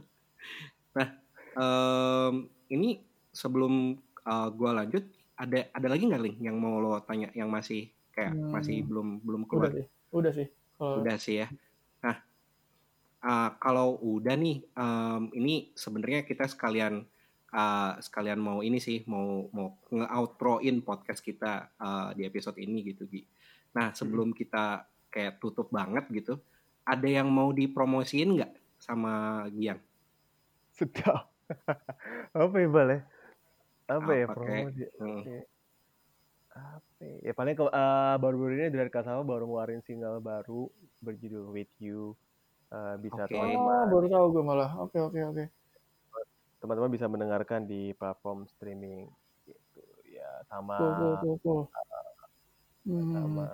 Nah 0.92 1.08
em, 1.56 2.34
ini 2.70 3.00
sebelum 3.30 3.96
uh, 4.24 4.48
gua 4.52 4.72
lanjut 4.78 5.04
ada 5.36 5.68
ada 5.72 5.88
lagi 5.88 6.04
nggak 6.06 6.24
link 6.24 6.38
yang 6.40 6.56
mau 6.56 6.78
lo 6.78 7.00
tanya 7.02 7.32
yang 7.34 7.50
masih 7.50 7.88
kayak 8.12 8.32
Hmm. 8.32 8.52
masih 8.54 8.84
belum 8.84 9.20
belum 9.20 9.42
Udah 9.44 9.50
keluar? 9.50 9.72
sih, 9.74 9.86
udah 10.12 10.32
sih. 10.32 10.48
Kalau 10.82 11.06
udah 11.06 11.18
sih 11.22 11.46
ya. 11.46 11.48
Nah 12.02 12.18
uh, 13.22 13.50
kalau 13.62 14.02
udah 14.02 14.34
nih 14.34 14.66
em, 14.66 15.24
ini 15.38 15.70
sebenarnya 15.78 16.26
kita 16.26 16.50
sekalian 16.50 17.06
uh, 17.54 18.02
sekalian 18.02 18.42
mau 18.42 18.66
ini 18.66 18.82
sih 18.82 19.06
mau 19.06 19.46
mau 19.54 19.78
nge-outroin 19.94 20.82
podcast 20.82 21.22
kita 21.22 21.70
uh, 21.78 22.10
di 22.18 22.26
episode 22.26 22.58
ini 22.58 22.82
gitu 22.82 23.06
Gi. 23.06 23.22
Nah 23.78 23.94
sebelum 23.94 24.34
kita 24.34 24.90
kayak 25.14 25.38
tutup 25.38 25.70
banget 25.70 26.10
gitu, 26.10 26.42
ada 26.82 27.06
yang 27.06 27.30
mau 27.30 27.54
dipromosiin 27.54 28.42
nggak 28.42 28.54
sama 28.82 29.46
Giang? 29.54 29.78
sedap. 30.82 31.30
Apa 32.34 32.56
ya 32.58 32.68
bal 32.72 32.90
ya? 32.90 33.00
Apa 33.92 34.12
ya 34.16 34.26
promosi? 34.26 34.84
Hmm. 34.98 35.44
Apa 36.52 37.02
ya? 37.02 37.32
ya 37.32 37.34
paling 37.34 37.56
ke- 37.56 37.72
eh, 37.74 38.16
baru-baru 38.20 38.52
ini 38.60 38.68
dari 38.72 38.92
Kasama 38.92 39.24
baru 39.24 39.48
ngeluarin 39.48 39.82
single 39.88 40.20
baru 40.20 40.68
berjudul 41.00 41.52
With 41.52 41.72
You 41.80 42.16
Eh, 42.72 42.96
bisa 43.04 43.28
Oke. 43.28 43.36
teman-teman 43.36 43.68
Oh, 43.84 43.88
baru 43.92 44.08
tahu 44.08 44.26
gue 44.32 44.44
malah. 44.48 44.72
Oke, 44.80 44.96
oke, 44.96 45.20
oke. 45.20 45.44
teman-teman 46.64 46.94
bisa 46.94 47.10
mendengarkan 47.12 47.68
di 47.68 47.92
platform 48.00 48.48
streaming 48.48 49.12
gitu 49.44 49.82
ya 50.08 50.30
sama 50.48 50.78
Cool, 50.80 50.94
cool, 50.96 51.16
cool, 51.20 51.38
cool. 51.44 51.62
Hmm. 52.88 53.12
sama 53.12 53.46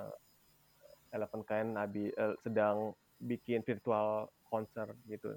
Eleven 1.10 1.42
Kind 1.50 1.82
abi 1.82 2.12
eh, 2.14 2.36
sedang 2.46 2.94
bikin 3.18 3.66
virtual 3.66 4.30
konser 4.46 4.94
gitu 5.10 5.34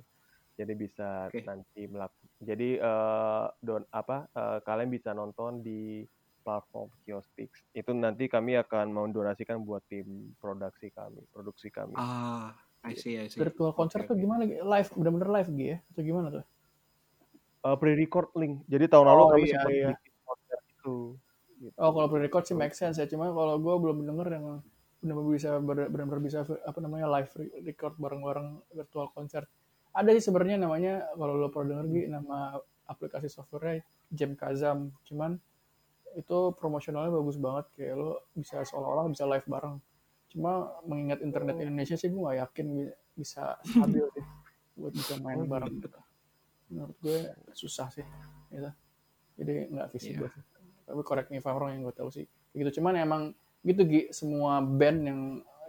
jadi 0.61 0.72
bisa 0.76 1.32
Oke. 1.32 1.40
nanti 1.46 1.88
melak 1.88 2.12
jadi 2.42 2.84
eh, 2.84 3.44
don 3.64 3.86
apa 3.94 4.28
eh, 4.34 4.58
kalian 4.66 4.92
bisa 4.92 5.16
nonton 5.16 5.64
di 5.64 6.04
platform 6.41 6.88
Kiostix 7.05 7.62
itu 7.72 7.91
nanti 7.93 8.26
kami 8.26 8.57
akan 8.57 8.91
mendonasikan 8.91 9.61
buat 9.62 9.84
tim 9.86 10.34
produksi 10.41 10.88
kami 10.91 11.20
produksi 11.30 11.68
kami 11.68 11.95
Ah, 11.95 12.53
I 12.80 12.97
see, 12.97 13.20
I 13.20 13.28
see. 13.28 13.36
Virtual 13.38 13.76
konser 13.76 14.03
Oke, 14.05 14.12
tuh 14.12 14.16
gimana? 14.16 14.49
Gi? 14.49 14.64
Live, 14.64 14.91
bener-bener 14.97 15.28
live 15.28 15.51
Gi 15.53 15.66
ya? 15.68 15.78
Atau 15.93 16.03
gimana 16.03 16.28
tuh? 16.32 16.45
Eh, 17.61 17.76
pre-record 17.76 18.32
link 18.41 18.64
jadi 18.64 18.88
tahun 18.88 19.05
lalu 19.05 19.22
Oh, 19.22 19.28
kami 19.36 19.45
iya, 19.45 19.53
sempat 19.53 19.70
iya. 19.76 19.88
bikin 19.93 20.14
konser 20.24 20.59
itu 20.64 20.95
gitu. 21.61 21.76
Oh, 21.76 21.91
kalau 21.93 22.09
pre-record 22.09 22.45
sih 22.49 22.57
make 22.57 22.72
sense 22.72 22.97
ya. 22.97 23.05
Cuma 23.05 23.28
kalau 23.36 23.61
gue 23.61 23.74
belum 23.76 24.01
denger 24.09 24.26
yang 24.32 24.45
benar-benar 25.05 25.32
bisa 25.36 25.51
benar-benar 25.61 26.20
bisa 26.24 26.38
apa 26.45 26.78
namanya 26.80 27.07
live 27.20 27.28
re- 27.36 27.53
record 27.68 28.01
bareng-bareng 28.01 28.64
virtual 28.72 29.12
konser. 29.12 29.45
Ada 29.93 30.16
sih 30.16 30.24
sebenarnya 30.32 30.57
namanya 30.57 31.05
kalau 31.20 31.36
lo 31.36 31.53
pernah 31.53 31.84
denger 31.84 31.86
Gi, 31.93 32.03
nama 32.09 32.57
aplikasi 32.88 33.28
software 33.28 33.84
Jam 34.09 34.32
Kazam. 34.41 34.88
Cuman 35.05 35.36
itu 36.18 36.38
promosionalnya 36.58 37.12
bagus 37.14 37.36
banget 37.38 37.66
kayak 37.76 37.94
lo 37.98 38.11
bisa 38.34 38.62
seolah-olah 38.66 39.06
bisa 39.11 39.24
live 39.26 39.46
bareng. 39.46 39.76
Cuma 40.30 40.70
mengingat 40.86 41.22
internet 41.22 41.58
Indonesia 41.58 41.96
sih 41.98 42.08
gue 42.11 42.22
gak 42.22 42.38
yakin 42.50 42.66
bi- 42.70 42.96
bisa 43.18 43.58
stabil 43.68 44.06
sih 44.14 44.24
buat 44.78 44.94
bisa 44.94 45.14
main 45.20 45.44
bareng 45.46 45.74
gitu. 45.78 46.00
Menurut 46.70 46.96
gue 47.02 47.18
susah 47.54 47.90
sih 47.90 48.06
gitu. 48.50 48.70
Jadi 49.40 49.54
nggak 49.72 49.88
visible 49.91 50.28
sih. 50.30 50.42
Tapi 50.91 51.00
correct 51.07 51.28
me 51.30 51.38
if 51.38 51.46
I'm 51.46 51.57
wrong 51.58 51.72
yang 51.74 51.82
gue 51.87 51.95
tahu 51.95 52.11
sih. 52.11 52.26
Gitu 52.54 52.82
cuman 52.82 52.99
emang 52.99 53.22
gitu 53.61 53.84
Gi, 53.84 54.03
semua 54.11 54.64
band 54.64 55.00
yang 55.04 55.20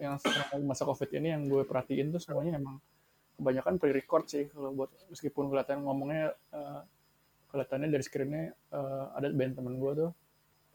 yang 0.02 0.18
masa 0.66 0.82
covid 0.88 1.14
ini 1.14 1.30
yang 1.30 1.46
gue 1.46 1.62
perhatiin 1.62 2.10
tuh 2.10 2.18
semuanya 2.18 2.58
emang 2.58 2.82
kebanyakan 3.38 3.78
pre-record 3.78 4.26
sih 4.26 4.50
kalau 4.50 4.74
buat 4.74 4.90
meskipun 5.14 5.54
kelihatan 5.54 5.86
ngomongnya 5.86 6.34
eh, 6.54 6.82
kelihatannya 7.54 7.90
dari 7.94 8.04
screennya 8.06 8.46
eh, 8.54 9.06
ada 9.14 9.30
band 9.30 9.62
temen 9.62 9.78
gue 9.78 9.92
tuh 9.94 10.12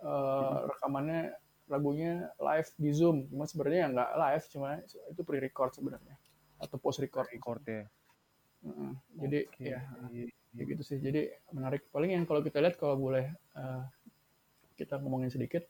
eh, 0.00 0.56
rekamannya 0.70 1.32
lagunya 1.66 2.30
live 2.38 2.70
di 2.78 2.90
zoom. 2.94 3.26
Cuma 3.28 3.44
sebenarnya 3.44 3.80
ya 3.84 3.88
nggak 3.92 4.10
live 4.16 4.44
cuma 4.54 4.68
itu 4.84 5.20
pre-record 5.26 5.72
sebenarnya. 5.74 6.14
Atau 6.62 6.76
post 6.78 7.02
record 7.02 7.26
record 7.30 7.62
ya. 7.66 7.84
Heeh. 8.66 8.92
jadi 9.20 9.38
Oke. 9.46 9.62
ya 9.62 9.80
kayak 10.56 10.66
gitu 10.74 10.82
sih. 10.82 10.98
Jadi 10.98 11.28
menarik. 11.52 11.86
Paling 11.92 12.16
yang 12.16 12.24
kalau 12.24 12.40
kita 12.42 12.58
lihat 12.62 12.78
kalau 12.80 12.96
boleh 12.96 13.28
eh, 13.34 13.82
kita 14.76 15.00
ngomongin 15.00 15.32
sedikit 15.32 15.64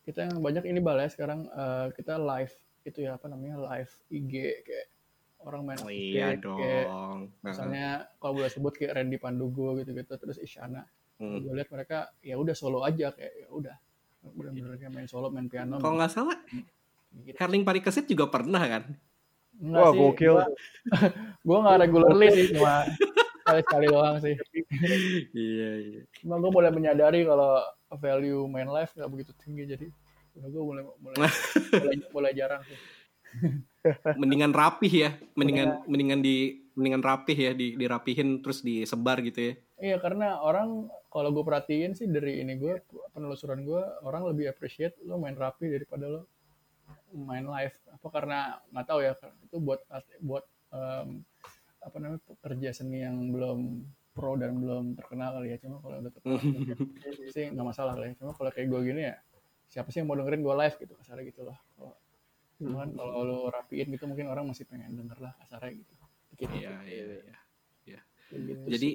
kita 0.00 0.26
yang 0.26 0.40
banyak 0.40 0.64
ini 0.64 0.80
bal 0.80 0.96
ya 0.96 1.10
sekarang 1.12 1.46
eh, 1.50 1.86
kita 1.94 2.16
live 2.16 2.54
itu 2.88 3.04
ya 3.04 3.20
apa 3.20 3.28
namanya 3.28 3.60
live 3.60 3.92
IG 4.08 4.32
kayak 4.64 4.88
orang 5.44 5.62
main 5.68 5.80
Oh 5.84 5.92
iya 5.92 6.36
kayak 6.36 6.40
dong. 6.40 7.18
misalnya 7.44 8.08
kalau 8.16 8.40
boleh 8.40 8.48
sebut 8.48 8.72
kayak 8.76 8.96
Randy 8.96 9.20
Pandugo 9.20 9.76
gitu-gitu 9.76 10.16
terus 10.16 10.40
Isyana 10.40 10.84
Hmm. 11.20 11.36
gue 11.44 11.52
lihat 11.52 11.68
mereka 11.68 12.08
ya 12.24 12.40
udah 12.40 12.56
solo 12.56 12.80
aja 12.80 13.12
kayak 13.12 13.32
ya 13.44 13.48
udah 13.52 13.76
bener-bener 14.24 14.80
kayak 14.80 14.92
main 14.96 15.08
solo 15.08 15.28
main 15.28 15.52
piano 15.52 15.76
Kalau 15.76 15.96
nggak 16.00 16.12
salah, 16.12 16.36
gitu. 16.48 17.36
Herling 17.36 17.64
Parikesit 17.64 18.08
juga 18.08 18.28
pernah 18.28 18.60
kan? 18.64 18.88
Enggak 19.60 19.80
wah 19.84 19.92
sih, 19.92 20.00
gokil 20.00 20.32
gua, 20.32 20.46
gua 21.46 21.58
nggak 21.60 21.78
regularly 21.84 22.28
sih 22.32 22.44
cuma 22.56 22.88
sekali-sekali 23.40 23.86
doang 23.92 24.16
sih 24.22 24.34
iya, 25.36 25.70
iya. 25.82 26.00
cuma 26.22 26.38
gue 26.38 26.50
mulai 26.54 26.70
menyadari 26.72 27.26
kalau 27.26 27.60
value 27.98 28.46
main 28.46 28.70
live 28.70 28.92
nggak 28.94 29.10
begitu 29.10 29.32
tinggi 29.36 29.64
jadi 29.68 29.86
udah 30.38 30.48
gue 30.48 30.62
mulai 30.62 30.82
mulai 31.02 31.16
mulai, 31.18 31.96
mulai 32.14 32.32
jarang 32.32 32.62
sih 32.64 32.78
Mendingan 34.18 34.50
rapih 34.50 34.92
ya, 34.92 35.10
mendingan 35.38 35.86
mendingan 35.86 36.20
di 36.20 36.66
mendingan 36.74 36.98
rapih 36.98 37.38
ya, 37.38 37.52
di 37.54 37.78
dirapihin 37.78 38.42
terus 38.42 38.60
disebar 38.60 39.22
gitu 39.22 39.38
ya. 39.38 39.54
Iya 39.80 39.96
karena 39.98 40.38
orang 40.44 40.92
kalau 41.10 41.34
gue 41.34 41.42
perhatiin 41.42 41.96
sih 41.98 42.06
dari 42.06 42.44
ini 42.44 42.54
gue 42.60 42.78
penelusuran 43.10 43.66
gue 43.66 43.82
orang 44.06 44.28
lebih 44.30 44.52
appreciate 44.52 44.94
lo 45.02 45.18
main 45.18 45.34
rapi 45.34 45.66
daripada 45.66 46.06
lo 46.06 46.22
main 47.10 47.46
live. 47.46 47.76
Apa 47.90 48.08
karena 48.08 48.38
nggak 48.70 48.86
tahu 48.86 49.00
ya 49.02 49.12
itu 49.18 49.56
buat 49.58 49.80
buat 50.22 50.44
em, 50.70 51.26
apa 51.80 51.96
namanya 51.96 52.22
pekerja 52.22 52.70
seni 52.76 53.02
yang 53.02 53.34
belum 53.34 53.82
pro 54.14 54.36
dan 54.36 54.58
belum 54.58 54.94
terkenal 54.94 55.40
kali 55.40 55.54
ya. 55.54 55.58
Cuma 55.58 55.82
kalau 55.82 55.96
udah 55.98 56.12
terkenal 56.12 56.38
sih 57.34 57.50
nggak 57.50 57.66
masalah 57.66 57.92
kali 57.98 58.14
ya. 58.14 58.14
Cuma 58.22 58.32
kalau 58.38 58.50
kayak 58.54 58.68
gue 58.70 58.80
gini 58.86 59.02
ya 59.10 59.16
siapa 59.70 59.88
sih 59.94 60.02
yang 60.02 60.10
mau 60.10 60.18
dengerin 60.18 60.42
gue 60.42 60.54
live 60.66 60.76
gitu 60.82 60.98
kasarnya 60.98 61.24
gitu 61.30 61.46
lah 61.46 61.54
kalau 61.78 61.94
cuman 62.58 62.90
kalau 62.92 63.22
lo 63.22 63.38
rapiin 63.54 63.86
gitu 63.94 64.04
mungkin 64.10 64.26
orang 64.26 64.44
masih 64.50 64.66
pengen 64.66 64.98
denger 64.98 65.16
lah 65.22 65.32
kasarnya 65.40 65.78
gitu. 65.78 65.92
Iya, 66.40 66.74
iya, 66.84 67.04
iya. 67.06 67.38
iya. 67.86 68.00
Gitu 68.30 68.66
Jadi 68.66 68.90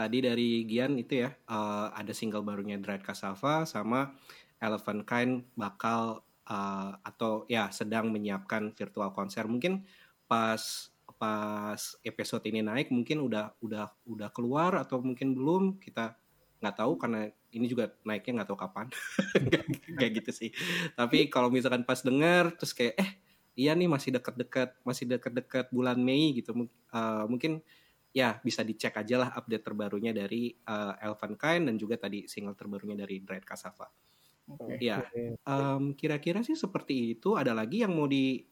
tadi 0.00 0.24
dari 0.24 0.64
Gian 0.64 0.96
itu 0.96 1.20
ya 1.20 1.28
eh, 1.28 1.88
ada 1.92 2.12
single 2.16 2.40
barunya 2.40 2.80
Dread 2.80 3.04
Cassava 3.04 3.68
sama 3.68 4.16
Elephant 4.56 5.04
Kind 5.04 5.52
bakal 5.60 6.24
eh, 6.48 6.92
atau 7.04 7.44
ya 7.52 7.68
sedang 7.68 8.08
menyiapkan 8.08 8.72
virtual 8.72 9.12
konser. 9.12 9.44
Mungkin 9.44 9.84
pas 10.24 10.88
pas 11.20 12.00
episode 12.00 12.40
ini 12.48 12.64
naik 12.64 12.88
mungkin 12.88 13.20
udah 13.20 13.52
udah 13.60 13.92
udah 14.08 14.28
keluar 14.32 14.72
atau 14.80 15.04
mungkin 15.04 15.36
belum 15.36 15.76
kita 15.76 16.16
nggak 16.64 16.76
tahu 16.80 16.96
karena 16.96 17.28
ini 17.52 17.66
juga 17.68 17.92
naiknya 18.08 18.40
nggak 18.40 18.48
tahu 18.48 18.58
kapan. 18.58 18.86
Kayak 20.00 20.12
gitu 20.24 20.30
sih. 20.32 20.50
Tapi 20.96 21.28
kalau 21.28 21.52
misalkan 21.52 21.84
pas 21.84 22.00
denger 22.00 22.56
terus 22.56 22.72
kayak 22.72 22.96
eh 22.96 23.10
iya 23.52 23.76
nih 23.76 23.90
masih 23.90 24.16
deket-deket 24.16 24.80
masih 24.80 25.04
deket-deket 25.12 25.68
bulan 25.68 26.00
Mei 26.00 26.32
gitu. 26.32 26.56
Eh, 26.56 27.24
mungkin 27.28 27.60
ya 28.10 28.42
bisa 28.42 28.66
dicek 28.66 28.98
aja 28.98 29.22
lah 29.22 29.30
update 29.38 29.64
terbarunya 29.64 30.10
dari 30.10 30.50
eh, 30.50 30.94
Elvan 31.06 31.34
Kind 31.38 31.64
dan 31.70 31.74
juga 31.78 31.94
tadi 31.98 32.26
single 32.26 32.58
terbarunya 32.58 32.98
dari 32.98 33.22
Dread 33.22 33.46
Cassava. 33.46 33.86
Oke. 34.50 34.82
ya 34.82 34.98
em, 35.46 35.94
kira-kira 35.94 36.42
sih 36.42 36.58
seperti 36.58 37.14
itu. 37.14 37.38
Ada 37.38 37.54
lagi 37.54 37.86
yang 37.86 37.94
mau 37.94 38.10
di 38.10 38.42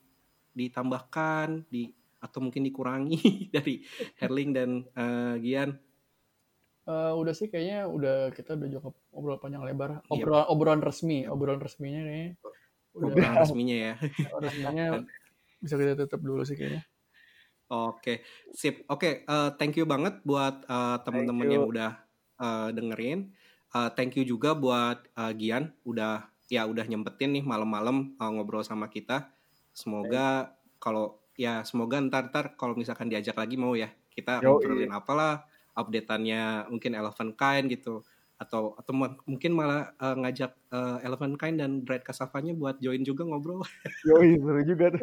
ditambahkan 0.55 1.67
di 1.67 1.91
atau 2.19 2.39
mungkin 2.39 2.67
dikurangi 2.67 3.19
dari 3.55 3.83
Herling 4.23 4.51
dan 4.55 4.71
eh, 4.95 5.35
Gian? 5.43 5.71
Eh, 6.89 7.13
udah 7.19 7.35
sih 7.35 7.51
kayaknya 7.51 7.91
udah 7.91 8.31
kita 8.31 8.55
udah 8.55 8.69
cukup 8.79 8.95
ngobrol 9.11 9.39
panjang 9.43 9.67
lebar. 9.67 10.07
Iya. 10.07 10.11
obrolan 10.15 10.47
obrolan 10.47 10.81
resmi 10.87 11.27
obrolan 11.27 11.59
resminya 11.59 12.07
kayaknya. 12.07 12.33
Udah. 12.95 13.07
obrolan 13.11 13.35
resminya 13.43 13.77
ya. 13.91 13.95
Resminya 14.39 14.87
bisa 15.59 15.75
kita 15.75 15.99
tutup 15.99 16.23
dulu 16.23 16.47
sih 16.47 16.55
kayaknya 16.55 16.87
Oke, 17.69 18.25
sip. 18.57 18.81
Oke, 18.89 19.29
eh, 19.29 19.51
thank 19.61 19.77
you 19.77 19.85
banget 19.85 20.25
buat 20.25 20.65
eh, 20.65 20.97
teman-teman 21.05 21.47
yang 21.53 21.65
udah 21.69 21.91
eh, 22.41 22.69
dengerin. 22.73 23.29
Eh, 23.77 23.91
thank 23.93 24.17
you 24.17 24.25
juga 24.25 24.57
buat 24.57 25.05
eh, 25.13 25.33
Gian, 25.37 25.77
udah 25.85 26.33
ya 26.49 26.65
udah 26.65 26.85
nyempetin 26.89 27.37
nih 27.37 27.45
malam-malam 27.45 28.17
eh, 28.17 28.31
ngobrol 28.33 28.65
sama 28.65 28.89
kita. 28.89 29.37
Semoga 29.77 30.57
kalau 30.81 31.21
ya 31.37 31.61
semoga 31.63 32.01
ntar 32.01 32.33
ntar 32.33 32.57
kalau 32.57 32.73
misalkan 32.73 33.13
diajak 33.13 33.37
lagi 33.37 33.55
mau 33.61 33.77
ya 33.77 33.93
kita 34.11 34.43
ngobrolin 34.43 34.91
apalah 34.91 35.47
updateannya 35.77 36.73
mungkin 36.73 36.97
Elephant 36.97 37.39
Kind 37.39 37.71
gitu 37.71 38.03
atau 38.39 38.75
atau 38.79 38.93
mu- 38.95 39.21
mungkin 39.29 39.53
malah 39.53 39.93
eh, 39.99 40.17
ngajak 40.25 40.53
eh, 40.73 40.97
Elephant 41.05 41.37
Kind 41.37 41.61
dan 41.61 41.85
Dread 41.85 42.03
Cassavanya 42.03 42.57
buat 42.57 42.81
join 42.81 43.05
juga 43.05 43.29
ngobrol 43.29 43.61
Yoi, 44.09 44.41
seru 44.41 44.63
juga 44.65 44.95
tuh. 44.95 45.03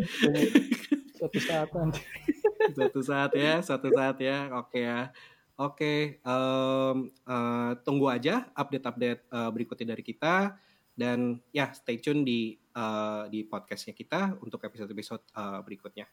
suatu 1.16 1.40
saat 1.40 1.70
nanti 1.72 2.02
suatu 2.74 3.00
saat 3.04 3.32
ya, 3.38 3.62
suatu 3.62 3.88
saat 3.94 4.18
ya. 4.24 4.50
Oke 4.58 4.82
ya. 4.82 5.12
Oke, 5.56 6.20
em, 6.20 6.98
eh, 7.08 7.72
tunggu 7.88 8.12
aja 8.12 8.52
update-update 8.52 9.22
eh, 9.32 9.50
berikutnya 9.56 9.96
dari 9.96 10.04
kita 10.04 10.60
dan 10.96 11.40
ya 11.56 11.72
stay 11.72 12.00
tune 12.00 12.28
di 12.28 12.60
eh, 12.60 13.24
di 13.32 13.48
podcastnya 13.48 13.96
kita 13.96 14.36
untuk 14.44 14.60
episode-episode 14.64 15.24
eh, 15.32 15.60
berikutnya. 15.64 16.08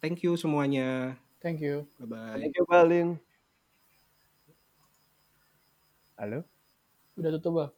Thank 0.00 0.24
you 0.24 0.34
semuanya. 0.40 1.16
thank 1.42 1.58
you 1.58 1.84
Bye 1.98 2.08
bye. 2.08 2.38
Thank 2.38 2.54
you, 2.56 2.64
Balin. 2.64 3.08
Halo? 6.16 6.46
udah 7.12 7.30
tutup 7.36 7.52
bah 7.52 7.70